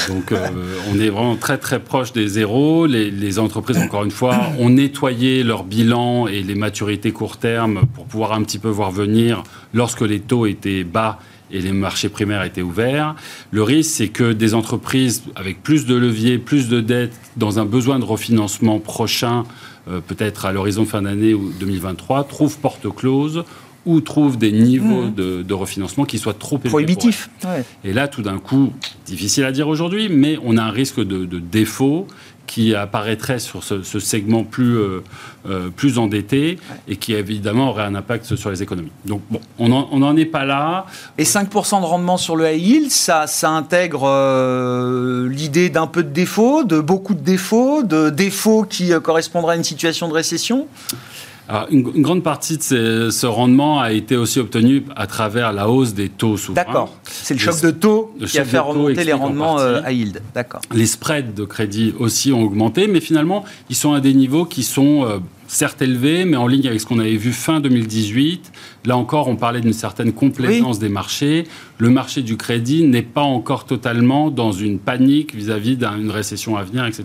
donc, 0.09 0.33
on 0.93 1.01
est 1.01 1.09
vraiment 1.09 1.35
très, 1.35 1.59
très 1.59 1.81
proche 1.81 2.13
des 2.13 2.29
zéros. 2.29 2.87
Les, 2.87 3.11
les, 3.11 3.39
entreprises, 3.41 3.79
encore 3.79 4.05
une 4.05 4.13
fois, 4.13 4.39
ont 4.61 4.71
nettoyé 4.71 5.43
leur 5.43 5.65
bilan 5.65 6.29
et 6.29 6.43
les 6.43 6.55
maturités 6.55 7.11
court 7.11 7.39
terme 7.39 7.83
pour 7.95 8.05
pouvoir 8.05 8.33
un 8.33 8.43
petit 8.45 8.61
peu 8.61 8.69
voir 8.69 8.93
venir 8.93 9.43
lorsque 9.75 10.03
les 10.03 10.21
taux 10.21 10.47
étaient 10.47 10.85
bas 10.85 11.19
et 11.53 11.61
les 11.61 11.73
marchés 11.73 12.09
primaires 12.09 12.43
étaient 12.43 12.63
ouverts. 12.63 13.15
Le 13.51 13.63
risque, 13.63 13.91
c'est 13.91 14.09
que 14.09 14.33
des 14.33 14.55
entreprises 14.55 15.25
avec 15.37 15.63
plus 15.63 15.87
de 15.87 15.95
leviers, 15.95 16.39
plus 16.39 16.69
de 16.69 16.81
dettes, 16.81 17.19
dans 17.37 17.59
un 17.59 17.65
besoin 17.65 17.99
de 17.99 18.05
refinancement 18.05 18.79
prochain, 18.79 19.45
euh, 19.89 20.01
peut-être 20.01 20.47
à 20.47 20.53
l'horizon 20.53 20.85
fin 20.85 21.03
d'année 21.03 21.35
ou 21.35 21.53
2023, 21.59 22.25
trouvent 22.25 22.59
porte 22.59 22.89
close 22.95 23.45
ou 23.87 24.01
trouvent 24.01 24.37
des 24.37 24.53
niveaux 24.53 25.05
mmh. 25.05 25.15
de, 25.45 25.55
refinancement 25.55 26.05
qui 26.05 26.19
soient 26.19 26.35
trop 26.35 26.57
élevés. 26.57 26.69
Prohibitifs. 26.69 27.31
Et 27.83 27.95
là, 27.95 28.09
tout 28.09 28.21
d'un 28.21 28.39
coup, 28.39 28.73
difficile 29.07 29.45
à 29.45 29.53
dire 29.53 29.69
aujourd'hui, 29.69 30.11
mais 30.11 30.39
on 30.45 30.59
a 30.59 30.63
un 30.63 30.71
risque 30.71 31.01
de, 31.01 31.25
de 31.25 31.39
défaut 31.39 32.07
qui 32.51 32.75
apparaîtrait 32.75 33.39
sur 33.39 33.63
ce, 33.63 33.81
segment 34.01 34.43
plus, 34.43 34.77
euh, 34.77 35.05
euh, 35.49 35.69
plus 35.69 35.99
endetté 35.99 36.59
et 36.89 36.97
qui 36.97 37.15
évidemment 37.15 37.69
aurait 37.69 37.85
un 37.85 37.95
impact 37.95 38.35
sur 38.35 38.51
les 38.51 38.61
économies. 38.61 38.91
Donc 39.05 39.23
bon, 39.31 39.41
on 39.61 39.69
n'en 39.69 40.17
est 40.17 40.25
pas 40.25 40.45
là. 40.45 40.87
Et 41.17 41.23
5% 41.23 41.81
de 41.81 41.87
rendement 41.87 42.17
sur 42.17 42.35
le 42.35 42.53
high 42.53 42.61
yield, 42.61 42.91
ça, 42.91 43.29
ça 43.29 43.51
intègre 43.51 44.03
euh, 44.05 45.29
l'idée 45.29 45.71
d'un 45.71 45.87
peu 45.87 46.03
de 46.03 46.09
défaut, 46.11 46.65
de 46.65 46.81
beaucoup 46.81 47.15
de 47.15 47.23
défauts, 47.23 47.85
de 47.85 48.11
défauts 48.11 48.65
qui 48.65 48.91
correspondraient 49.01 49.55
à 49.55 49.57
une 49.57 49.63
situation 49.63 50.09
de 50.09 50.15
récession? 50.15 50.67
Une, 51.71 51.83
grande 51.83 52.23
partie 52.23 52.59
de 52.59 53.11
ce 53.11 53.27
rendement 53.27 53.81
a 53.81 53.93
été 53.93 54.17
aussi 54.17 54.39
obtenu 54.39 54.85
à 54.95 55.07
travers 55.07 55.53
la 55.53 55.69
hausse 55.69 55.95
des 55.95 56.09
taux 56.09 56.37
souverains. 56.37 56.65
D'accord. 56.65 56.97
C'est 57.05 57.35
le 57.35 57.41
choc 57.41 57.61
de 57.61 57.71
taux 57.71 58.15
qui 58.27 58.39
a 58.39 58.45
fait 58.45 58.59
remonter 58.59 59.05
les 59.05 59.13
rendements 59.13 59.59
euh, 59.59 59.81
à 59.85 59.93
yield. 59.93 60.23
D'accord. 60.35 60.61
Les 60.73 60.87
spreads 60.87 61.35
de 61.35 61.45
crédit 61.45 61.95
aussi 61.99 62.33
ont 62.33 62.43
augmenté, 62.43 62.87
mais 62.87 63.01
finalement, 63.01 63.45
ils 63.69 63.77
sont 63.77 63.93
à 63.93 64.01
des 64.01 64.15
niveaux 64.15 64.45
qui 64.45 64.63
sont 64.63 65.05
euh, 65.05 65.19
certes 65.51 65.83
élevés, 65.83 66.25
mais 66.25 66.37
en 66.37 66.47
ligne 66.47 66.69
avec 66.69 66.81
ce 66.81 66.87
qu'on 66.87 67.01
avait 67.01 67.17
vu 67.17 67.33
fin 67.33 67.61
2018. 67.61 68.53
Là 68.87 68.97
encore, 68.97 69.29
on 69.29 69.37
parlait 69.37 69.61
d'une 69.61 69.73
certaine 69.73 70.13
complaisance 70.13 70.79
des 70.79 70.89
marchés. 70.89 71.45
Le 71.79 71.91
marché 71.91 72.23
du 72.23 72.37
crédit 72.37 72.85
n'est 72.85 73.03
pas 73.03 73.23
encore 73.23 73.65
totalement 73.65 74.31
dans 74.31 74.53
une 74.53 74.79
panique 74.79 75.35
vis-à-vis 75.35 75.77
d'une 75.77 76.11
récession 76.11 76.57
à 76.57 76.63
venir, 76.63 76.87
etc. 76.87 77.05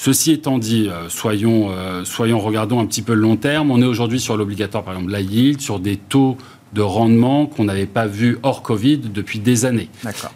Ceci 0.00 0.30
étant 0.30 0.58
dit, 0.58 0.88
euh, 0.88 1.08
soyons, 1.08 1.70
euh, 1.72 2.04
soyons, 2.04 2.38
regardons 2.38 2.78
un 2.78 2.86
petit 2.86 3.02
peu 3.02 3.14
le 3.14 3.20
long 3.20 3.34
terme. 3.34 3.72
On 3.72 3.82
est 3.82 3.84
aujourd'hui 3.84 4.20
sur 4.20 4.36
l'obligatoire, 4.36 4.84
par 4.84 4.94
exemple, 4.94 5.10
la 5.10 5.20
yield, 5.20 5.60
sur 5.60 5.80
des 5.80 5.96
taux 5.96 6.38
de 6.72 6.82
rendement 6.82 7.46
qu'on 7.46 7.64
n'avait 7.64 7.84
pas 7.84 8.06
vu 8.06 8.38
hors 8.44 8.62
Covid 8.62 8.98
depuis 8.98 9.40
des 9.40 9.64
années. 9.64 9.88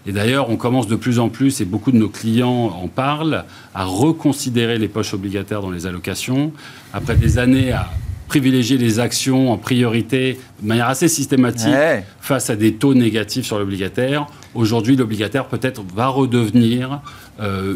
Et 0.05 0.11
d'ailleurs, 0.11 0.51
on 0.51 0.57
commence 0.57 0.89
de 0.89 0.97
plus 0.97 1.21
en 1.21 1.29
plus, 1.29 1.61
et 1.61 1.65
beaucoup 1.65 1.93
de 1.93 1.97
nos 1.97 2.09
clients 2.09 2.77
en 2.83 2.89
parlent, 2.89 3.45
à 3.73 3.85
reconsidérer 3.85 4.79
les 4.79 4.89
poches 4.89 5.15
obligataires 5.15 5.63
dans 5.63 5.71
les 5.71 5.87
allocations. 5.87 6.53
Après 6.93 7.15
des 7.15 7.39
années 7.39 7.71
à 7.71 7.89
privilégier 8.33 8.79
les 8.79 8.99
actions 8.99 9.53
en 9.53 9.59
priorité 9.59 10.39
de 10.63 10.67
manière 10.67 10.89
assez 10.89 11.07
systématique 11.07 11.75
face 12.19 12.49
à 12.49 12.57
des 12.57 12.73
taux 12.73 12.95
négatifs 12.95 13.45
sur 13.45 13.59
l'obligataire. 13.59 14.27
Aujourd'hui, 14.55 14.97
l'obligataire 14.97 15.45
peut-être 15.45 15.83
va 15.95 16.07
redevenir 16.09 17.03
euh, 17.41 17.75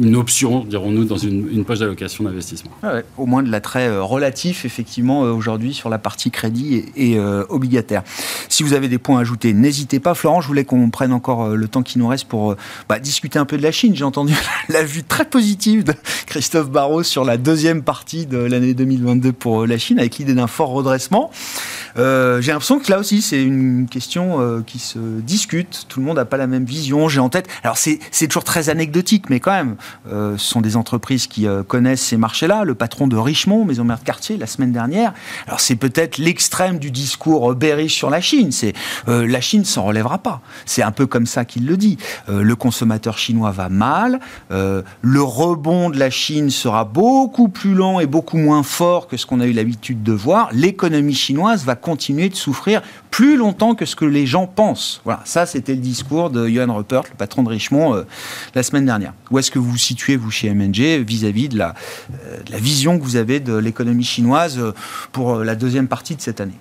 une, 0.00 0.16
option, 0.16 0.64
dirons-nous, 0.64 1.04
dans 1.04 1.16
une, 1.16 1.64
poche 1.64 1.78
d'allocation 1.78 2.24
d'investissement. 2.24 2.72
Ah 2.82 2.96
au 3.16 3.26
moins 3.26 3.42
de 3.42 3.50
l'attrait 3.50 3.86
euh, 3.86 4.02
relatif, 4.02 4.64
effectivement, 4.64 5.24
euh, 5.24 5.30
aujourd'hui 5.30 5.74
sur 5.74 5.88
la 5.88 5.98
partie 5.98 6.30
crédit 6.30 6.84
et, 6.96 7.18
obligataire. 7.48 8.02
Si 8.48 8.62
vous 8.62 8.72
avez 8.72 8.88
des 8.88 8.98
points 8.98 9.18
à 9.18 9.20
ajouter, 9.20 9.52
n'hésitez 9.52 10.00
pas. 10.00 10.14
Florent, 10.14 10.40
je 10.40 10.48
voulais 10.48 10.64
qu'on 10.64 10.90
prenne 10.90 11.12
encore 11.12 11.50
le 11.50 11.68
temps 11.68 11.82
qui 11.82 11.98
nous 11.98 12.08
reste 12.08 12.26
pour 12.26 12.56
bah, 12.88 12.98
discuter 12.98 13.38
un 13.38 13.44
peu 13.44 13.56
de 13.56 13.62
la 13.62 13.72
Chine. 13.72 13.94
J'ai 13.94 14.04
entendu 14.04 14.34
la 14.68 14.82
vue 14.82 15.02
très 15.02 15.24
positive 15.24 15.84
de 15.84 15.94
Christophe 16.26 16.70
Barrault 16.70 17.04
sur 17.04 17.24
la 17.24 17.36
deuxième 17.36 17.82
partie 17.82 18.26
de 18.26 18.38
l'année 18.38 18.74
2022 18.74 19.32
pour 19.32 19.66
la 19.66 19.78
Chine, 19.78 19.98
avec 19.98 20.18
l'idée 20.18 20.34
d'un 20.34 20.46
fort 20.46 20.70
redressement. 20.70 21.30
J'ai 21.96 22.52
l'impression 22.52 22.78
que 22.78 22.90
là 22.90 22.98
aussi, 22.98 23.22
c'est 23.22 23.42
une 23.42 23.86
question 23.88 24.62
qui 24.66 24.78
se 24.78 24.98
discute. 24.98 25.86
Tout 25.88 26.00
le 26.00 26.06
monde 26.06 26.16
n'a 26.16 26.24
pas 26.24 26.36
la 26.36 26.46
même 26.46 26.64
vision. 26.64 27.08
J'ai 27.08 27.20
en 27.20 27.28
tête. 27.28 27.48
Alors, 27.62 27.78
c'est 27.78 28.00
toujours 28.26 28.44
très 28.44 28.68
anecdotique 28.68 28.95
mais 29.28 29.40
quand 29.40 29.52
même, 29.52 29.76
euh, 30.10 30.36
ce 30.36 30.46
sont 30.46 30.60
des 30.60 30.76
entreprises 30.76 31.26
qui 31.26 31.46
euh, 31.46 31.62
connaissent 31.62 32.02
ces 32.02 32.16
marchés-là. 32.16 32.64
Le 32.64 32.74
patron 32.74 33.06
de 33.06 33.16
Richemont, 33.16 33.64
Maison 33.64 33.84
Mère 33.84 33.98
de 33.98 34.04
Quartier, 34.04 34.36
la 34.36 34.46
semaine 34.46 34.72
dernière, 34.72 35.12
alors 35.46 35.60
c'est 35.60 35.76
peut-être 35.76 36.18
l'extrême 36.18 36.78
du 36.78 36.90
discours 36.90 37.54
bearish 37.54 37.94
sur 37.94 38.10
la 38.10 38.20
Chine. 38.20 38.52
C'est 38.52 38.72
euh, 39.08 39.26
la 39.26 39.40
Chine 39.40 39.64
s'en 39.64 39.84
relèvera 39.84 40.18
pas. 40.18 40.40
C'est 40.64 40.82
un 40.82 40.92
peu 40.92 41.06
comme 41.06 41.26
ça 41.26 41.44
qu'il 41.44 41.66
le 41.66 41.76
dit. 41.76 41.98
le 42.28 42.56
consommateur 42.56 43.18
chinois 43.18 43.50
va 43.50 43.68
mal. 43.68 44.20
le 44.50 45.22
rebond 45.22 45.90
de 45.90 45.98
la 45.98 46.10
Chine 46.10 46.50
sera 46.50 46.84
beaucoup 46.84 47.48
plus 47.48 47.74
lent 47.74 48.00
et 48.00 48.06
beaucoup 48.06 48.38
moins 48.38 48.62
fort 48.62 49.06
que 49.08 49.16
ce 49.16 49.26
qu'on 49.26 49.40
a 49.40 49.46
eu 49.46 49.52
l'habitude 49.52 50.02
de 50.02 50.12
voir. 50.12 50.48
L'économie 50.52 51.14
chinoise 51.14 51.64
va 51.64 51.74
continuer 51.74 52.28
de 52.28 52.34
souffrir 52.34 52.82
plus 53.10 53.36
longtemps 53.36 53.74
que 53.74 53.84
ce 53.84 53.96
que 53.96 54.04
les 54.04 54.26
gens 54.26 54.46
pensent. 54.46 55.00
Voilà, 55.04 55.20
ça 55.24 55.46
c'était 55.46 55.74
le 55.74 55.80
discours 55.80 56.30
de 56.30 56.48
Johan 56.48 56.74
Rupert, 56.74 57.02
le 57.10 57.16
patron 57.16 57.42
de 57.42 57.48
Richemont, 57.48 58.04
la 58.54 58.62
semaine 58.62 58.85
dernière. 58.86 59.12
Où 59.30 59.38
est-ce 59.38 59.50
que 59.50 59.58
vous 59.58 59.70
vous 59.70 59.76
situez, 59.76 60.16
vous, 60.16 60.30
chez 60.30 60.52
MNG, 60.52 61.04
vis-à-vis 61.04 61.48
de, 61.48 61.58
la, 61.58 61.74
euh, 62.12 62.42
de 62.42 62.52
la 62.52 62.58
vision 62.58 62.98
que 62.98 63.04
vous 63.04 63.16
avez 63.16 63.40
de 63.40 63.54
l'économie 63.54 64.04
chinoise 64.04 64.58
euh, 64.58 64.72
pour 65.12 65.34
euh, 65.34 65.44
la 65.44 65.54
deuxième 65.54 65.88
partie 65.88 66.16
de 66.16 66.20
cette 66.20 66.40
année? 66.40 66.58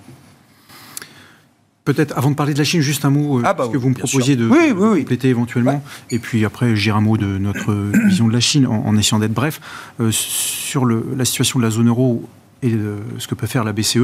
Peut-être, 1.85 2.17
avant 2.17 2.31
de 2.31 2.35
parler 2.35 2.53
de 2.53 2.57
la 2.57 2.63
Chine, 2.63 2.81
juste 2.81 3.05
un 3.05 3.11
mot, 3.11 3.41
ah 3.43 3.53
bah 3.53 3.69
que 3.71 3.77
vous 3.77 3.89
me 3.89 3.93
proposiez 3.93 4.35
de 4.35 4.49
compléter 4.49 5.29
éventuellement. 5.29 5.83
Et 6.09 6.17
puis 6.17 6.43
après, 6.43 6.75
j'irai 6.75 6.97
un 6.97 7.01
mot 7.01 7.15
de 7.15 7.37
notre 7.37 7.73
vision 8.07 8.27
de 8.27 8.33
la 8.33 8.39
Chine, 8.39 8.65
en, 8.65 8.97
essayant 8.97 9.19
d'être 9.19 9.33
bref. 9.33 9.61
sur 10.09 10.85
le, 10.85 11.05
la 11.15 11.25
situation 11.25 11.59
de 11.59 11.63
la 11.63 11.69
zone 11.69 11.87
euro 11.87 12.27
et 12.63 12.75
ce 13.19 13.27
que 13.27 13.35
peut 13.35 13.45
faire 13.45 13.63
la 13.63 13.71
BCE, 13.73 13.97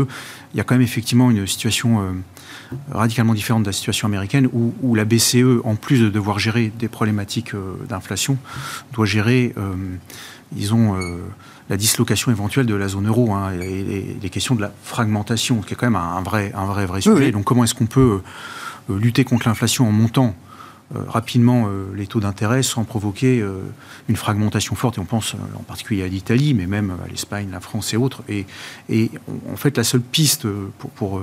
il 0.54 0.58
y 0.58 0.60
a 0.60 0.64
quand 0.64 0.76
même 0.76 0.84
effectivement 0.84 1.32
une 1.32 1.48
situation 1.48 2.06
radicalement 2.92 3.34
différente 3.34 3.64
de 3.64 3.68
la 3.68 3.74
situation 3.74 4.08
américaine, 4.08 4.48
où, 4.54 4.96
la 4.96 5.06
BCE, 5.06 5.62
en 5.64 5.76
plus 5.76 6.00
de 6.00 6.10
devoir 6.10 6.40
gérer 6.40 6.72
des 6.78 6.88
problématiques 6.88 7.54
euh, 7.54 7.76
d'inflation, 7.88 8.38
doit 8.94 9.06
gérer, 9.06 9.54
euh, 9.58 9.74
disons, 10.52 11.00
euh, 11.00 11.18
la 11.70 11.78
dislocation 11.78 12.32
éventuelle 12.32 12.66
de 12.66 12.76
la 12.76 12.88
zone 12.88 13.08
euro 13.08 13.34
hein, 13.34 13.52
et, 13.62 14.18
les 14.22 14.30
questions 14.30 14.56
de 14.56 14.62
la 14.62 14.72
fragmentation, 14.84 15.62
qui 15.62 15.74
est 15.74 15.76
quand 15.76 15.88
même 15.88 15.96
un, 15.96 16.22
vrai, 16.22 16.52
un 16.56 16.66
vrai, 16.66 16.86
vrai 16.86 17.02
sujet. 17.02 17.32
Donc 17.32 17.46
comment 17.46 17.64
est-ce 17.64 17.76
qu'on 17.76 17.86
peut 17.86 18.22
lutter 18.90 19.24
contre 19.24 19.48
l'inflation 19.48 19.88
en 19.88 19.92
montant 19.92 20.36
rapidement 21.08 21.68
les 21.96 22.08
taux 22.08 22.20
d'intérêt 22.20 22.64
sans 22.64 22.84
provoquer 22.84 23.44
une 24.10 24.16
fragmentation 24.16 24.76
forte. 24.76 24.98
Et 24.98 25.02
on 25.02 25.06
pense 25.06 25.36
en 25.56 25.64
particulier 25.64 26.04
à 26.04 26.08
l'Italie, 26.08 26.54
mais 26.54 26.68
même 26.68 26.92
à 27.04 27.08
l'Espagne, 27.08 27.50
la 27.52 27.60
France 27.60 27.94
et 27.94 27.98
autres. 27.98 28.24
Et, 28.28 28.46
et 28.90 29.12
en 29.52 29.56
fait, 29.56 29.78
la 29.78 29.84
seule 29.84 30.02
piste 30.02 30.48
pour, 30.78 30.90
pour 30.92 31.22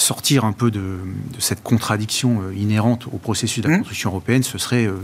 sortir 0.00 0.44
un 0.44 0.52
peu 0.52 0.70
de, 0.70 0.98
cette 1.38 1.62
contradiction 1.62 2.42
euh, 2.42 2.54
inhérente 2.54 3.06
au 3.12 3.18
processus 3.18 3.62
de 3.62 3.68
la 3.68 3.76
mmh. 3.76 3.80
construction 3.80 4.10
européenne, 4.10 4.42
ce 4.42 4.58
serait 4.58 4.86
euh, 4.86 4.94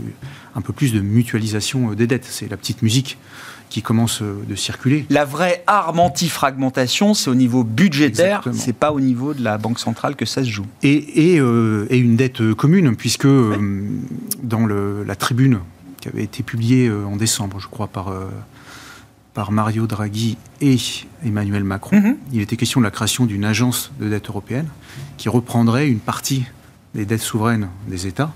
un 0.55 0.61
peu 0.61 0.73
plus 0.73 0.91
de 0.91 0.99
mutualisation 0.99 1.91
euh, 1.91 1.95
des 1.95 2.07
dettes. 2.07 2.25
C'est 2.25 2.49
la 2.49 2.57
petite 2.57 2.81
musique 2.81 3.17
qui 3.69 3.81
commence 3.81 4.21
de 4.21 4.55
circuler. 4.55 5.05
La 5.09 5.25
vraie 5.25 5.63
arme 5.67 5.99
anti-fragmentation, 5.99 7.13
c'est 7.13 7.29
au 7.29 7.35
niveau 7.35 7.63
budgétaire, 7.63 8.43
c'est 8.53 8.73
pas 8.73 8.91
au 8.91 8.99
niveau 8.99 9.33
de 9.33 9.43
la 9.43 9.57
Banque 9.57 9.79
centrale 9.79 10.15
que 10.15 10.25
ça 10.25 10.43
se 10.43 10.49
joue. 10.49 10.65
Et, 10.83 11.33
et, 11.33 11.37
une 11.37 12.15
dette 12.15 12.53
commune, 12.53 12.95
puisque 12.95 13.27
dans 13.27 14.65
le, 14.65 15.03
la 15.03 15.15
tribune 15.15 15.59
qui 16.01 16.09
avait 16.09 16.23
été 16.23 16.43
publiée 16.43 16.89
en 16.91 17.15
décembre, 17.15 17.59
je 17.59 17.67
crois, 17.67 17.87
par 17.87 18.11
par 19.37 19.51
Mario 19.51 19.85
Draghi 19.85 20.35
et 20.61 20.77
Emmanuel 21.23 21.63
Macron. 21.63 21.99
Mhm. 21.99 22.17
Il 22.33 22.41
était 22.41 22.57
question 22.57 22.79
de 22.79 22.85
la 22.85 22.89
création 22.89 23.27
d'une 23.27 23.45
agence 23.45 23.91
de 23.99 24.09
dette 24.09 24.29
européenne 24.29 24.65
qui 25.17 25.29
reprendrait 25.29 25.87
une 25.87 25.99
partie 25.99 26.43
des 26.95 27.05
dettes 27.05 27.21
souveraines 27.21 27.69
des 27.87 28.07
États. 28.07 28.33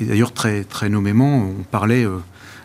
Et 0.00 0.06
d'ailleurs, 0.06 0.32
très, 0.32 0.64
très 0.64 0.88
nommément, 0.88 1.36
on 1.36 1.62
parlait 1.70 2.06
euh, 2.06 2.16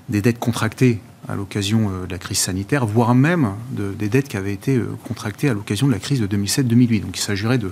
des 0.08 0.22
dettes 0.22 0.40
contractées 0.40 1.02
à 1.28 1.36
l'occasion 1.36 1.90
de 2.06 2.12
la 2.12 2.18
crise 2.18 2.38
sanitaire, 2.40 2.86
voire 2.86 3.14
même 3.16 3.54
des 3.72 4.10
dettes 4.10 4.28
qui 4.28 4.38
avaient 4.38 4.54
été 4.54 4.80
contractées 5.08 5.50
à 5.50 5.54
l'occasion 5.54 5.88
de 5.88 5.92
la 5.92 6.00
crise 6.00 6.22
de 6.22 6.28
2007-2008. 6.28 7.02
Donc 7.02 7.18
il 7.18 7.22
s'agirait 7.22 7.58
de, 7.58 7.72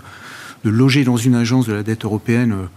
loger 0.63 1.03
dans 1.03 1.17
une 1.17 1.35
agence 1.35 1.67
de 1.67 1.73
la 1.73 1.83
dette 1.83 2.05
européenne 2.05 2.67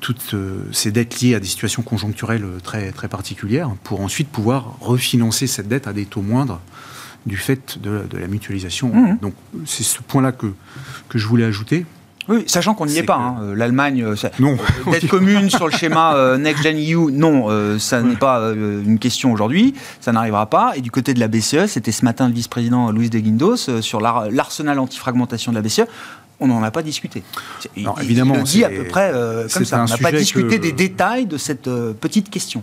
toutes 0.00 0.34
ces 0.72 0.90
dettes 0.90 1.20
liées 1.20 1.34
à 1.34 1.40
des 1.40 1.46
situations 1.46 1.82
conjoncturelles 1.82 2.44
très, 2.62 2.90
très 2.92 3.08
particulières 3.08 3.70
pour 3.84 4.00
ensuite 4.00 4.28
pouvoir 4.28 4.76
refinancer 4.80 5.46
cette 5.46 5.68
dette 5.68 5.86
à 5.86 5.92
des 5.92 6.04
taux 6.04 6.22
moindres 6.22 6.60
du 7.26 7.36
fait 7.36 7.78
de, 7.80 8.06
la 8.12 8.26
mutualisation. 8.26 8.94
Mmh. 8.94 9.18
Donc 9.22 9.34
c'est 9.66 9.82
ce 9.82 10.00
point-là 10.02 10.32
que, 10.32 10.52
que 11.08 11.18
je 11.18 11.26
voulais 11.26 11.44
ajouter. 11.44 11.86
Oui, 12.30 12.44
sachant 12.46 12.74
qu'on 12.74 12.86
n'y 12.86 12.96
est, 12.96 13.02
pas. 13.02 13.16
Hein. 13.16 13.54
L'Allemagne, 13.56 14.04
euh, 14.04 14.14
non. 14.38 14.56
Euh, 14.86 14.92
dette 14.92 15.08
commune 15.08 15.50
sur 15.50 15.66
le 15.66 15.72
schéma 15.72 16.14
euh, 16.14 16.38
Next 16.38 16.62
Gen 16.62 16.76
EU, 16.76 17.10
non, 17.10 17.48
ça 17.78 18.02
n'est 18.02 18.16
pas 18.16 18.52
une 18.52 18.98
question 18.98 19.32
aujourd'hui, 19.32 19.74
ça 20.00 20.12
n'arrivera 20.12 20.48
pas. 20.48 20.72
Et 20.76 20.80
du 20.80 20.90
côté 20.90 21.12
de 21.12 21.20
la 21.20 21.28
BCE, 21.28 21.66
c'était 21.66 21.92
ce 21.92 22.04
matin 22.04 22.28
le 22.28 22.34
vice-président 22.34 22.90
Luis 22.92 23.10
de 23.10 23.18
Guindos 23.18 23.80
sur 23.80 24.00
l'arsenal 24.00 24.78
antifragmentation 24.78 25.52
de 25.52 25.56
la 25.56 25.62
BCE 25.62 25.82
on 26.40 26.46
n'en 26.46 26.62
a 26.62 26.70
pas 26.70 26.82
discuté. 26.82 27.22
Il, 27.76 27.88
évidemment, 28.02 28.36
le 28.36 28.42
dit 28.42 28.64
à 28.64 28.70
peu 28.70 28.84
près 28.84 29.10
euh, 29.14 29.46
comme 29.52 29.64
ça. 29.64 29.84
On 29.84 29.90
n'a 29.90 29.98
pas 29.98 30.12
discuté 30.12 30.58
des 30.58 30.72
détails 30.72 31.26
de 31.26 31.36
cette 31.36 31.68
euh, 31.68 31.92
petite 31.92 32.30
question. 32.30 32.62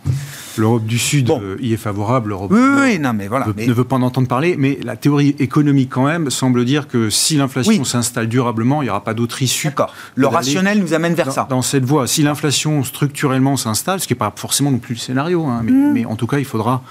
L'Europe 0.58 0.86
du 0.86 0.98
Sud 0.98 1.30
euh, 1.30 1.58
y 1.62 1.74
est 1.74 1.78
favorable. 1.78 2.30
L'Europe 2.30 2.52
oui, 2.52 3.00
non, 3.00 3.14
mais 3.14 3.28
voilà, 3.28 3.48
ne 3.56 3.74
veut 3.74 3.84
pas 3.84 3.96
en 3.96 4.02
entendre 4.02 4.28
parler. 4.28 4.56
Mais 4.58 4.80
la 4.84 4.96
théorie 4.96 5.36
économique, 5.40 5.90
quand 5.92 6.06
même, 6.06 6.30
semble 6.30 6.66
dire 6.66 6.88
que 6.88 7.10
si 7.10 7.38
l'inflation 7.38 7.84
s'installe 7.84 8.28
durablement, 8.28 8.82
il 8.82 8.86
n'y 8.86 8.90
aura 8.90 9.04
pas 9.04 9.14
d'autre 9.14 9.42
issue. 9.42 9.68
D'accord. 9.68 9.94
Le 10.16 10.28
rationnel 10.28 10.80
nous 10.80 10.94
amène 10.94 11.14
vers 11.14 11.28
dans, 11.28 11.32
ça. 11.32 11.48
Dans 11.50 11.62
cette 11.62 11.86
voie, 11.86 12.08
si 12.08 12.24
l'inflation 12.24 12.84
structurellement 12.84 13.58
s'installe, 13.58 14.00
ce 14.00 14.08
qui 14.08 14.14
n'est 14.14 14.20
pas 14.20 14.34
forcément 14.36 14.72
non 14.72 14.80
plus 14.80 14.96
le 14.96 15.00
scénario, 15.00 15.46
hein, 15.46 15.62
mm. 15.64 15.94
mais, 15.94 16.06
en 16.06 16.16
tout 16.16 16.28
cas, 16.28 16.40
il 16.40 16.46
faudra 16.46 16.82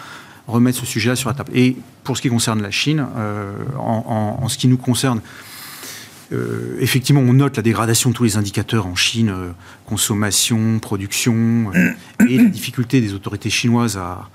remettre 0.46 0.78
ce 0.78 0.86
sujet-là 0.86 1.16
sur 1.16 1.28
la 1.28 1.34
table. 1.34 1.50
Et 1.54 1.76
pour 2.04 2.16
ce 2.16 2.22
qui 2.22 2.28
concerne 2.28 2.62
la 2.62 2.70
Chine, 2.70 3.04
en, 3.76 4.38
en, 4.40 4.48
ce 4.48 4.56
qui 4.56 4.68
nous 4.68 4.76
concerne, 4.76 5.20
euh, 6.32 6.76
effectivement, 6.80 7.20
on 7.20 7.32
note 7.32 7.56
la 7.56 7.62
dégradation 7.62 8.10
de 8.10 8.14
tous 8.14 8.24
les 8.24 8.36
indicateurs 8.36 8.86
en 8.86 8.94
Chine, 8.94 9.30
euh, 9.30 9.50
consommation, 9.86 10.78
production, 10.80 11.70
euh, 11.74 12.26
et 12.28 12.38
la 12.38 12.44
difficulté 12.44 13.00
des 13.00 13.14
autorités 13.14 13.50
chinoises 13.50 13.96
à, 13.98 14.28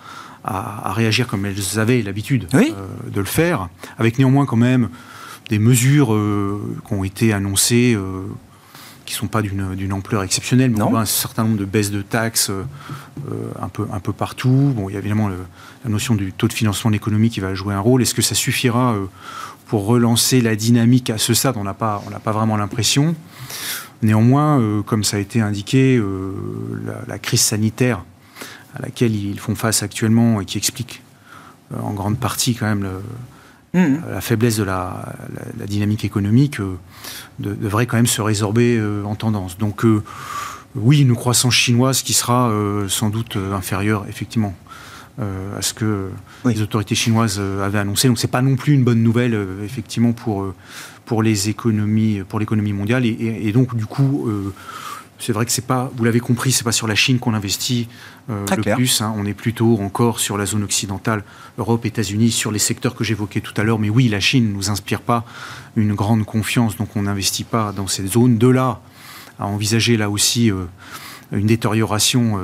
réagir 0.94 1.28
comme 1.28 1.46
elles 1.46 1.80
avaient 1.80 2.02
l'habitude 2.02 2.48
de 2.48 3.20
le 3.20 3.26
faire, 3.26 3.70
avec 4.00 4.18
néanmoins 4.18 4.48
quand 4.48 4.58
même 4.58 4.90
des 5.50 5.60
mesures 5.60 6.18
qui 6.88 6.94
ont 6.94 7.04
été 7.04 7.32
annoncées 7.32 7.96
qui 9.06 9.14
ne 9.14 9.18
sont 9.18 9.28
pas 9.28 9.44
d'une 9.44 9.94
ampleur 9.94 10.24
exceptionnelle, 10.24 10.72
mais 10.72 10.82
on 10.82 10.90
voit 10.90 11.02
un 11.02 11.06
certain 11.06 11.44
nombre 11.44 11.58
de 11.58 11.66
baisses 11.66 11.92
de 11.92 12.02
taxes 12.02 12.50
un, 13.62 13.68
peu, 13.70 13.86
un 13.94 14.00
peu 14.00 14.14
partout. 14.14 14.74
Bon, 14.76 14.90
il 14.90 14.94
y 14.94 14.96
a 14.96 15.00
évidemment 15.00 15.30
la 15.30 15.90
notion 15.92 16.16
du 16.16 16.34
taux 16.34 16.48
de 16.48 16.54
financement 16.54 16.90
de 16.90 16.96
l'économie 16.96 17.30
qui 17.30 17.40
va 17.40 17.54
jouer 17.54 17.76
un 17.76 17.80
rôle. 17.80 18.02
Est-ce 18.02 18.16
que 18.16 18.24
ça 18.24 18.34
suffira 18.34 18.96
pour 19.72 19.86
relancer 19.86 20.42
la 20.42 20.58
dynamique 20.58 21.10
à 21.10 21.18
ce 21.18 21.34
stade, 21.34 21.56
on 21.56 21.64
n'a 21.64 21.74
pas, 21.74 22.04
pas 22.26 22.34
vraiment 22.34 22.58
l'impression. 22.58 23.16
Néanmoins, 24.02 24.60
euh, 24.60 24.82
comme 24.82 25.06
ça 25.06 25.16
a 25.16 25.22
été 25.22 25.40
indiqué, 25.40 25.96
euh, 25.96 26.34
la, 27.08 27.18
crise 27.18 27.40
sanitaire 27.40 28.04
à 28.76 28.82
laquelle 28.82 29.16
ils 29.16 29.40
font 29.40 29.56
face 29.56 29.82
actuellement 29.82 30.42
et 30.42 30.46
qui 30.46 30.58
explique 30.58 31.02
euh, 31.74 31.80
en 31.80 31.94
grande 31.94 32.18
partie 32.18 32.54
quand 32.54 32.66
même 32.66 32.86
mmh. 33.74 34.12
la 34.12 34.20
faiblesse 34.20 34.58
de 34.58 34.64
la, 34.64 35.16
dynamique 35.66 36.04
économique 36.04 36.58
devrait 37.40 37.86
quand 37.86 37.96
même 37.96 38.08
se 38.08 38.22
résorber 38.22 38.78
en 39.06 39.16
tendance. 39.16 39.58
Donc 39.58 39.86
oui, 40.76 41.00
une 41.00 41.16
croissance 41.16 41.54
chinoise 41.54 42.02
qui 42.02 42.12
sera 42.12 42.52
sans 42.90 43.10
doute 43.10 43.38
inférieure, 43.54 44.06
effectivement, 44.10 44.54
euh, 45.22 45.60
à 45.60 45.62
ce 45.62 45.76
que 45.76 46.10
les 46.46 46.64
autorités 46.64 46.96
chinoises 46.96 47.38
euh, 47.40 47.64
avaient 47.64 47.78
annoncé. 47.78 48.08
Donc 48.08 48.18
c'est 48.18 48.28
pas 48.28 48.42
non 48.42 48.56
plus 48.56 48.74
une 48.74 48.84
bonne 48.84 49.04
nouvelle 49.04 49.36
euh, 49.36 49.64
effectivement 49.64 50.14
pour 50.14 50.52
pour 51.06 51.22
les 51.22 51.48
économies, 51.48 52.24
pour 52.28 52.40
l'économie 52.40 52.74
mondiale. 52.74 53.06
Et, 53.06 53.52
donc 53.52 53.76
du 53.76 53.86
coup. 53.86 54.30
c'est 55.20 55.34
vrai 55.34 55.46
que 55.46 55.52
c'est 55.52 55.68
pas, 55.68 55.92
vous 55.96 56.04
l'avez 56.04 56.20
compris, 56.20 56.52
c'est 56.52 56.64
pas 56.64 56.72
sur 56.72 56.88
la 56.88 56.96
Chine 56.96 57.20
qu'on 57.20 57.34
investit 57.34 57.88
le 58.30 58.76
plus. 58.76 59.02
Hein. 59.02 59.14
on 59.18 59.26
est 59.26 59.34
plutôt 59.34 59.78
encore 59.82 60.20
sur 60.20 60.38
la 60.38 60.46
zone 60.46 60.64
occidentale, 60.64 61.24
Europe, 61.58 61.86
États-Unis, 61.86 62.32
sur 62.32 62.52
les 62.52 62.60
secteurs 62.60 62.96
que 62.96 63.04
j'évoquais 63.04 63.42
tout 63.42 63.54
à 63.58 63.64
l'heure. 63.64 63.78
Mais 63.78 63.90
oui, 63.90 64.08
la 64.08 64.20
Chine 64.20 64.50
ne 64.50 64.54
nous 64.54 64.70
inspire 64.70 65.02
pas 65.02 65.26
une 65.76 65.94
grande 65.94 66.24
confiance, 66.24 66.78
donc 66.78 66.96
on 66.96 67.04
n'investit 67.04 67.44
pas 67.44 67.74
dans 67.74 67.88
cette 67.88 68.08
zone. 68.08 68.38
De 68.38 68.48
là 68.48 68.80
à 69.38 69.46
envisager 69.48 69.98
là 69.98 70.10
aussi 70.10 70.50
une 71.32 71.48
détérioration 71.48 72.40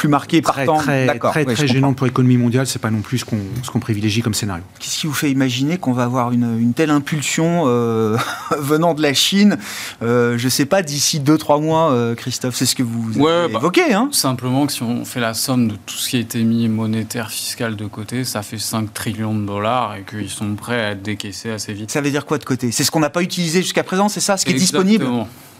plus 0.00 0.08
marqué 0.08 0.40
par 0.40 0.64
temps. 0.64 0.78
Très, 0.78 1.18
très, 1.18 1.44
très 1.44 1.66
gênant 1.66 1.92
pour 1.92 2.06
l'économie 2.06 2.38
mondiale, 2.38 2.66
c'est 2.66 2.78
pas 2.78 2.90
non 2.90 3.02
plus 3.02 3.18
ce 3.18 3.24
qu'on 3.26 3.36
ce 3.62 3.70
qu'on 3.70 3.80
privilégie 3.80 4.22
comme 4.22 4.32
scénario. 4.32 4.64
Qu'est-ce 4.78 5.00
qui 5.00 5.06
vous 5.06 5.12
fait 5.12 5.30
imaginer 5.30 5.76
qu'on 5.76 5.92
va 5.92 6.04
avoir 6.04 6.32
une, 6.32 6.58
une 6.58 6.72
telle 6.72 6.90
impulsion 6.90 7.64
euh, 7.66 8.16
venant 8.58 8.94
de 8.94 9.02
la 9.02 9.12
Chine 9.12 9.58
euh, 10.02 10.38
Je 10.38 10.48
sais 10.48 10.64
pas, 10.64 10.82
d'ici 10.82 11.20
2-3 11.20 11.62
mois, 11.62 11.92
euh, 11.92 12.14
Christophe, 12.14 12.54
c'est 12.54 12.64
ce 12.64 12.74
que 12.74 12.82
vous 12.82 13.12
ouais, 13.18 13.48
bah, 13.48 13.58
évoquez. 13.58 13.92
Hein 13.92 14.08
simplement 14.12 14.66
que 14.66 14.72
si 14.72 14.82
on 14.82 15.04
fait 15.04 15.20
la 15.20 15.34
somme 15.34 15.68
de 15.68 15.74
tout 15.84 15.96
ce 15.96 16.08
qui 16.08 16.16
a 16.16 16.20
été 16.20 16.42
mis 16.42 16.66
monétaire, 16.68 17.30
fiscal 17.30 17.76
de 17.76 17.84
côté, 17.84 18.24
ça 18.24 18.40
fait 18.40 18.58
5 18.58 18.94
trillions 18.94 19.34
de 19.34 19.44
dollars 19.44 19.96
et 19.96 20.04
qu'ils 20.08 20.30
sont 20.30 20.54
prêts 20.54 20.80
à 20.82 20.90
être 20.92 21.02
décaissés 21.02 21.50
assez 21.50 21.74
vite. 21.74 21.90
Ça 21.90 22.00
veut 22.00 22.10
dire 22.10 22.24
quoi 22.24 22.38
de 22.38 22.44
côté? 22.44 22.72
C'est 22.72 22.84
ce 22.84 22.90
qu'on 22.90 23.00
n'a 23.00 23.10
pas 23.10 23.22
utilisé 23.22 23.60
jusqu'à 23.60 23.84
présent, 23.84 24.08
c'est 24.08 24.20
ça 24.20 24.38
Ce 24.38 24.46
qui 24.46 24.52
est 24.52 24.54
disponible? 24.54 25.06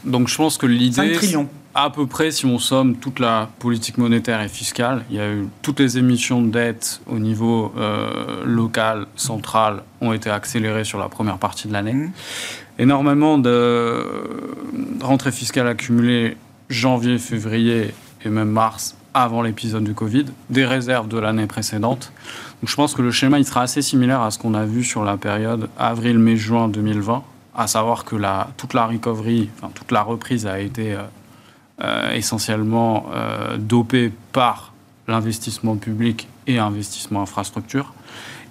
Donc 0.05 0.29
je 0.29 0.37
pense 0.37 0.57
que 0.57 0.67
l'idée, 0.67 1.19
à 1.75 1.91
peu 1.91 2.07
près, 2.07 2.31
si 2.31 2.47
on 2.47 2.59
somme 2.59 2.97
toute 2.97 3.21
la 3.21 3.49
politique 3.59 3.99
monétaire 3.99 4.41
et 4.41 4.49
fiscale, 4.49 5.05
il 5.11 5.17
y 5.17 5.21
a 5.21 5.31
eu 5.31 5.47
toutes 5.63 5.79
les 5.79 5.99
émissions 5.99 6.43
de 6.43 6.51
dette 6.51 7.01
au 7.07 7.19
niveau 7.19 7.73
euh, 7.77 8.45
local, 8.45 9.07
central, 9.15 9.83
ont 10.01 10.13
été 10.13 10.31
accélérées 10.31 10.85
sur 10.85 10.99
la 10.99 11.09
première 11.09 11.39
partie 11.39 11.69
de 11.69 11.73
l'année. 11.73 11.93
Mmh. 11.93 12.13
Énormément 12.79 13.39
de 13.39 14.05
rentrées 15.01 15.33
fiscales 15.33 15.69
accumulées 15.69 16.37
janvier, 16.71 17.19
février 17.19 17.95
et 18.25 18.29
même 18.29 18.51
mars 18.51 18.97
avant 19.13 19.43
l'épisode 19.43 19.85
du 19.85 19.95
Covid, 19.95 20.27
des 20.51 20.65
réserves 20.65 21.09
de 21.09 21.19
l'année 21.19 21.47
précédente. 21.47 22.13
Donc 22.63 22.71
je 22.71 22.77
pense 22.77 22.95
que 22.95 23.03
le 23.03 23.11
schéma 23.11 23.39
il 23.39 23.45
sera 23.45 23.63
assez 23.63 23.83
similaire 23.83 24.23
à 24.23 24.31
ce 24.31 24.39
qu'on 24.39 24.55
a 24.55 24.65
vu 24.65 24.85
sur 24.85 25.05
la 25.05 25.17
période 25.17 25.69
avril, 25.79 26.19
mai, 26.19 26.37
juin 26.37 26.69
2020 26.69 27.23
à 27.55 27.67
savoir 27.67 28.05
que 28.05 28.17
toute 28.57 28.75
la 28.75 28.87
recovery, 28.87 29.51
toute 29.75 29.91
la 29.91 30.03
reprise 30.03 30.47
a 30.47 30.61
été 30.61 30.95
euh, 30.95 31.03
euh, 31.83 32.13
essentiellement 32.13 33.07
euh, 33.13 33.57
dopée 33.57 34.13
par 34.33 34.73
l'investissement 35.09 35.77
public 35.77 36.29
et 36.47 36.59
investissement 36.59 37.23
infrastructure, 37.23 37.93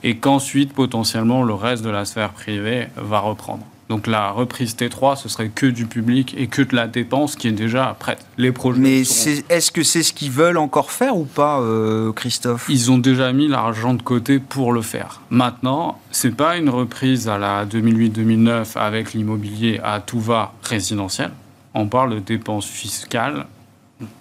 et 0.03 0.17
qu'ensuite, 0.17 0.73
potentiellement, 0.73 1.43
le 1.43 1.53
reste 1.53 1.83
de 1.83 1.89
la 1.89 2.05
sphère 2.05 2.31
privée 2.31 2.87
va 2.95 3.19
reprendre. 3.19 3.65
Donc 3.89 4.05
la 4.05 4.29
reprise 4.29 4.75
T3, 4.75 5.17
ce 5.17 5.29
serait 5.29 5.49
que 5.49 5.65
du 5.65 5.87
public 5.87 6.35
et 6.37 6.45
que 6.45 6.61
de 6.61 6.75
la 6.75 6.87
dépense 6.87 7.35
qui 7.35 7.47
est 7.47 7.51
déjà 7.51 7.95
prête. 7.99 8.23
Les 8.37 8.51
projets. 8.51 8.79
Mais 8.79 9.01
est-ce 9.01 9.71
que 9.71 9.81
c'est 9.81 10.03
ce 10.03 10.13
qu'ils 10.13 10.29
veulent 10.31 10.59
encore 10.59 10.91
faire 10.91 11.17
ou 11.17 11.25
pas, 11.25 11.59
euh, 11.59 12.11
Christophe? 12.13 12.67
Ils 12.69 12.91
ont 12.91 12.99
déjà 12.99 13.33
mis 13.33 13.47
l'argent 13.47 13.95
de 13.95 14.03
côté 14.03 14.37
pour 14.37 14.73
le 14.73 14.83
faire. 14.83 15.21
Maintenant, 15.31 15.99
c'est 16.11 16.35
pas 16.35 16.57
une 16.57 16.69
reprise 16.69 17.27
à 17.27 17.39
la 17.39 17.65
2008-2009 17.65 18.77
avec 18.77 19.13
l'immobilier 19.13 19.79
à 19.83 19.99
tout 19.99 20.19
va 20.19 20.53
résidentiel. 20.61 21.31
On 21.73 21.87
parle 21.87 22.13
de 22.13 22.19
dépenses 22.19 22.67
fiscales 22.67 23.47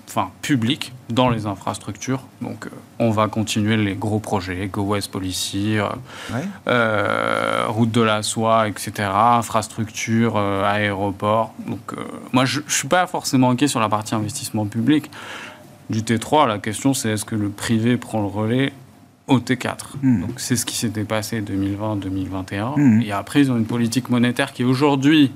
enfin, 0.08 0.30
public 0.42 0.92
dans 1.08 1.28
les 1.28 1.46
infrastructures. 1.46 2.24
Donc, 2.40 2.66
euh, 2.66 2.70
on 2.98 3.10
va 3.10 3.28
continuer 3.28 3.76
les 3.76 3.94
gros 3.94 4.18
projets, 4.18 4.66
Go 4.66 4.82
West 4.82 5.10
Policy, 5.10 5.78
euh, 5.78 5.88
euh, 6.66 7.66
route 7.68 7.90
de 7.90 8.00
la 8.00 8.22
soie, 8.22 8.68
etc., 8.68 9.08
infrastructure, 9.12 10.36
aéroport. 10.36 11.54
Donc, 11.66 11.94
moi, 12.32 12.44
je 12.44 12.60
ne 12.60 12.68
suis 12.68 12.88
pas 12.88 13.06
forcément 13.06 13.50
inquiet 13.50 13.68
sur 13.68 13.80
la 13.80 13.88
partie 13.88 14.14
investissement 14.14 14.66
public 14.66 15.10
du 15.90 16.02
T3. 16.02 16.48
La 16.48 16.58
question, 16.58 16.94
c'est 16.94 17.10
est-ce 17.10 17.24
que 17.24 17.36
le 17.36 17.50
privé 17.50 17.96
prend 17.96 18.20
le 18.20 18.28
relais 18.28 18.72
au 19.28 19.38
T4. 19.40 19.76
Hmm. 20.02 20.22
Donc 20.22 20.40
c'est 20.40 20.56
ce 20.56 20.64
qui 20.64 20.76
s'était 20.76 21.04
passé 21.04 21.42
2020-2021. 21.42 22.80
Hmm. 22.80 23.02
Et 23.02 23.12
après, 23.12 23.40
ils 23.40 23.52
ont 23.52 23.56
une 23.56 23.66
politique 23.66 24.08
monétaire 24.08 24.52
qui 24.52 24.62
est 24.62 24.64
aujourd'hui 24.64 25.32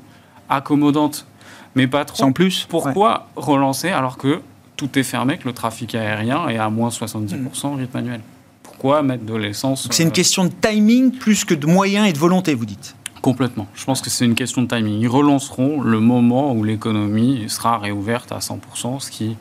accommodante, 0.49 1.27
mais 1.75 1.87
pas 1.87 2.05
trop. 2.05 2.17
Sans 2.17 2.33
plus. 2.33 2.67
Pourquoi 2.69 3.29
relancer 3.37 3.89
alors 3.89 4.17
que 4.17 4.41
tout 4.77 4.99
est 4.99 5.03
fermé, 5.03 5.39
que 5.39 5.47
le 5.47 5.55
trafic 5.55 5.95
aérien 5.95 6.49
est 6.49 6.59
à 6.59 6.71
moins 6.71 6.89
70% 6.89 7.67
en 7.67 7.75
rythme 7.75 7.97
annuel? 7.97 8.21
Pourquoi 8.63 9.03
mettre 9.03 9.25
de 9.25 9.35
l'essence 9.35 9.89
C'est 9.91 10.03
une 10.03 10.09
euh, 10.09 10.13
question 10.13 10.45
de 10.45 10.51
timing 10.51 11.13
plus 11.13 11.45
que 11.45 11.55
de 11.55 11.67
moyens 11.67 12.09
et 12.09 12.13
de 12.13 12.19
volonté, 12.19 12.55
vous 12.55 12.67
dites 12.67 12.97
Complètement. 13.21 13.69
Je 13.75 13.85
pense 13.85 14.01
que 14.01 14.11
c'est 14.11 14.25
une 14.25 14.35
question 14.35 14.63
de 14.63 14.67
timing. 14.67 15.01
Ils 15.01 15.09
relanceront 15.09 15.81
le 15.81 16.01
moment 16.01 16.53
où 16.53 16.65
l'économie 16.65 17.45
sera 17.49 17.79
réouverte 17.79 18.33
à 18.33 18.39
100%, 18.39 18.99
ce 18.99 19.11
qui 19.13 19.29
ne 19.29 19.35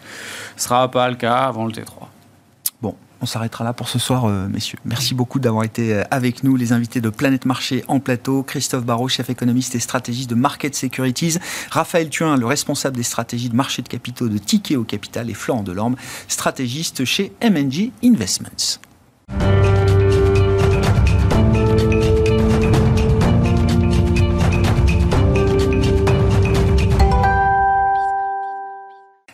sera 0.56 0.92
pas 0.92 1.10
le 1.10 1.16
cas 1.16 1.38
avant 1.38 1.66
le 1.66 1.72
T3. 1.72 1.86
On 3.22 3.28
s'arrêtera 3.28 3.64
là 3.64 3.74
pour 3.74 3.88
ce 3.88 4.00
soir, 4.00 4.26
euh, 4.26 4.48
messieurs. 4.48 4.80
Merci 4.84 5.14
beaucoup 5.14 5.40
d'avoir 5.40 5.64
été 5.64 5.94
euh, 5.94 6.04
avec 6.10 6.44
nous, 6.44 6.56
les 6.56 6.74
invités 6.74 7.02
de 7.02 7.10
Planète 7.10 7.46
Marché 7.46 7.84
en 7.88 8.00
plateau. 8.00 8.42
Christophe 8.42 8.84
Barraud, 8.84 9.10
chef 9.10 9.30
économiste 9.30 9.76
et 9.76 9.80
stratégiste 9.80 10.30
de 10.30 10.36
Market 10.36 10.76
Securities. 10.76 11.38
Raphaël 11.70 12.10
Thuin, 12.10 12.36
le 12.36 12.48
responsable 12.48 12.98
des 12.98 13.04
stratégies 13.04 13.50
de 13.50 13.56
marché 13.56 13.84
de 13.84 13.88
capitaux 13.88 14.28
de 14.28 14.40
Ticket 14.40 14.76
au 14.76 14.84
Capital. 14.84 15.30
Et 15.30 15.36
Florent 15.36 15.62
Delorme, 15.62 15.96
stratégiste 16.28 17.06
chez 17.06 17.32
MNG 17.44 17.92
Investments. 18.04 18.80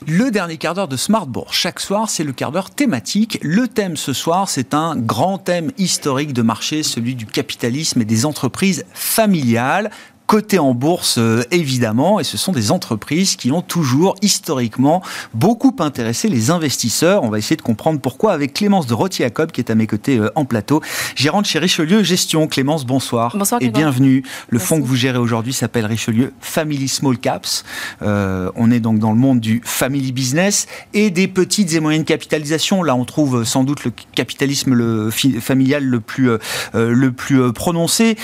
Le 0.10 0.32
dernier 0.32 0.56
quart 0.56 0.74
d'heure 0.74 0.88
de 0.88 0.96
Smartbourg. 0.96 1.54
Chaque 1.54 1.82
soir, 1.82 2.10
c'est 2.10 2.24
le 2.24 2.32
quart 2.32 2.54
d'heure 2.54 2.70
thématique. 2.70 3.40
Le 3.42 3.68
thème 3.68 3.98
ce 3.98 4.14
soir, 4.14 4.48
c'est 4.48 4.74
un 4.74 4.96
grand 4.96 5.38
thème 5.38 5.74
historique 5.78 6.32
de 6.32 6.42
marché, 6.42 6.82
celui 6.82 7.14
du 7.14 7.26
capitalisme 7.26 8.00
et 8.00 8.06
des 8.06 8.26
entreprises 8.26 8.86
familiales 8.94 9.92
cotées 10.28 10.60
en 10.60 10.74
bourse 10.74 11.18
euh, 11.18 11.44
évidemment, 11.52 12.20
et 12.20 12.24
ce 12.26 12.38
sont 12.38 12.52
des 12.52 12.72
entreprises 12.72 13.38
qui 13.38 13.52
ont 13.52 13.62
toujours 13.62 14.16
historiquement 14.22 15.02
beaucoup 15.34 15.74
intéressé 15.80 16.28
les 16.28 16.52
investisseurs. 16.52 17.24
On 17.24 17.30
va 17.30 17.38
essayer 17.38 17.56
de 17.56 17.62
comprendre 17.62 18.02
pourquoi 18.02 18.34
avec 18.34 18.54
Clémence 18.54 18.88
de 18.88 18.94
Rottiacob 18.94 19.52
qui 19.52 19.62
est 19.62 19.72
à 19.72 19.76
mes 19.76 19.88
côtés 19.88 20.18
euh, 20.18 20.30
en 20.36 20.44
plateau, 20.44 20.82
gérante 21.16 21.46
chez 21.46 21.60
Richelieu 21.60 22.04
Gestion. 22.04 22.48
Clémence, 22.48 22.86
bonsoir. 22.86 23.36
Bonsoir 23.38 23.62
et 23.62 23.70
bienvenue. 23.70 24.24
Le 24.50 24.60
fonds 24.60 24.82
que 24.82 24.86
vous 24.86 24.98
gérez 24.98 25.18
aujourd'hui 25.18 25.54
s'appelle 25.54 25.86
Richelieu 25.86 26.34
Family 26.42 26.90
Small 26.90 27.18
Caps. 27.18 27.64
Euh, 28.02 28.52
on 28.56 28.70
est 28.70 28.82
donc 28.82 29.00
dans 29.00 29.12
le 29.12 29.18
monde 29.18 29.40
du 29.40 29.62
family 29.64 30.12
business 30.12 30.68
et 30.94 31.10
des 31.10 31.30
petites 31.30 31.74
et 31.74 31.80
moyennes 31.80 32.04
capitalisations. 32.04 32.84
Là, 32.84 32.96
on 32.96 33.06
trouve 33.06 33.46
sans 33.46 33.64
doute 33.64 33.86
le 33.86 33.94
capitalisme 34.14 34.74
le 34.74 35.10
familial 35.10 35.86
le 35.86 36.02
plus, 36.02 36.32
le 36.74 37.12
plus 37.12 37.54
prononcé. 37.54 38.18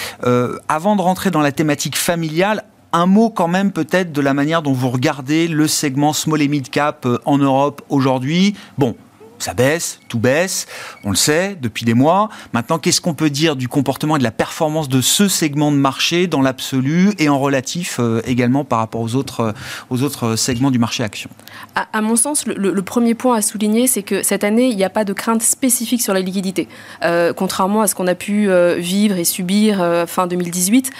avant 0.67 0.97
de 0.97 1.01
rentrer 1.01 1.31
dans 1.31 1.41
la 1.41 1.53
thématique 1.53 1.92
familiale. 1.95 2.63
Un 2.91 3.07
mot 3.07 3.29
quand 3.29 3.47
même 3.47 3.71
peut-être 3.71 4.11
de 4.11 4.21
la 4.21 4.33
manière 4.33 4.61
dont 4.61 4.73
vous 4.73 4.89
regardez 4.89 5.47
le 5.47 5.67
segment 5.67 6.13
small 6.13 6.41
et 6.41 6.47
mid 6.47 6.69
cap 6.69 7.05
euh, 7.05 7.17
en 7.25 7.37
Europe 7.39 7.81
aujourd'hui. 7.89 8.55
Bon, 8.77 8.95
ça 9.43 9.53
baisse, 9.53 9.99
tout 10.07 10.19
baisse, 10.19 10.67
on 11.03 11.09
le 11.09 11.15
sait 11.15 11.57
depuis 11.61 11.85
des 11.85 11.93
mois. 11.93 12.29
Maintenant, 12.53 12.79
qu'est-ce 12.79 13.01
qu'on 13.01 13.13
peut 13.13 13.29
dire 13.29 13.55
du 13.55 13.67
comportement 13.67 14.15
et 14.15 14.19
de 14.19 14.23
la 14.23 14.31
performance 14.31 14.87
de 14.87 15.01
ce 15.01 15.27
segment 15.27 15.71
de 15.71 15.77
marché 15.77 16.27
dans 16.27 16.41
l'absolu 16.41 17.11
et 17.19 17.27
en 17.27 17.39
relatif 17.39 17.97
euh, 17.99 18.21
également 18.25 18.63
par 18.63 18.79
rapport 18.79 19.01
aux 19.01 19.15
autres, 19.15 19.41
euh, 19.41 19.51
aux 19.89 20.01
autres 20.01 20.37
segments 20.37 20.71
du 20.71 20.79
marché 20.79 21.03
action? 21.03 21.29
À, 21.75 22.01
mon 22.01 22.15
sens, 22.15 22.45
le, 22.45 22.81
premier 22.83 23.15
point 23.15 23.35
à 23.35 23.41
souligner, 23.41 23.87
c'est 23.87 24.03
que 24.03 24.23
cette 24.23 24.43
année, 24.43 24.69
il 24.69 24.77
n'y 24.77 24.83
a 24.83 24.89
pas 24.89 25.03
de 25.03 25.13
crainte 25.13 25.41
spécifique 25.41 26.01
sur 26.01 26.13
la 26.13 26.19
liquidité, 26.19 26.67
euh, 27.03 27.33
contrairement 27.33 27.81
à 27.81 27.87
ce 27.87 27.95
qu'on 27.95 28.07
a 28.07 28.15
pu 28.15 28.49
vivre 28.77 29.17
et 29.17 29.23
subir 29.23 30.05
fin 30.07 30.27
2018. 30.27 30.91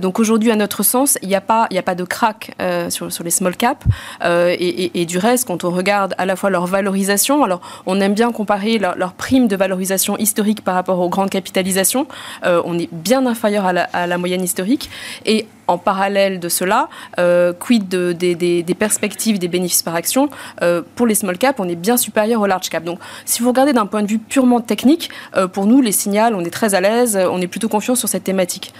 donc 0.00 0.18
aujourd'hui, 0.18 0.50
à 0.50 0.56
notre 0.56 0.82
sens, 0.82 1.18
il 1.22 1.28
n'y 1.28 1.34
a, 1.34 1.40
pas, 1.40 1.68
a 1.74 1.82
pas 1.82 1.94
de 1.94 2.04
crack 2.04 2.52
sur, 2.88 3.08
les 3.24 3.30
small 3.30 3.56
caps. 3.56 3.84
Et, 4.24 5.00
et, 5.00 5.06
du 5.06 5.18
reste, 5.18 5.46
quand 5.46 5.64
on 5.64 5.70
regarde 5.70 6.14
à 6.18 6.26
la 6.26 6.36
fois 6.36 6.50
leur 6.50 6.66
valorisation, 6.66 7.42
alors 7.42 7.60
aime 7.98 8.14
bien 8.14 8.30
comparer 8.30 8.78
leur, 8.78 9.12
prime 9.14 9.48
de 9.48 9.56
valorisation 9.56 10.16
historique 10.18 10.62
par 10.62 10.74
rapport 10.74 11.00
aux 11.00 11.08
grandes 11.08 11.30
capitalisations. 11.30 12.06
Euh, 12.44 12.62
on 12.64 12.78
est 12.78 12.88
bien 12.92 13.26
inférieur 13.26 13.64
à 13.66 14.06
la, 14.06 14.18
moyenne 14.18 14.44
historique. 14.44 14.90
Et 15.24 15.46
en 15.66 15.78
parallèle 15.78 16.40
de 16.40 16.48
cela, 16.48 16.88
euh, 17.18 17.52
quid 17.52 17.88
des, 17.88 18.76
perspectives 18.78 19.38
des 19.38 19.48
bénéfices 19.48 19.82
par 19.82 19.94
action 19.94 20.28
euh, 20.62 20.82
Pour 20.94 21.06
les 21.06 21.14
small 21.14 21.38
cap, 21.38 21.58
on 21.58 21.68
est 21.68 21.76
bien 21.76 21.96
supérieur 21.96 22.40
aux 22.40 22.46
large 22.46 22.68
cap. 22.68 22.84
Donc, 22.84 22.98
si 23.24 23.42
vous 23.42 23.48
regardez 23.48 23.72
d'un 23.72 23.86
point 23.86 24.02
de 24.02 24.08
vue 24.08 24.18
purement 24.18 24.60
technique, 24.60 25.10
pour 25.52 25.66
nous, 25.66 25.80
les 25.80 25.92
signaux, 25.92 26.34
on 26.34 26.44
est 26.44 26.50
très 26.50 26.74
à 26.74 26.80
l'aise, 26.80 27.18
on 27.30 27.40
est 27.40 27.46
plutôt 27.46 27.68
confiant 27.68 27.94
sur 27.94 28.08
cette 28.08 28.24
thématique. 28.24 28.72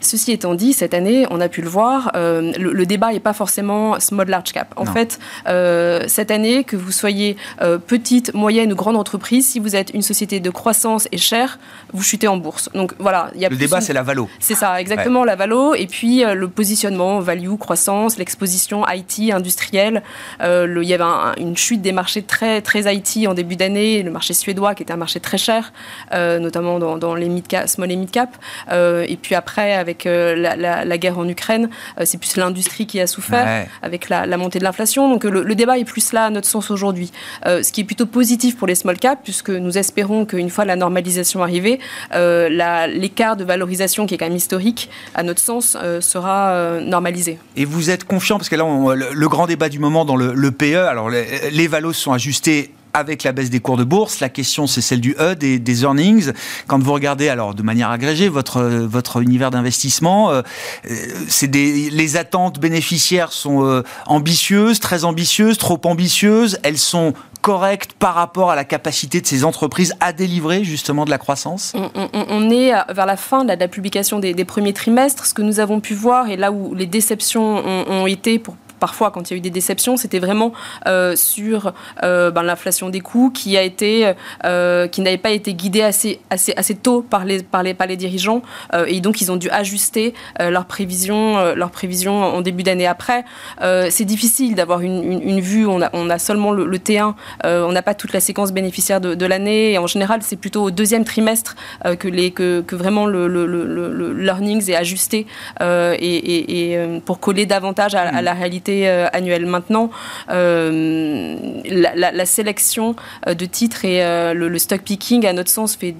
Ceci 0.00 0.32
étant 0.32 0.54
dit, 0.54 0.72
cette 0.72 0.94
année, 0.94 1.26
on 1.30 1.40
a 1.40 1.48
pu 1.48 1.62
le 1.62 1.68
voir, 1.68 2.12
euh, 2.14 2.52
le, 2.58 2.86
débat 2.86 3.12
n'est 3.12 3.20
pas 3.20 3.32
forcément 3.32 3.98
small 4.00 4.28
large 4.28 4.52
cap. 4.52 4.72
En 4.76 4.84
fait, 4.84 5.18
euh, 5.48 6.04
cette 6.08 6.30
année, 6.30 6.64
que 6.64 6.76
vous 6.76 6.92
soyez 6.92 7.36
euh, 7.62 7.78
petite, 7.78 8.34
moyenne 8.34 8.72
ou 8.72 8.76
grande 8.76 8.96
entreprise, 8.96 9.48
si 9.48 9.58
vous 9.58 9.76
êtes 9.76 9.90
une 9.94 10.02
société 10.02 10.40
de 10.40 10.50
croissance 10.50 11.08
et 11.12 11.18
chère, 11.18 11.58
vous 11.92 12.02
chutez 12.02 12.28
en 12.28 12.36
bourse. 12.36 12.68
Donc 12.74 12.94
voilà, 12.98 13.30
il 13.34 13.40
y 13.40 13.46
a 13.46 13.48
le 13.48 13.56
débat, 13.56 13.80
c'est 13.80 13.92
la 13.92 14.02
valo. 14.02 14.28
C'est 14.40 14.54
ça, 14.54 14.80
exactement 14.80 15.24
la 15.24 15.36
valo. 15.36 15.74
Et 15.74 15.86
puis 15.86 16.22
le 16.22 16.48
positionnement, 16.48 17.20
value, 17.20 17.54
croissance, 17.56 18.18
l'exposition 18.18 18.84
IT, 18.88 19.32
industrielle. 19.32 20.02
il 20.40 20.82
y 20.82 20.94
avait 20.94 21.04
une 21.38 21.56
chute 21.56 21.80
des 21.82 21.92
marchés 21.92 22.22
très 22.22 22.60
très 22.60 22.94
IT 22.94 23.26
en 23.26 23.34
début 23.34 23.56
d'année, 23.56 24.02
le 24.02 24.10
marché 24.10 24.34
suédois 24.34 24.74
qui 24.74 24.82
était 24.82 24.92
un 24.92 24.96
marché 24.98 25.20
très 25.20 25.38
cher, 25.38 25.72
notamment 26.12 26.78
dans, 26.78 27.14
les 27.14 27.28
mid 27.28 27.46
cap, 27.46 27.68
small 27.68 27.90
et 27.90 27.96
mid 27.96 28.10
cap. 28.10 28.36
et 28.70 29.18
puis 29.20 29.34
après 29.34 29.83
avec 29.84 30.06
euh, 30.06 30.34
la, 30.34 30.98
guerre 30.98 31.18
en 31.18 31.28
Ukraine. 31.28 31.68
Euh, 32.00 32.04
c'est 32.06 32.16
plus 32.16 32.36
l'industrie 32.36 32.86
qui 32.86 33.00
a 33.00 33.06
souffert 33.06 33.66
avec 33.82 34.08
la, 34.08 34.36
montée 34.38 34.58
de 34.58 34.64
l'inflation. 34.64 35.10
Donc 35.10 35.24
le, 35.24 35.54
débat 35.54 35.78
est 35.78 35.84
plus 35.84 36.12
là 36.12 36.24
à 36.24 36.30
notre 36.30 36.48
sens 36.48 36.70
aujourd'hui. 36.70 37.12
Euh, 37.46 37.62
ce 37.62 37.70
qui 37.70 37.82
est 37.82 37.84
plutôt 37.84 38.06
positif 38.06 38.56
pour 38.56 38.66
les 38.66 38.74
small 38.74 38.98
caps, 38.98 39.20
puisque 39.22 39.50
nous 39.50 39.76
espérons 39.76 40.24
qu'une 40.24 40.48
fois 40.48 40.64
la 40.64 40.76
normalisation 40.76 41.42
arrivée, 41.42 41.78
l'écart 42.12 43.36
de 43.36 43.44
valorisation 43.44 44.06
qui 44.06 44.14
est 44.14 44.18
quand 44.18 44.26
même 44.26 44.36
historique, 44.36 44.88
à 45.14 45.22
notre 45.22 45.40
sens, 45.40 45.76
sera 46.00 46.80
normalisé. 46.80 47.38
Et 47.56 47.66
vous 47.66 47.90
êtes 47.90 48.04
confiant, 48.04 48.38
parce 48.38 48.48
que 48.48 48.56
là, 48.56 48.64
le, 48.94 49.28
grand 49.28 49.46
débat 49.46 49.68
du 49.68 49.78
moment 49.78 50.04
dans 50.04 50.16
le, 50.16 50.50
PE, 50.50 50.86
alors 50.88 51.10
les, 51.10 51.50
les 51.50 51.66
valos 51.68 51.92
sont 51.92 52.12
ajustés 52.12 52.72
avec 52.94 53.24
la 53.24 53.32
baisse 53.32 53.50
des 53.50 53.60
cours 53.60 53.76
de 53.76 53.84
bourse. 53.84 54.20
La 54.20 54.28
question, 54.28 54.66
c'est 54.66 54.80
celle 54.80 55.00
du 55.00 55.14
E, 55.18 55.34
des, 55.34 55.58
des, 55.58 55.82
earnings. 55.82 56.32
Quand 56.68 56.82
vous 56.82 56.92
regardez, 56.92 57.28
alors 57.28 57.54
de 57.54 57.62
manière 57.62 57.90
agrégée, 57.90 58.28
votre, 58.28 58.62
votre 58.62 59.20
univers 59.20 59.50
d'investissement, 59.50 60.30
euh, 60.30 60.42
euh, 60.90 61.46
les 61.52 62.16
attentes 62.16 62.60
bénéficiaires 62.60 63.32
sont 63.32 63.64
euh, 63.64 63.82
ambitieuses, 64.06 64.78
très 64.80 65.04
ambitieuses, 65.04 65.58
trop 65.58 65.80
ambitieuses. 65.84 66.58
Elles 66.62 66.78
sont 66.78 67.12
correctes 67.42 67.92
par 67.92 68.14
rapport 68.14 68.50
à 68.50 68.56
la 68.56 68.64
capacité 68.64 69.20
de 69.20 69.26
ces 69.26 69.44
entreprises 69.44 69.94
à 70.00 70.14
délivrer 70.14 70.64
justement 70.64 71.04
de 71.04 71.10
la 71.10 71.18
croissance 71.18 71.74
on, 71.74 72.50
est 72.50 72.72
vers 72.94 73.04
la 73.04 73.18
fin 73.18 73.44
de 73.44 73.52
la, 73.52 73.68
publication 73.68 74.18
des, 74.18 74.32
des, 74.32 74.46
premiers 74.46 74.72
trimestres. 74.72 75.26
Ce 75.26 75.34
que 75.34 75.42
nous 75.42 75.60
avons 75.60 75.80
pu 75.80 75.92
voir 75.92 76.30
et 76.30 76.36
là 76.36 76.50
où 76.50 76.74
les 76.74 76.86
déceptions 76.86 77.58
ont, 77.58 77.84
ont 77.86 78.06
été 78.06 78.38
pour 78.38 78.56
parfois, 78.80 79.10
quand 79.10 79.30
il 79.30 79.34
y 79.34 79.36
a 79.36 79.38
eu 79.38 79.40
des 79.40 79.50
déceptions, 79.50 79.96
c'était 79.96 80.18
vraiment 80.18 80.52
euh, 80.86 81.16
sur 81.16 81.72
euh, 82.02 82.30
ben, 82.30 82.42
l'inflation 82.42 82.90
des 82.90 83.00
coûts 83.00 83.30
qui 83.30 83.56
a 83.56 83.62
été, 83.62 84.12
euh, 84.44 84.88
qui 84.88 85.00
n'avait 85.00 85.18
pas 85.18 85.30
été 85.30 85.54
guidée 85.54 85.82
assez, 85.82 86.20
assez, 86.30 86.52
assez 86.56 86.74
tôt 86.74 87.02
par 87.02 87.24
les, 87.24 87.42
par 87.42 87.62
les, 87.62 87.74
par 87.74 87.86
les 87.86 87.96
dirigeants, 87.96 88.42
et 88.86 89.00
donc 89.00 89.20
ils 89.20 89.30
ont 89.30 89.36
dû 89.36 89.48
ajuster 89.50 90.14
leurs 90.38 90.66
prévisions, 90.66 91.36
en 91.36 92.40
début 92.40 92.62
d'année 92.62 92.86
après. 92.86 93.24
c'est 93.60 94.04
difficile 94.04 94.54
d'avoir 94.54 94.80
une, 94.80 95.22
une, 95.22 95.40
vue. 95.40 95.66
On 95.66 95.80
a, 95.82 95.90
on 95.92 96.10
a 96.10 96.18
seulement 96.18 96.52
le, 96.52 96.78
T1, 96.78 97.14
on 97.44 97.72
n'a 97.72 97.82
pas 97.82 97.94
toute 97.94 98.12
la 98.12 98.20
séquence 98.20 98.52
bénéficiaire 98.52 99.00
de, 99.00 99.26
l'année, 99.26 99.78
en 99.78 99.86
général, 99.86 100.20
c'est 100.22 100.36
plutôt 100.36 100.62
au 100.62 100.70
deuxième 100.70 101.04
trimestre 101.04 101.56
que, 101.98 102.08
les, 102.08 102.30
que, 102.30 102.62
que 102.62 102.76
vraiment 102.76 103.06
le, 103.06 103.28
le, 103.28 103.46
le, 103.46 104.12
learnings 104.12 104.70
est 104.70 104.76
ajusté 104.76 105.26
et, 105.60 106.78
pour 107.04 107.20
coller 107.20 107.46
davantage 107.46 107.94
à 107.94 108.22
la 108.22 108.34
réalité 108.34 108.73
euh, 108.82 109.06
annuelle. 109.12 109.46
Maintenant, 109.46 109.90
euh, 110.30 111.36
la, 111.64 112.26
sélection 112.26 112.96
euh, 113.26 113.34
de 113.34 113.44
titres 113.44 113.84
et 113.84 114.02
le, 114.34 114.58
stock 114.58 114.82
picking, 114.82 115.26
à 115.26 115.32
notre 115.32 115.50
sens, 115.50 115.76
fait 115.76 115.94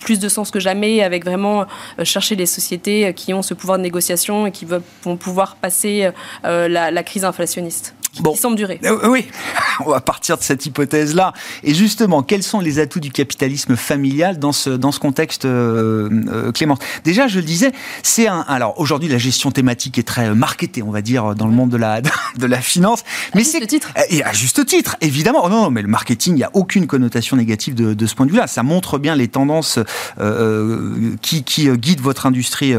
plus 0.00 0.18
de 0.18 0.28
sens 0.28 0.50
que 0.50 0.60
jamais, 0.60 1.02
avec 1.02 1.24
vraiment 1.24 1.66
chercher 2.02 2.36
les 2.36 2.46
sociétés 2.46 3.12
qui 3.14 3.34
ont 3.34 3.42
ce 3.42 3.54
pouvoir 3.54 3.78
de 3.78 3.82
négociation 3.82 4.46
et 4.46 4.50
qui 4.50 4.66
vont 4.66 5.16
pouvoir 5.16 5.56
passer 5.56 6.10
la 6.44 7.02
crise 7.02 7.24
inflationniste 7.24 7.94
bon. 8.20 8.32
qui 8.32 8.38
semble 8.38 8.56
durer. 8.56 8.80
Euh, 8.84 9.08
oui, 9.08 9.26
on 9.84 9.90
va 9.90 10.00
partir 10.00 10.38
de 10.38 10.42
cette 10.42 10.64
hypothèse-là. 10.66 11.32
Et 11.62 11.74
justement, 11.74 12.22
quels 12.22 12.42
sont 12.42 12.60
les 12.60 12.78
atouts 12.78 13.00
du 13.00 13.10
capitalisme 13.10 13.76
familial 13.76 14.38
dans 14.38 14.52
ce, 14.52 14.70
dans 14.70 14.92
ce 14.92 15.00
contexte, 15.00 15.44
euh, 15.44 16.08
euh 16.28 16.52
Clément 16.52 16.78
Déjà, 17.04 17.28
je 17.28 17.36
le 17.36 17.44
disais, 17.44 17.72
c'est 18.02 18.26
un. 18.26 18.44
Alors 18.48 18.78
aujourd'hui, 18.80 19.08
la 19.08 19.18
gestion 19.18 19.50
thématique 19.50 19.98
est 19.98 20.06
très 20.06 20.34
marketée, 20.34 20.82
on 20.82 20.90
va 20.90 21.02
dire, 21.02 21.34
dans 21.34 21.46
le 21.46 21.52
monde 21.52 21.70
de 21.70 21.76
la, 21.76 22.00
de 22.36 22.46
la 22.46 22.60
finance. 22.60 23.04
Mais 23.34 23.44
c'est. 23.44 23.58
À 23.58 23.60
juste 23.60 23.70
titre. 23.70 23.92
Et 24.10 24.22
à 24.22 24.32
juste 24.32 24.66
titre, 24.66 24.96
évidemment. 25.00 25.42
Oh 25.44 25.48
non, 25.48 25.62
non, 25.62 25.70
mais 25.70 25.82
le 25.82 25.88
marketing, 25.88 26.34
il 26.34 26.38
n'y 26.38 26.44
a 26.44 26.50
aucune 26.54 26.86
connotation 26.86 27.36
négative 27.36 27.74
de, 27.74 27.94
de 27.94 28.06
ce 28.06 28.14
point 28.14 28.26
de 28.26 28.30
vue-là. 28.30 28.46
Ça 28.46 28.62
montre 28.62 28.98
bien 28.98 29.14
les 29.16 29.28
tendances 29.28 29.78
euh, 30.20 31.14
qui, 31.22 31.42
qui 31.42 31.68
guident 31.68 32.00
votre 32.00 32.26
industrie 32.26 32.74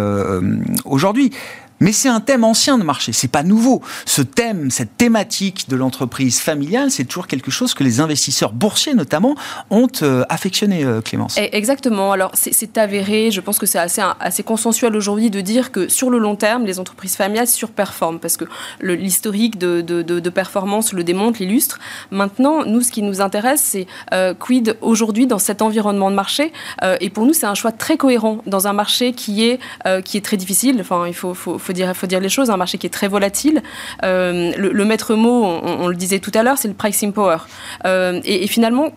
aujourd'hui. 0.86 1.32
Mais 1.80 1.92
c'est 1.92 2.10
un 2.10 2.20
thème 2.20 2.44
ancien 2.44 2.78
de 2.78 2.84
marché, 2.84 3.14
c'est 3.14 3.30
pas 3.30 3.44
nouveau. 3.44 3.82
Ce 4.06 4.22
thème, 4.22 4.70
cette 4.70 4.98
thématique 4.98 5.70
de 5.70 5.76
l'entreprise 5.76 6.40
familiale, 6.40 6.92
c'est 6.92 7.06
toujours 7.06 7.28
quelque 7.28 7.52
chose 7.52 7.74
que 7.74 7.84
les 7.84 8.02
investisseurs 8.02 8.52
boursiers 8.52 8.94
notamment 8.94 9.36
ont 9.70 9.88
euh, 10.02 10.24
affectionné, 10.30 10.84
euh, 10.84 11.02
Clémence. 11.02 11.36
Eh, 11.38 11.56
exactement. 11.56 12.12
Alors 12.12 12.32
c'est 12.34 12.78
avéré, 12.78 13.32
je 13.32 13.40
pense 13.40 13.60
que 13.60 13.66
c'est 13.66 13.80
assez, 13.80 14.02
assez 14.20 14.44
consensuel 14.44 14.96
aujourd'hui 14.96 15.30
de 15.30 15.42
dire 15.42 15.72
que 15.72 15.88
sur 15.88 16.10
le 16.10 16.18
long 16.18 16.36
terme, 16.36 16.66
les 16.66 16.80
entreprises 16.80 17.16
familiales 17.16 17.48
surperforment 17.48 18.20
parce 18.20 18.38
que 18.38 18.46
l'historique 18.82 19.58
de, 19.58 19.82
de, 19.82 20.02
de, 20.02 20.30
performance 20.30 20.94
le 20.94 21.04
démontre, 21.04 21.40
l'illustre. 21.40 21.80
Maintenant, 22.12 22.66
nous, 22.66 22.82
ce 22.82 22.92
qui 22.92 23.02
nous 23.02 23.22
intéresse, 23.22 23.62
c'est 23.62 23.88
euh, 24.14 24.34
quid 24.34 24.78
aujourd'hui 24.82 25.28
dans 25.28 25.40
cet 25.40 25.62
environnement 25.62 26.12
de 26.12 26.16
marché. 26.16 26.52
et 27.00 27.10
pour 27.10 27.26
nous, 27.26 27.34
c'est 27.34 27.46
un 27.46 27.56
choix 27.56 27.72
très 27.72 27.98
cohérent 27.98 28.40
dans 28.46 28.68
un 28.68 28.74
marché 28.74 29.14
qui 29.14 29.46
est, 29.46 29.60
qui 30.04 30.18
est 30.18 30.22
très 30.22 30.38
difficile. 30.38 30.78
Enfin, 30.82 31.08
il 31.08 31.14
faut, 31.14 31.34
dire, 31.74 31.96
faut 31.96 32.08
dire 32.08 32.20
les 32.20 32.30
choses, 32.30 32.50
un 32.50 32.58
marché 32.58 32.78
qui 32.78 32.88
est 32.88 32.92
très 32.92 33.08
volatile. 33.08 33.62
Le, 34.04 34.84
maître 34.84 35.16
mot, 35.16 35.44
on, 35.46 35.88
le 35.88 35.96
disait 35.96 36.20
tout 36.20 36.32
à 36.34 36.44
l'heure, 36.44 36.58
c'est 36.58 36.68
le 36.68 36.74
pricing 36.74 37.14
power. 37.14 37.38
Et, 37.86 38.44
et, 38.44 38.48
finalement, 38.48 38.92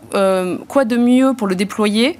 quoi 0.68 0.84
de 0.84 0.96
mieux 0.96 1.34
pour 1.34 1.46
le 1.46 1.54
déployer 1.54 2.18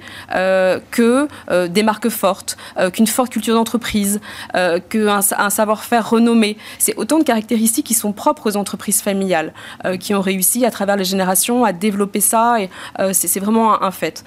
que 0.91 1.27
des 1.67 1.83
marques 1.83 2.09
fortes, 2.09 2.57
qu'une 2.93 3.07
forte 3.07 3.31
culture 3.31 3.55
d'entreprise, 3.55 4.19
qu'un 4.53 5.19
un 5.37 5.49
savoir-faire 5.49 6.09
renommé. 6.09 6.57
C'est 6.79 6.95
autant 6.95 7.19
de 7.19 7.23
caractéristiques 7.23 7.85
qui 7.85 7.93
sont 7.93 8.11
propres 8.11 8.51
aux 8.51 8.57
entreprises 8.57 9.01
familiales, 9.01 9.53
qui 9.99 10.13
ont 10.13 10.21
réussi 10.21 10.65
à 10.65 10.71
travers 10.71 10.95
les 10.95 11.05
générations 11.05 11.63
à 11.65 11.73
développer 11.73 12.19
ça. 12.19 12.57
Et 12.61 12.69
c'est 13.13 13.39
vraiment 13.39 13.81
un 13.81 13.91
fait. 13.91 14.23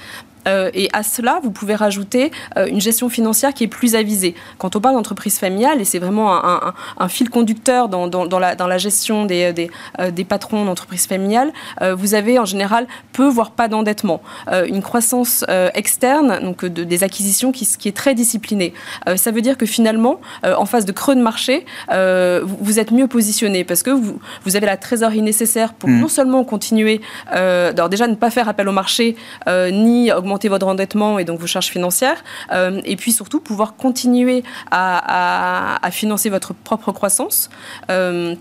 Euh, 0.47 0.71
et 0.75 0.89
à 0.93 1.03
cela, 1.03 1.41
vous 1.43 1.51
pouvez 1.51 1.75
rajouter 1.75 2.31
euh, 2.57 2.67
une 2.67 2.81
gestion 2.81 3.09
financière 3.09 3.55
qui 3.55 3.65
est 3.65 3.69
plus 3.69 3.95
avisée. 3.95 4.35
Quand 4.59 4.77
on 4.77 4.81
parle 4.81 4.95
d'entreprise 4.95 5.39
familiale, 5.39 5.81
et 5.81 5.85
c'est 5.85 5.99
vraiment 5.99 6.35
un, 6.35 7.09
fil 7.09 7.31
conducteur 7.31 7.89
dans, 7.89 8.09
dans, 8.09 8.39
la, 8.39 8.55
dans, 8.55 8.67
la, 8.67 8.79
gestion 8.79 9.25
des, 9.25 9.53
des, 9.53 9.71
euh, 10.01 10.11
des 10.11 10.25
patrons 10.25 10.65
d'entreprise 10.65 11.07
familiale, 11.07 11.53
vous 11.97 12.15
avez 12.15 12.39
en 12.39 12.45
général 12.45 12.87
peu, 13.13 13.29
voire 13.29 13.51
pas 13.51 13.69
d'endettement. 13.69 14.21
une 14.67 14.83
croissance 14.83 15.45
externe, 15.75 16.41
donc 16.43 16.65
de, 16.65 16.85
des 16.85 17.05
acquisitions 17.05 17.53
qui, 17.53 17.67
qui, 17.79 17.89
est 17.89 17.97
très 17.97 18.15
disciplinée. 18.15 18.73
ça 19.17 19.31
veut 19.31 19.41
dire 19.41 19.57
que 19.57 19.67
finalement, 19.67 20.21
en 20.45 20.67
phase 20.67 20.85
de 20.85 20.93
creux 20.93 21.15
de 21.15 21.21
marché, 21.21 21.65
vous, 21.91 22.79
êtes 22.79 22.91
mieux 22.91 23.07
positionné 23.07 23.65
parce 23.65 23.83
que 23.83 23.91
vous, 23.91 24.19
vous 24.45 24.57
avez 24.57 24.67
la 24.67 24.77
trésorerie 24.77 25.23
nécessaire 25.23 25.75
pour 25.75 25.89
mmh. 25.89 26.01
non 26.01 26.09
seulement 26.09 26.45
continuer, 26.45 27.01
alors 27.31 27.89
déjà 27.89 28.07
ne 28.07 28.15
pas 28.15 28.31
faire 28.31 28.49
appel 28.49 28.69
au 28.69 28.73
marché, 28.73 29.17
ni 29.47 30.13
augmenter 30.13 30.36
votre 30.45 30.67
endettement 30.67 31.19
et 31.19 31.25
donc 31.25 31.41
vos 31.41 31.47
charges 31.47 31.69
financières, 31.69 32.23
euh, 32.53 32.81
et 32.85 32.97
puis 32.97 33.13
surtout 33.13 33.41
pouvoir 33.41 33.77
continuer 33.77 34.45
à, 34.71 35.79
financer 35.91 36.31
votre 36.31 36.53
propre 36.53 36.93
croissance. 36.93 37.49
Euh, 37.91 38.35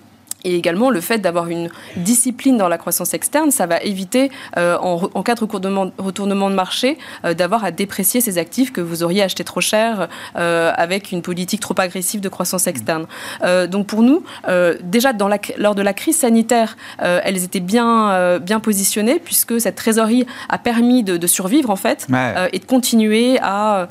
et 0.46 0.56
également 0.56 0.90
le 0.90 1.02
fait 1.02 1.18
d'avoir 1.18 1.50
une 1.50 1.70
discipline 1.98 2.58
dans 2.58 2.70
la 2.70 2.78
croissance 2.78 3.14
externe, 3.14 3.52
ça 3.52 3.66
va 3.66 3.82
éviter, 3.82 4.32
euh, 4.58 4.78
en, 4.78 5.24
cas 5.24 5.36
de 5.36 5.40
retournement, 5.40 6.50
de 6.50 6.56
marché, 6.56 6.98
euh, 7.26 7.34
d'avoir 7.34 7.66
à 7.66 7.72
déprécier 7.72 8.22
ces 8.22 8.38
actifs 8.38 8.72
que 8.72 8.80
vous 8.80 9.04
auriez 9.04 9.24
achetés 9.24 9.44
trop 9.44 9.60
cher 9.60 10.08
euh, 10.38 10.72
avec 10.76 11.12
une 11.12 11.24
politique 11.24 11.60
trop 11.60 11.74
agressive 11.78 12.22
de 12.22 12.30
croissance 12.30 12.68
externe. 12.68 13.08
donc 13.70 13.88
pour 13.88 14.04
nous, 14.04 14.24
déjà 14.84 15.14
dans 15.14 15.28
la, 15.28 15.40
lors 15.58 15.74
de 15.74 15.82
la 15.82 15.94
crise 15.94 16.18
sanitaire, 16.20 16.78
elles 17.00 17.44
étaient 17.44 17.60
bien, 17.60 18.40
bien 18.40 18.60
positionnées 18.60 19.20
puisque 19.20 19.60
cette 19.60 19.76
trésorerie 19.76 20.28
a 20.50 20.60
permis 20.60 21.04
de, 21.04 21.28
survivre 21.28 21.72
en 21.72 21.76
fait 21.76 22.08
et 22.54 22.60
de 22.60 22.66
continuer 22.66 23.40
à 23.42 23.88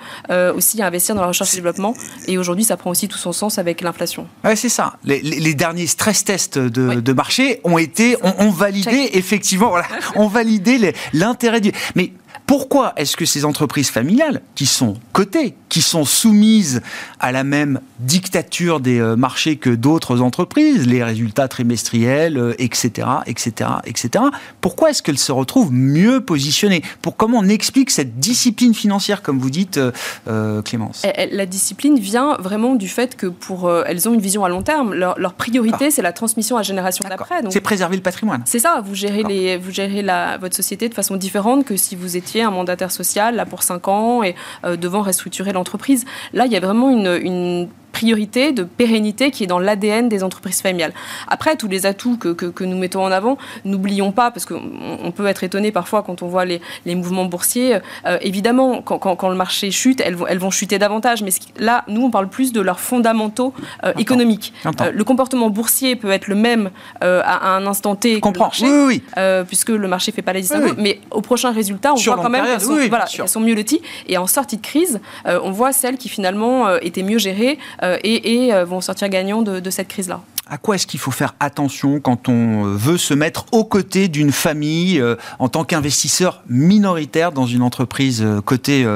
aussi 0.54 0.82
investir 0.82 1.16
dans 1.16 1.22
la 1.22 1.28
recherche 1.28 1.52
et 1.52 1.56
développement. 1.56 1.94
Et 2.28 2.38
aujourd'hui, 2.38 2.64
ça 2.64 2.76
prend 2.76 2.90
aussi 2.90 3.08
tout 3.08 3.18
son 3.18 3.32
sens 3.32 3.58
avec 3.58 3.80
l'inflation. 3.80 4.28
Ouais, 4.44 4.54
c'est 4.54 4.68
ça. 4.68 4.94
Les, 5.04 5.20
les 5.20 5.54
derniers 5.54 5.88
stress 5.88 6.24
tests 6.24 6.43
de, 6.52 7.12
marché 7.12 7.60
ont 7.64 7.78
été, 7.78 8.16
ont, 8.22 8.50
validé 8.50 9.10
effectivement, 9.14 9.68
voilà, 9.68 9.86
ont 10.16 10.28
validé 10.28 10.94
l'intérêt 11.12 11.60
du. 11.60 11.72
Mais 11.94 12.12
pourquoi 12.46 12.92
est-ce 12.96 13.16
que 13.16 13.24
ces 13.24 13.44
entreprises 13.44 13.90
familiales, 13.90 14.42
qui 14.54 14.66
sont 14.66 14.94
cotées, 15.12 15.54
qui 15.70 15.80
sont 15.80 16.04
soumises 16.04 16.82
à 17.18 17.32
la 17.32 17.42
même 17.42 17.80
dictature 18.00 18.80
des 18.80 19.00
euh, 19.00 19.16
marchés 19.16 19.56
que 19.56 19.70
d'autres 19.70 20.20
entreprises, 20.20 20.86
les 20.86 21.02
résultats 21.02 21.48
trimestriels, 21.48 22.54
etc., 22.58 23.08
etc., 23.26 23.70
etc., 23.86 24.24
pourquoi 24.60 24.90
est-ce 24.90 25.02
qu'elles 25.02 25.18
se 25.18 25.32
retrouvent 25.32 25.72
mieux 25.72 26.20
positionnées? 26.20 26.82
Pour 27.00 27.16
comment 27.16 27.38
on 27.38 27.48
explique 27.48 27.90
cette 27.90 28.18
discipline 28.18 28.74
financière, 28.74 29.22
comme 29.22 29.38
vous 29.38 29.50
dites, 29.50 29.78
euh, 29.78 29.90
euh, 30.28 30.60
Clémence? 30.62 31.06
La 31.32 31.46
discipline 31.46 31.98
vient 31.98 32.36
vraiment 32.38 32.74
du 32.74 32.88
fait 32.88 33.16
que 33.16 33.26
pour 33.26 33.72
elles 33.86 34.08
ont 34.08 34.14
une 34.14 34.20
vision 34.20 34.44
à 34.44 34.48
long 34.48 34.62
terme. 34.62 34.94
Leur, 34.94 35.34
priorité, 35.34 35.90
c'est 35.90 36.02
la 36.02 36.12
transmission 36.12 36.56
à 36.56 36.62
génération 36.62 37.04
d'après. 37.08 37.40
C'est 37.50 37.60
préserver 37.60 37.96
le 37.96 38.02
patrimoine. 38.02 38.42
C'est 38.44 38.58
ça. 38.58 38.82
Vous 38.84 38.94
gérez 38.94 39.22
les, 39.22 39.56
vous 39.56 39.70
gérez 39.70 40.02
la, 40.02 40.38
votre 40.38 40.54
société 40.54 40.88
de 40.88 40.94
façon 40.94 41.16
différente 41.16 41.64
que 41.64 41.76
si 41.76 41.96
vous 41.96 42.16
étiez 42.16 42.33
un 42.42 42.50
mandataire 42.50 42.90
social 42.90 43.36
là 43.36 43.46
pour 43.46 43.62
5 43.62 43.88
ans 43.88 44.22
et 44.22 44.34
euh, 44.64 44.76
devant 44.76 45.02
restructurer 45.02 45.52
l'entreprise. 45.52 46.04
Là, 46.32 46.46
il 46.46 46.52
y 46.52 46.56
a 46.56 46.60
vraiment 46.60 46.90
une, 46.90 47.18
une 47.22 47.68
priorité 47.94 48.50
de 48.50 48.64
pérennité 48.64 49.30
qui 49.30 49.44
est 49.44 49.46
dans 49.46 49.60
l'ADN 49.60 50.08
des 50.08 50.24
entreprises 50.24 50.60
familiales. 50.60 50.92
Après, 51.28 51.56
tous 51.56 51.68
les 51.68 51.86
atouts 51.86 52.16
que, 52.16 52.28
que, 52.28 52.64
nous 52.64 52.76
mettons 52.76 53.04
en 53.04 53.12
avant, 53.12 53.38
n'oublions 53.64 54.10
pas, 54.10 54.32
parce 54.32 54.46
qu'on 54.46 54.60
on 55.02 55.12
peut 55.12 55.26
être 55.26 55.44
étonné 55.44 55.70
parfois 55.70 56.02
quand 56.02 56.20
on 56.22 56.26
voit 56.26 56.44
les, 56.44 56.60
les 56.86 56.96
mouvements 56.96 57.24
boursiers, 57.24 57.78
euh, 58.06 58.18
évidemment, 58.20 58.82
quand, 58.82 58.98
quand, 58.98 59.14
quand, 59.14 59.28
le 59.28 59.36
marché 59.36 59.70
chute, 59.70 60.00
elles 60.04 60.16
vont, 60.16 60.26
elles 60.26 60.38
vont 60.38 60.50
chuter 60.50 60.78
davantage, 60.80 61.22
mais 61.22 61.30
là, 61.56 61.84
nous, 61.86 62.02
on 62.02 62.10
parle 62.10 62.28
plus 62.28 62.52
de 62.52 62.60
leurs 62.60 62.80
fondamentaux 62.80 63.54
euh, 63.84 63.92
économiques. 63.96 64.52
Euh, 64.66 64.90
le 64.92 65.04
comportement 65.04 65.48
boursier 65.48 65.94
peut 65.94 66.10
être 66.10 66.26
le 66.26 66.34
même 66.34 66.70
à, 67.00 67.54
un 67.56 67.64
instant 67.66 67.94
T 67.94 68.20
que 68.20 68.28
le 68.28 68.38
marché, 68.38 68.66
oui, 68.66 69.02
oui. 69.16 69.22
puisque 69.46 69.68
le 69.68 69.86
marché 69.86 70.10
ne 70.10 70.16
fait 70.16 70.22
pas 70.22 70.32
la 70.32 70.40
distinction, 70.40 70.74
mais 70.78 71.00
au 71.12 71.20
prochain 71.20 71.52
résultat, 71.52 71.92
on 71.92 71.96
voit 71.96 72.16
quand 72.16 72.28
même 72.28 72.44
qu'elles 72.44 72.60
sont, 72.60 72.88
voilà, 72.88 73.06
sont, 73.06 73.40
mieux 73.40 73.54
loties, 73.54 73.82
et 74.08 74.18
en 74.18 74.26
sortie 74.26 74.56
de 74.56 74.62
crise, 74.62 75.00
on 75.24 75.52
voit 75.52 75.72
celles 75.72 75.96
qui 75.96 76.08
finalement 76.08 76.76
étaient 76.78 77.04
mieux 77.04 77.18
gérées 77.18 77.58
euh, 77.84 77.98
et, 78.02 78.52
euh, 78.52 78.64
vont 78.64 78.80
sortir 78.80 79.08
gagnants 79.08 79.42
de, 79.42 79.70
cette 79.70 79.88
crise-là. 79.88 80.20
À 80.46 80.58
quoi 80.58 80.74
est-ce 80.74 80.86
qu'il 80.86 81.00
faut 81.00 81.10
faire 81.10 81.34
attention 81.40 82.00
quand 82.00 82.28
on 82.28 82.66
euh, 82.66 82.74
veut 82.74 82.98
se 82.98 83.14
mettre 83.14 83.46
aux 83.52 83.64
côtés 83.64 84.08
d'une 84.08 84.32
famille 84.32 85.02
en 85.38 85.48
tant 85.48 85.64
qu'investisseur 85.64 86.42
minoritaire 86.48 87.32
dans 87.32 87.46
une 87.46 87.62
entreprise 87.62 88.24
côté 88.44 88.86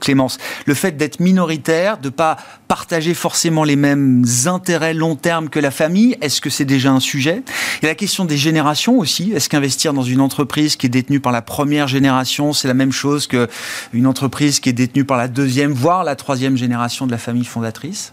Clémence? 0.00 0.38
Le 0.66 0.74
fait 0.74 0.96
d'être 0.96 1.20
minoritaire, 1.20 1.98
de 1.98 2.08
ne 2.08 2.10
pas 2.10 2.36
partager 2.68 3.14
forcément 3.14 3.64
les 3.64 3.76
mêmes 3.76 4.24
intérêts 4.46 4.94
long 4.94 5.16
terme 5.16 5.48
que 5.48 5.58
la 5.58 5.70
famille, 5.70 6.16
est-ce 6.20 6.40
que 6.40 6.50
c'est 6.50 6.64
déjà 6.64 6.92
un 6.92 7.00
sujet? 7.00 7.42
Et 7.82 7.86
la 7.86 7.94
question 7.94 8.24
des 8.24 8.36
générations 8.36 8.98
aussi. 8.98 9.32
Est-ce 9.32 9.48
qu'investir 9.48 9.92
dans 9.92 10.02
une 10.02 10.20
entreprise 10.20 10.76
qui 10.76 10.86
est 10.86 10.90
détenue 10.90 11.20
par 11.20 11.32
la 11.32 11.42
première 11.42 11.88
génération, 11.88 12.52
c'est 12.52 12.68
la 12.68 12.74
même 12.74 12.92
chose 12.92 13.26
qu'une 13.26 14.06
entreprise 14.06 14.60
qui 14.60 14.68
est 14.68 14.74
détenue 14.74 15.04
par 15.04 15.16
la 15.16 15.28
deuxième, 15.28 15.72
voire 15.72 16.04
la 16.04 16.14
troisième 16.14 16.56
génération 16.56 17.06
de 17.06 17.10
la 17.10 17.18
famille 17.18 17.44
fondatrice? 17.44 18.12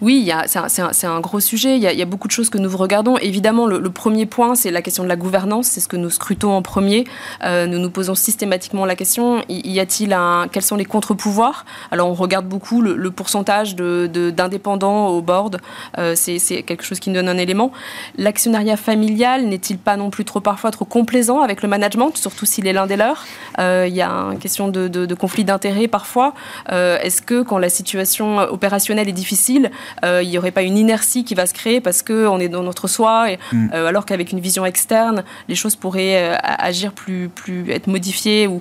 Oui, 0.00 0.30
c'est 0.46 1.06
un, 1.06 1.20
gros 1.20 1.40
sujet. 1.40 1.76
Il 1.76 1.82
y, 1.82 2.02
a, 2.02 2.04
beaucoup 2.04 2.28
de 2.28 2.32
choses 2.32 2.50
que 2.50 2.58
nous 2.58 2.74
regardons. 2.76 3.16
Évidemment, 3.18 3.66
le, 3.66 3.90
premier 3.90 4.26
point, 4.26 4.54
c'est 4.54 4.70
la 4.70 4.82
question 4.82 5.02
de 5.02 5.08
la 5.08 5.16
gouvernance. 5.16 5.66
C'est 5.66 5.80
ce 5.80 5.88
que 5.88 5.96
nous 5.96 6.10
scrutons 6.10 6.52
en 6.52 6.62
premier. 6.62 7.04
Euh, 7.44 7.66
nous 7.66 7.78
nous 7.78 7.90
posons 7.90 8.14
systématiquement 8.14 8.84
la 8.84 8.96
question 8.96 9.42
y, 9.48 9.80
a-t-il 9.80 10.12
un 10.12 10.48
Quels 10.50 10.62
sont 10.62 10.76
les 10.76 10.84
contre-pouvoirs? 10.84 11.64
Alors, 11.90 12.08
on 12.08 12.14
regarde 12.14 12.46
beaucoup 12.46 12.82
le, 12.82 13.10
pourcentage 13.10 13.76
d'indépendants 13.76 15.08
au 15.08 15.22
board. 15.22 15.60
Euh, 15.98 16.14
c'est 16.16 16.62
quelque 16.62 16.84
chose 16.84 17.00
qui 17.00 17.10
nous 17.10 17.16
donne 17.16 17.28
un 17.28 17.38
élément. 17.38 17.72
L'actionnariat 18.18 18.76
familial 18.76 19.46
n'est-il 19.46 19.78
pas 19.78 19.96
non 19.96 20.10
plus 20.10 20.24
trop 20.24 20.40
parfois 20.40 20.70
trop 20.70 20.84
complaisant 20.84 21.40
avec 21.40 21.62
le 21.62 21.68
management, 21.68 22.16
surtout 22.16 22.46
s'il 22.46 22.66
est 22.66 22.72
l'un 22.72 22.86
des 22.86 22.96
leurs? 22.96 23.24
Euh, 23.58 23.86
Il 23.88 23.94
y 23.94 24.02
a 24.02 24.10
une 24.10 24.38
question 24.38 24.68
de, 24.68 24.88
de 24.88 25.14
conflit 25.14 25.44
d'intérêts 25.44 25.88
parfois. 25.88 26.34
Est-ce 26.70 27.22
que 27.22 27.42
quand 27.42 27.58
la 27.58 27.68
situation 27.68 28.38
opérationnelle 28.38 29.08
est 29.08 29.12
difficile, 29.12 29.65
euh, 30.04 30.22
il 30.22 30.28
n'y 30.28 30.38
aurait 30.38 30.50
pas 30.50 30.62
une 30.62 30.78
inertie 30.78 31.24
qui 31.24 31.34
va 31.34 31.46
se 31.46 31.54
créer 31.54 31.80
parce 31.80 32.02
qu'on 32.02 32.38
est 32.38 32.48
dans 32.48 32.62
notre 32.62 32.88
soi, 32.88 33.32
et, 33.32 33.38
mm. 33.52 33.70
euh, 33.74 33.86
alors 33.86 34.06
qu'avec 34.06 34.32
une 34.32 34.40
vision 34.40 34.64
externe, 34.66 35.24
les 35.48 35.54
choses 35.54 35.76
pourraient 35.76 36.32
euh, 36.32 36.36
agir 36.42 36.92
plus, 36.92 37.28
plus, 37.28 37.70
être 37.70 37.86
modifiées 37.86 38.46
ou 38.46 38.60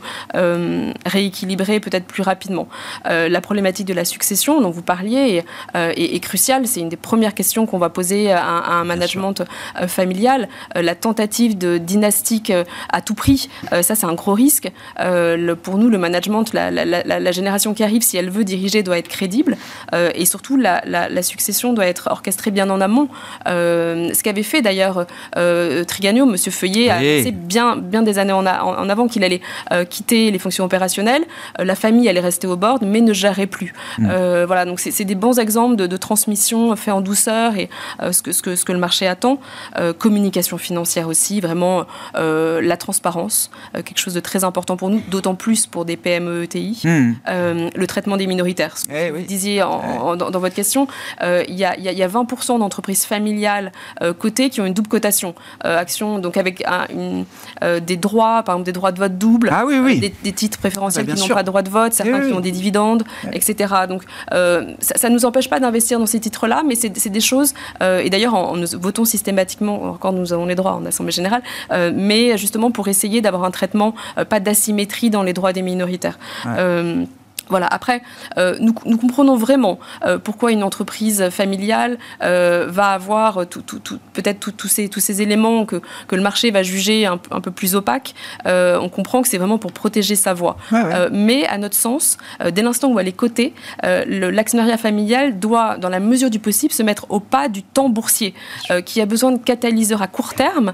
rééquilibrées 1.06 1.80
peut-être 1.80 2.06
plus 2.06 2.24
rapidement. 2.24 2.68
la 3.06 3.42
problématique 3.42 3.86
de 3.86 3.94
la 3.94 4.06
succession 4.06 4.62
dont 4.62 4.70
vous 4.70 4.82
parliez 4.82 5.44
est, 5.74 6.20
cruciale. 6.20 6.68
C'est 6.68 6.80
une 6.80 6.90
des 6.90 6.98
premières 6.98 7.34
questions 7.34 7.66
qu'on 7.66 7.78
va 7.78 7.90
poser 7.90 8.32
à, 8.32 8.44
un 8.44 8.84
management 8.84 9.44
familial. 9.88 10.48
la 10.76 10.96
tentative 10.96 11.58
de 11.58 11.78
dynastique 11.78 12.52
à 12.90 13.02
tout 13.02 13.16
prix, 13.16 13.50
ça 13.72 13.96
c'est 13.96 14.06
un 14.06 14.14
gros 14.14 14.34
risque. 14.34 14.72
pour 15.64 15.78
nous, 15.78 15.90
le 15.90 15.98
management, 15.98 16.54
la, 16.54 16.72
la, 16.72 17.32
génération 17.32 17.74
qui 17.74 17.84
arrive, 17.84 18.02
si 18.02 18.18
elle 18.18 18.30
veut 18.30 18.44
diriger, 18.44 18.84
doit 18.84 18.98
être 18.98 19.10
crédible. 19.10 19.58
et 19.94 20.26
surtout, 20.26 20.58
la, 20.58 20.82
la, 20.86 21.24
succession 21.24 21.74
doit 21.74 21.88
être 21.88 22.08
orchestrée 22.12 22.52
bien 22.52 22.70
en 22.70 22.82
amont. 22.82 23.10
Euh, 23.48 24.14
ce 24.14 24.24
qu'avait 24.24 24.44
fait 24.44 24.62
d'ailleurs 24.62 25.06
euh, 25.38 25.84
Trigano, 25.84 26.30
M. 26.30 26.38
Feuillet, 26.38 26.90
a 26.90 26.96
annoncé 26.96 27.32
bien, 27.32 27.76
bien 27.76 28.02
des 28.02 28.20
années 28.20 28.34
en, 28.34 28.46
avant 28.46 29.08
qu'il 29.08 29.24
allait 29.24 29.42
euh, 29.72 29.86
quitter 29.86 30.32
les 30.32 30.40
fonctions 30.40 30.66
opérationnelles. 30.66 31.24
la 31.60 31.76
famille 31.76 32.08
allait 32.10 32.20
rester 32.20 32.48
au 32.48 32.56
bord, 32.56 32.80
mais 32.82 33.02
ne 33.02 33.14
gérerait 33.14 33.48
plus. 33.48 33.74
Mm. 33.98 34.08
voilà, 34.46 34.66
donc 34.66 34.80
c'est 34.80 35.04
des 35.04 35.16
bons 35.16 35.40
exemples 35.40 35.76
de, 35.76 35.98
transmission 35.98 36.76
fait 36.76 36.92
en 36.92 37.02
douceur 37.02 37.56
et 37.58 37.70
ce, 38.12 38.22
que, 38.22 38.32
ce, 38.32 38.42
que, 38.42 38.56
ce 38.56 38.66
que 38.66 38.74
le 38.74 38.80
marché 38.80 39.08
attend. 39.08 39.40
communication 39.98 40.58
financière 40.58 41.08
aussi, 41.08 41.40
vraiment 41.42 41.86
la 42.16 42.78
transparence, 42.78 43.50
quelque 43.74 44.00
chose 44.00 44.14
de 44.14 44.20
très 44.20 44.44
important 44.44 44.78
pour 44.78 44.90
nous, 44.90 45.02
d'autant 45.10 45.36
plus 45.36 45.66
pour 45.66 45.86
des 45.86 45.98
PME 45.98 46.44
ETI. 46.44 46.82
Mm. 46.84 47.14
le 47.76 47.88
traitement 47.88 48.18
des 48.18 48.28
minoritaires. 48.28 48.78
Ce 48.78 48.86
que 48.86 48.94
eh 48.94 49.12
vous 49.12 49.22
disiez 49.22 49.60
dans, 49.60 50.16
dans 50.16 50.40
votre 50.40 50.56
question 50.56 50.75
cotation, 50.76 50.88
il 51.48 51.56
y, 51.56 51.66
a, 51.66 51.78
y, 51.78 52.04
a, 52.04 52.08
20% 52.08 52.60
d'entreprises 52.60 53.06
familiales 53.06 53.72
cotées 54.20 54.50
qui 54.50 54.62
ont 54.62 54.66
une 54.66 54.74
double 54.74 54.88
cotation. 54.88 55.36
action, 55.62 56.20
donc 56.20 56.38
avec 56.38 56.64
une, 56.90 57.26
des 57.82 57.98
droits, 57.98 58.44
par 58.44 58.56
exemple 58.56 58.66
des 58.66 58.72
droits 58.72 58.92
de 58.92 59.00
vote 59.00 59.18
double, 59.18 59.50
ah, 59.52 59.64
oui, 59.66 59.80
oui. 59.80 60.14
Des, 60.24 60.34
titres 60.34 60.58
préférentiels 60.58 61.06
qui 61.06 61.20
n'ont 61.20 61.34
pas 61.34 61.44
de 61.44 61.48
droit 61.48 61.62
de 61.62 61.70
vote, 61.70 61.94
certains 61.94 62.22
qui 62.22 62.34
ont 62.34 62.40
des 62.40 62.52
dividendes, 62.52 63.04
etc. 63.32 63.74
Donc 63.88 64.04
ça 64.32 65.10
ne 65.10 65.14
nous 65.14 65.26
empêche 65.26 65.50
pas 65.50 65.60
d'investir 65.60 66.00
dans 66.00 66.06
ces 66.06 66.20
titres-là, 66.20 66.64
mais 66.66 66.76
c'est 66.76 67.10
des 67.10 67.22
choses, 67.22 67.54
et 67.82 68.10
d'ailleurs, 68.10 68.56
nous 68.56 68.68
votons 68.80 69.06
systématiquement, 69.06 69.84
encore 69.84 70.14
nous 70.14 70.34
avons 70.34 70.46
les 70.46 70.56
droits 70.56 70.74
en 70.74 70.86
Assemblée 70.86 71.12
générale, 71.12 71.42
mais 71.94 72.38
justement 72.38 72.72
pour 72.72 72.88
essayer 72.88 73.22
d'avoir 73.22 73.44
un 73.44 73.52
traitement, 73.52 73.96
pas 74.30 74.40
d'asymétrie 74.40 75.10
dans 75.10 75.24
les 75.24 75.34
droits 75.34 75.54
des 75.54 75.62
minoritaires. 75.62 76.18
Voilà. 77.50 77.68
Après, 77.68 78.02
euh, 78.38 78.56
nous, 78.60 78.74
nous, 78.86 78.98
comprenons 78.98 79.36
vraiment 79.36 79.80
euh, 80.06 80.18
pourquoi 80.18 80.52
une 80.52 80.64
entreprise 80.64 81.30
familiale 81.30 81.98
euh, 82.24 82.66
va 82.70 82.90
avoir 82.90 83.48
tout, 83.48 83.62
tout, 83.62 83.80
tout, 83.80 84.00
peut-être 84.14 84.52
tous 84.52 84.68
ces, 84.68 84.90
tous 84.90 85.00
ces 85.00 85.22
éléments 85.22 85.66
que, 85.66 85.82
que, 86.08 86.16
le 86.16 86.22
marché 86.22 86.52
va 86.52 86.64
juger 86.64 87.06
un, 87.06 87.20
un 87.32 87.42
peu 87.42 87.52
plus 87.52 87.76
opaques. 87.76 88.16
on 88.46 88.90
comprend 88.90 89.22
que 89.22 89.28
c'est 89.28 89.38
vraiment 89.38 89.58
pour 89.58 89.74
protéger 89.74 90.16
sa 90.16 90.34
voix. 90.34 90.58
Ouais, 90.72 90.82
ouais. 90.82 91.10
mais 91.12 91.46
à 91.46 91.58
notre 91.58 91.76
sens, 91.76 92.18
dès 92.52 92.62
l'instant 92.62 92.92
où 92.92 93.00
elle 93.00 93.08
est 93.08 93.12
cotée, 93.12 93.54
l'actionnariat 93.84 94.78
familial 94.78 95.40
doit, 95.40 95.78
dans 95.78 95.90
la 95.90 96.00
mesure 96.00 96.30
du 96.30 96.40
possible, 96.40 96.74
se 96.74 96.84
mettre 96.84 97.06
au 97.10 97.20
pas 97.20 97.50
du 97.50 97.64
temps 97.64 97.90
boursier, 97.90 98.34
qui 98.86 99.02
a 99.02 99.06
besoin 99.06 99.32
de 99.32 99.38
catalyseurs 99.38 100.02
à 100.02 100.08
court 100.08 100.34
terme, 100.34 100.74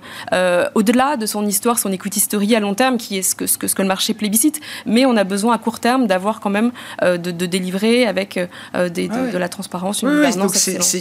au-delà 0.76 1.18
de 1.18 1.26
son 1.26 1.46
histoire, 1.46 1.80
son 1.80 1.92
equity 1.92 2.20
story 2.20 2.56
à 2.56 2.60
long 2.60 2.76
terme, 2.76 2.98
qui 2.98 3.18
est 3.18 3.24
ce 3.24 3.36
que, 3.36 3.48
ce 3.48 3.58
que, 3.58 3.68
ce 3.68 3.76
que 3.76 3.82
le 3.82 3.88
marché 3.88 4.14
plébiscite. 4.14 4.60
Mais 4.86 5.06
on 5.06 5.18
a 5.18 5.24
besoin 5.24 5.56
à 5.56 5.58
court 5.58 5.80
terme 5.80 6.08
d'avoir 6.08 6.40
quand 6.40 6.50
même 6.50 6.61
euh, 7.02 7.18
de, 7.18 7.32
délivrer 7.46 8.06
avec 8.06 8.38
euh, 8.38 8.48
ah 8.74 8.90
de, 8.90 9.38
la 9.38 9.50
transparence, 9.50 10.02
une 10.02 10.10
donc 10.38 10.54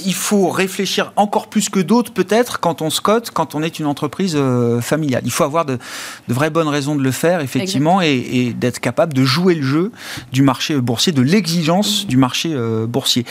il 0.04 0.14
faut 0.14 0.48
réfléchir 0.48 1.12
encore 1.16 1.48
plus 1.48 1.68
que 1.68 1.80
d'autres 1.80 2.12
peut-être 2.12 2.60
quand 2.60 2.82
on 2.82 2.90
se 2.90 3.00
cote, 3.00 3.30
quand 3.30 3.54
on 3.54 3.62
est 3.62 3.78
une 3.78 3.86
entreprise 3.86 4.34
euh, 4.36 4.80
familiale. 4.80 5.22
Il 5.24 5.30
faut 5.30 5.44
avoir 5.44 5.64
de, 5.64 5.78
vraies 6.28 6.50
bonnes 6.50 6.68
raisons 6.68 6.96
de 6.96 7.02
le 7.02 7.10
faire 7.10 7.40
effectivement 7.40 8.00
et, 8.00 8.54
d'être 8.58 8.80
capable 8.80 9.12
de 9.12 9.24
jouer 9.24 9.54
le 9.54 9.62
jeu 9.62 9.92
du 10.32 10.42
marché 10.42 10.76
boursier, 10.76 11.12
de 11.12 11.22
l'exigence 11.22 12.06
du 12.06 12.16
marché 12.16 12.54
boursier. 12.88 13.24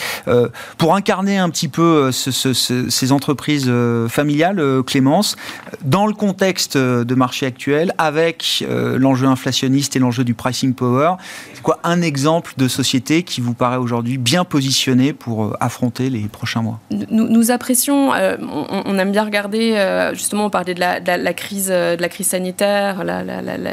pour 0.78 0.96
incarner 0.96 1.38
un 1.38 1.50
petit 1.50 1.68
peu 1.68 2.12
ces 2.12 3.12
entreprises 3.12 3.72
familiales, 4.08 4.62
Clémence, 4.86 5.36
dans 5.84 6.06
le 6.06 6.14
contexte 6.14 6.78
de 6.78 7.16
marché 7.16 7.46
actuel, 7.46 7.94
avec 7.98 8.66
l'enjeu 8.70 9.28
inflationniste 9.28 9.96
et 9.96 10.00
l'enjeu 10.00 10.24
du 10.24 10.34
pricing 10.34 10.74
power, 10.74 11.14
c'est 11.54 11.62
quoi 11.62 11.80
un 11.84 12.02
exemple 12.02 12.19
exemple 12.20 12.54
de 12.58 12.68
société 12.68 13.24
qui 13.24 13.40
vous 13.40 13.54
paraît 13.54 13.78
aujourd'hui 13.78 14.18
bien 14.18 14.44
positionnée 14.44 15.14
pour 15.14 15.46
euh, 15.46 15.54
affronter 15.62 16.10
les 16.10 16.28
prochains 16.28 16.62
mois? 16.62 16.82
Nous, 16.92 17.30
nous 17.30 17.50
apprécions, 17.50 18.14
euh, 18.14 18.36
on, 18.42 18.98
aime 18.98 19.14
bien 19.14 19.24
regarder, 19.24 19.76
euh, 19.76 20.14
justement, 20.14 20.46
on 20.46 20.50
parlait 20.50 20.74
de 20.74 20.82
la, 20.82 21.00
de 21.00 21.12
la, 21.12 21.34
crise, 21.34 21.70
de 21.70 22.02
la 22.02 22.10
crise 22.10 22.28
sanitaire, 22.28 23.06
la, 23.06 23.22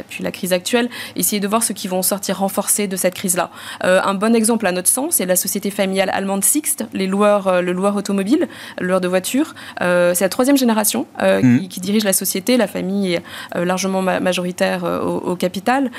puis 0.07 0.23
la 0.23 0.31
crise 0.31 0.53
actuelle, 0.53 0.89
essayer 1.17 1.41
de 1.41 1.47
voir 1.47 1.61
ceux 1.61 1.73
qui 1.73 1.89
vont 1.89 2.01
sortir 2.01 2.39
renforcés 2.39 2.87
de 2.87 2.95
cette 2.95 3.15
crise-là. 3.15 3.49
un 3.81 4.13
bon 4.13 4.33
exemple 4.33 4.65
à 4.65 4.71
notre 4.71 4.87
sens, 4.87 5.15
c'est 5.15 5.25
la 5.25 5.35
société 5.35 5.69
familiale 5.69 6.09
allemande 6.13 6.45
Sixt, 6.45 6.85
les 6.93 7.07
loueurs, 7.07 7.61
le 7.61 7.73
loueur 7.73 7.95
automobile, 7.97 8.47
le 8.79 8.87
loueur 8.87 9.01
de 9.01 9.07
voitures. 9.09 9.55
c'est 9.79 10.21
la 10.21 10.29
troisième 10.29 10.57
génération 10.57 11.05
mmh. 11.21 11.67
qui, 11.67 11.79
dirige 11.81 12.05
la 12.05 12.13
société, 12.13 12.55
la 12.55 12.67
famille 12.67 13.15
est 13.15 13.23
largement 13.55 14.01
majoritaire 14.01 14.83
au, 14.83 15.31
au, 15.31 15.35
capital. 15.35 15.91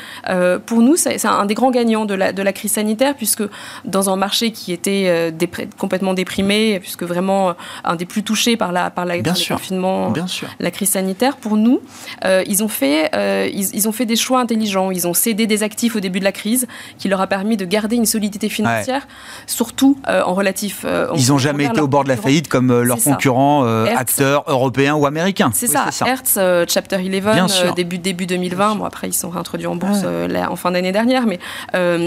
pour 0.67 0.81
nous, 0.81 0.97
c'est 0.97 1.25
un 1.27 1.45
des 1.45 1.55
grands 1.55 1.71
gagnants 1.71 2.07
de 2.07 2.15
la, 2.15 2.33
de 2.33 2.38
la 2.43 2.53
crise 2.53 2.73
sanitaire, 2.73 3.15
puisque 3.15 3.43
dans 3.85 4.11
un 4.11 4.17
marché 4.17 4.51
qui 4.51 4.73
était 4.73 5.05
euh, 5.09 5.31
complètement 5.77 6.15
déprimé, 6.15 6.81
puisque 6.81 7.03
vraiment 7.03 7.51
euh, 7.51 7.53
un 7.85 7.97
des 7.97 8.07
plus 8.07 8.23
touchés 8.23 8.57
par 8.57 8.73
la 8.73 8.91
par 8.91 9.05
la, 9.05 9.19
Bien 9.19 9.35
confinement, 9.35 10.13
la 10.61 10.71
crise 10.71 10.91
sanitaire, 10.91 11.37
pour 11.37 11.57
nous, 11.57 11.81
euh, 12.25 12.45
ils 12.47 12.63
ont 12.63 12.69
fait 12.69 13.11
ils, 13.53 13.89
ont 13.89 13.93
fait 13.93 14.07
des 14.07 14.17
choix 14.17 14.41
intelligents. 14.41 14.91
Ils 14.91 15.07
ont 15.07 15.15
cédé 15.15 15.47
des 15.47 15.63
actifs 15.63 15.97
au 15.97 16.01
début 16.01 16.19
de 16.21 16.25
la 16.25 16.33
crise, 16.33 16.67
qui 16.99 17.09
leur 17.09 17.21
a 17.21 17.27
permis 17.27 17.57
de 17.57 17.65
garder 17.65 17.97
une 17.97 18.07
solidité 18.07 18.49
financière, 18.49 19.07
surtout 19.47 19.97
en 20.07 20.35
relatif. 20.35 20.85
ils 21.17 21.29
n'ont 21.29 21.39
jamais 21.39 21.65
été 21.65 21.81
au 21.81 21.89
bord 21.89 22.05
de 22.05 22.09
la 22.09 22.17
faillite 22.17 22.49
comme 22.49 22.83
leurs 22.83 23.03
concurrents 23.03 23.65
acteurs 23.85 24.45
européens 24.47 24.95
ou 24.95 25.07
américains. 25.07 25.51
C'est 25.53 25.67
ça. 25.67 25.87
Hertz, 26.07 26.39
Chapter 26.69 26.99
11, 26.99 27.75
début 27.75 27.99
début 27.99 28.27
2020. 28.27 28.77
Bon 28.77 28.85
après 28.85 29.09
ils 29.09 29.15
sont 29.15 29.31
réintroduits 29.31 29.67
en 29.67 29.77
bourse 29.77 30.05
en 30.05 30.57
fin 30.57 30.71
d'année 30.71 30.93
dernière, 30.93 31.27
mais 31.27 31.39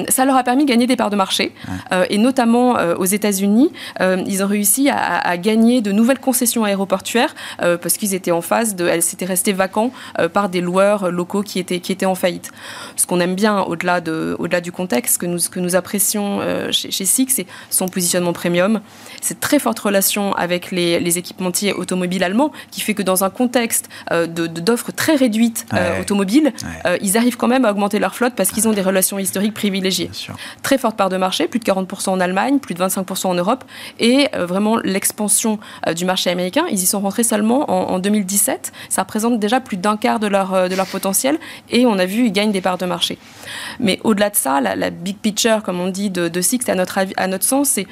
ça 0.10 0.21
leur 0.26 0.36
a 0.36 0.44
permis 0.44 0.66
de 0.66 0.70
gagner 0.70 0.88
des 0.88 0.96
parts 0.96 1.10
de 1.10 1.16
marché. 1.16 1.54
Euh, 1.92 2.06
et 2.10 2.18
notamment 2.18 2.78
euh, 2.78 2.96
aux 2.96 3.06
États-Unis, 3.06 3.72
euh, 4.00 4.24
ils 4.28 4.44
ont 4.44 4.48
réussi 4.48 4.90
à, 4.90 5.38
gagner 5.38 5.82
de 5.82 5.92
nouvelles 5.92 6.20
concessions 6.20 6.64
aéroportuaires 6.64 7.34
parce 7.60 7.98
qu'ils 7.98 8.14
étaient 8.14 8.32
en 8.32 8.42
phase 8.42 8.76
de. 8.76 8.86
Elles 8.88 9.02
s'étaient 9.02 9.26
restées 9.26 9.54
vacants 9.54 9.92
par 10.34 10.50
des 10.50 10.62
loueurs 10.62 11.10
locaux 11.10 11.42
qui 11.42 11.58
étaient, 11.58 11.80
qui 11.80 11.92
étaient 11.92 12.06
en 12.06 12.16
faillite. 12.16 12.52
Ce 12.96 13.08
qu'on 13.08 13.20
aime 13.20 13.36
bien 13.36 13.62
au-delà 13.62 14.02
de, 14.02 14.36
au-delà 14.40 14.62
du 14.62 14.72
contexte, 14.72 15.20
que 15.20 15.26
nous, 15.26 15.40
que 15.50 15.60
nous 15.60 15.76
apprécions 15.76 16.42
chez, 16.72 16.92
chez 16.92 17.06
SIX, 17.06 17.34
c'est 17.34 17.48
son 17.70 17.88
positionnement 17.88 18.34
premium. 18.34 18.82
C'est 19.22 19.40
très 19.40 19.58
forte 19.58 19.80
relation 19.80 20.34
avec 20.34 20.72
les, 20.72 21.00
les, 21.00 21.18
équipementiers 21.18 21.74
automobiles 21.74 22.24
allemands 22.24 22.52
qui 22.72 22.82
fait 22.82 22.94
que 22.94 23.04
dans 23.04 23.24
un 23.24 23.30
contexte 23.30 23.90
de, 24.12 24.48
d'offres 24.48 24.92
très 24.92 25.16
réduites 25.16 25.66
automobiles, 26.00 26.54
ils 27.02 27.18
arrivent 27.18 27.38
quand 27.38 27.48
même 27.48 27.66
à 27.66 27.72
augmenter 27.72 28.00
leur 28.00 28.16
flotte 28.16 28.34
parce 28.36 28.52
qu'ils 28.52 28.68
ont 28.68 28.74
des 28.74 28.82
relations 28.82 29.18
historiques 29.18 29.54
privilégiées. 29.54 30.11
Très 30.64 30.78
forte 30.78 30.98
part 30.98 31.10
de 31.10 31.18
marché, 31.18 31.48
plus 31.48 31.60
de 31.60 31.66
40% 31.66 32.10
en 32.10 32.20
Allemagne, 32.20 32.60
plus 32.60 32.76
de 32.76 32.84
25% 32.84 33.28
en 33.28 33.34
Europe. 33.34 33.64
Et 34.00 34.28
euh, 34.36 34.46
vraiment, 34.46 34.78
l'expansion 34.78 35.60
euh, 35.88 35.94
du 35.94 36.06
marché 36.06 36.30
américain, 36.30 36.66
ils 36.70 36.82
y 36.82 36.86
sont 36.86 37.00
rentrés 37.00 37.24
seulement 37.24 37.70
en, 37.70 38.00
2017. 38.00 38.72
Ça 38.90 39.04
représente 39.04 39.40
déjà 39.40 39.60
plus 39.60 39.78
d'un 39.78 39.98
quart 39.98 40.20
de 40.20 40.28
leur, 40.28 40.54
euh, 40.54 40.68
de 40.68 40.76
leur 40.76 40.88
potentiel. 40.88 41.40
Et 41.70 41.86
on 41.86 41.98
a 41.98 42.06
vu, 42.06 42.26
ils 42.26 42.32
gagnent 42.32 42.52
des 42.52 42.62
parts 42.62 42.78
de 42.78 42.86
marché. 42.86 43.18
Mais 43.80 44.00
au-delà 44.04 44.30
de 44.30 44.36
ça, 44.36 44.62
la, 44.62 44.90
big 44.90 45.18
picture, 45.18 45.64
comme 45.64 45.80
on 45.80 45.88
dit, 45.88 46.10
de, 46.10 46.28
de 46.28 46.42
Six, 46.42 46.68
à 46.68 46.76
notre, 46.76 47.00
à 47.18 47.28
notre 47.28 47.46
sens, 47.46 47.70
c'est 47.70 47.88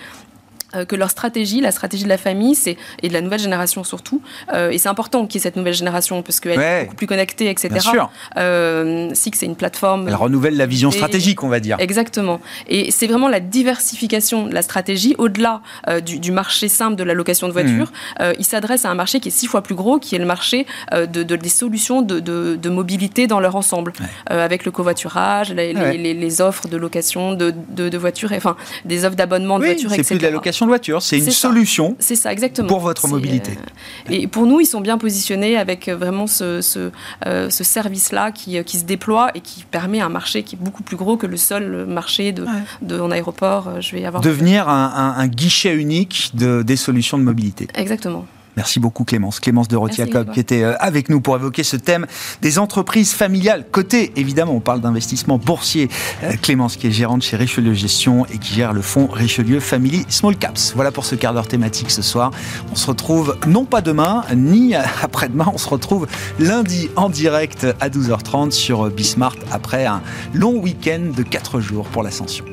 que 0.87 0.95
leur 0.95 1.09
stratégie, 1.09 1.61
la 1.61 1.71
stratégie 1.71 2.03
de 2.03 2.09
la 2.09 2.17
famille, 2.17 2.55
c'est 2.55 2.77
et 3.01 3.09
de 3.09 3.13
la 3.13 3.21
nouvelle 3.21 3.39
génération 3.39 3.83
surtout, 3.83 4.21
euh, 4.53 4.69
et 4.69 4.77
c'est 4.77 4.89
important 4.89 5.25
qu'il 5.25 5.39
y 5.39 5.41
ait 5.41 5.43
cette 5.43 5.55
nouvelle 5.55 5.73
génération 5.73 6.21
parce 6.21 6.39
qu'elle 6.39 6.59
est 6.59 6.83
beaucoup 6.83 6.95
plus 6.95 7.07
connectée, 7.07 7.49
etc. 7.49 7.69
Bien 7.69 7.79
sûr. 7.79 8.11
Euh, 8.37 9.09
Six, 9.13 9.31
c'est 9.35 9.45
une 9.45 9.55
plateforme. 9.55 10.07
Elle 10.07 10.15
renouvelle 10.15 10.57
la 10.57 10.65
vision 10.65 10.91
stratégique, 10.91 11.43
on 11.43 11.49
va 11.49 11.59
dire. 11.59 11.77
Exactement. 11.79 12.39
Et 12.67 12.91
c'est 12.91 13.07
vraiment 13.07 13.27
la 13.27 13.39
diversification 13.39 14.45
de 14.45 14.53
la 14.53 14.61
stratégie 14.61 15.15
au-delà 15.17 15.61
euh, 15.87 15.99
du, 15.99 16.19
du, 16.19 16.31
marché 16.31 16.69
simple 16.69 16.95
de 16.95 17.03
la 17.03 17.13
location 17.13 17.47
de 17.47 17.53
voitures. 17.53 17.91
Mmh. 18.19 18.23
il 18.37 18.45
s'adresse 18.45 18.85
à 18.85 18.89
un 18.89 18.95
marché 18.95 19.19
qui 19.19 19.29
est 19.29 19.31
six 19.31 19.47
fois 19.47 19.61
plus 19.61 19.75
gros, 19.75 19.99
qui 19.99 20.15
est 20.15 20.19
le 20.19 20.25
marché 20.25 20.65
de, 20.93 21.05
de, 21.05 21.35
des 21.35 21.49
solutions 21.49 22.01
de, 22.01 22.19
de, 22.19 22.69
mobilité 22.69 23.27
dans 23.27 23.39
leur 23.39 23.55
ensemble, 23.55 23.93
avec 24.27 24.65
le 24.65 24.71
covoiturage, 24.71 25.51
les, 25.51 25.73
les, 25.73 26.13
les, 26.13 26.41
offres 26.41 26.67
de 26.67 26.77
location 26.77 27.33
de, 27.33 27.97
voitures, 27.97 28.31
enfin 28.33 28.55
des 28.85 29.05
offres 29.05 29.15
d'abonnement 29.15 29.59
de 29.59 29.65
voitures, 29.65 29.91
etc. 29.91 30.03
C'est 30.03 30.15
plus 30.15 30.19
de 30.19 30.23
la 30.23 30.31
location 30.31 30.58
de 30.65 30.69
voiture, 30.69 31.01
c'est 31.01 31.17
une 31.17 31.31
solution 31.31 31.95
c'est 31.99 32.15
ça, 32.15 32.31
exactement. 32.31 32.67
pour 32.67 32.79
votre 32.79 33.07
mobilité. 33.07 33.51
Euh, 33.51 34.11
et 34.11 34.27
pour 34.27 34.45
nous, 34.45 34.59
ils 34.59 34.65
sont 34.65 34.81
bien 34.81 34.97
positionnés 34.97 35.57
avec 35.57 35.87
euh, 35.87 35.95
vraiment 35.95 36.27
ce, 36.27 36.61
ce, 36.61 36.91
euh, 37.25 37.49
ce 37.49 37.63
service-là 37.63 38.31
qui, 38.31 38.63
qui, 38.63 38.77
se 38.77 38.85
déploie 38.85 39.31
et 39.35 39.41
qui 39.41 39.63
permet 39.63 40.01
un 40.01 40.09
marché 40.09 40.43
qui 40.43 40.55
est 40.55 40.59
beaucoup 40.59 40.83
plus 40.83 40.97
gros 40.97 41.17
que 41.17 41.27
le 41.27 41.37
seul 41.37 41.85
marché 41.85 42.31
de, 42.31 42.45
de 42.81 42.99
en 42.99 43.11
aéroport. 43.11 43.81
Je 43.81 43.95
vais 43.95 44.05
avoir 44.05 44.21
Devenir 44.21 44.69
un, 44.69 45.15
un, 45.17 45.27
guichet 45.27 45.75
unique 45.75 46.31
de, 46.33 46.63
des 46.63 46.75
solutions 46.75 47.17
de 47.17 47.23
mobilité. 47.23 47.67
Exactement. 47.75 48.25
Merci 48.59 48.81
beaucoup 48.81 49.05
Clémence. 49.05 49.39
Clémence 49.39 49.69
de 49.69 49.77
Rotiacob 49.77 50.33
qui 50.33 50.41
était 50.41 50.63
euh, 50.63 50.75
avec 50.79 51.07
nous 51.07 51.21
pour 51.21 51.33
évoquer 51.37 51.63
ce 51.63 51.77
thème 51.77 52.05
des 52.41 52.59
entreprises 52.59 53.13
familiales. 53.13 53.65
Côté, 53.71 54.11
évidemment, 54.17 54.51
on 54.51 54.59
parle 54.59 54.81
d'investissement 54.81 55.37
boursier. 55.37 55.87
Euh, 56.23 56.33
Clémence 56.41 56.75
qui 56.75 56.87
est 56.87 56.91
gérante 56.91 57.21
chez 57.21 57.37
Richelieu 57.37 57.73
Gestion 57.73 58.25
et 58.25 58.37
qui 58.37 58.53
gère 58.53 58.73
le 58.73 58.81
fonds 58.81 59.07
Richelieu 59.07 59.61
Family 59.61 60.05
Small 60.09 60.35
Caps. 60.35 60.73
Voilà 60.75 60.91
pour 60.91 61.05
ce 61.05 61.15
quart 61.15 61.33
d'heure 61.33 61.47
thématique 61.47 61.89
ce 61.89 62.01
soir. 62.01 62.31
On 62.69 62.75
se 62.75 62.87
retrouve 62.87 63.37
non 63.47 63.63
pas 63.63 63.79
demain, 63.79 64.25
ni 64.35 64.75
après-demain, 65.03 65.49
on 65.53 65.57
se 65.57 65.69
retrouve 65.69 66.05
lundi 66.37 66.89
en 66.97 67.07
direct 67.07 67.65
à 67.79 67.87
12h30 67.87 68.51
sur 68.51 68.89
Bismart 68.89 69.37
après 69.53 69.85
un 69.85 70.01
long 70.33 70.57
week-end 70.57 71.13
de 71.15 71.23
4 71.23 71.61
jours 71.61 71.85
pour 71.85 72.03
l'ascension. 72.03 72.43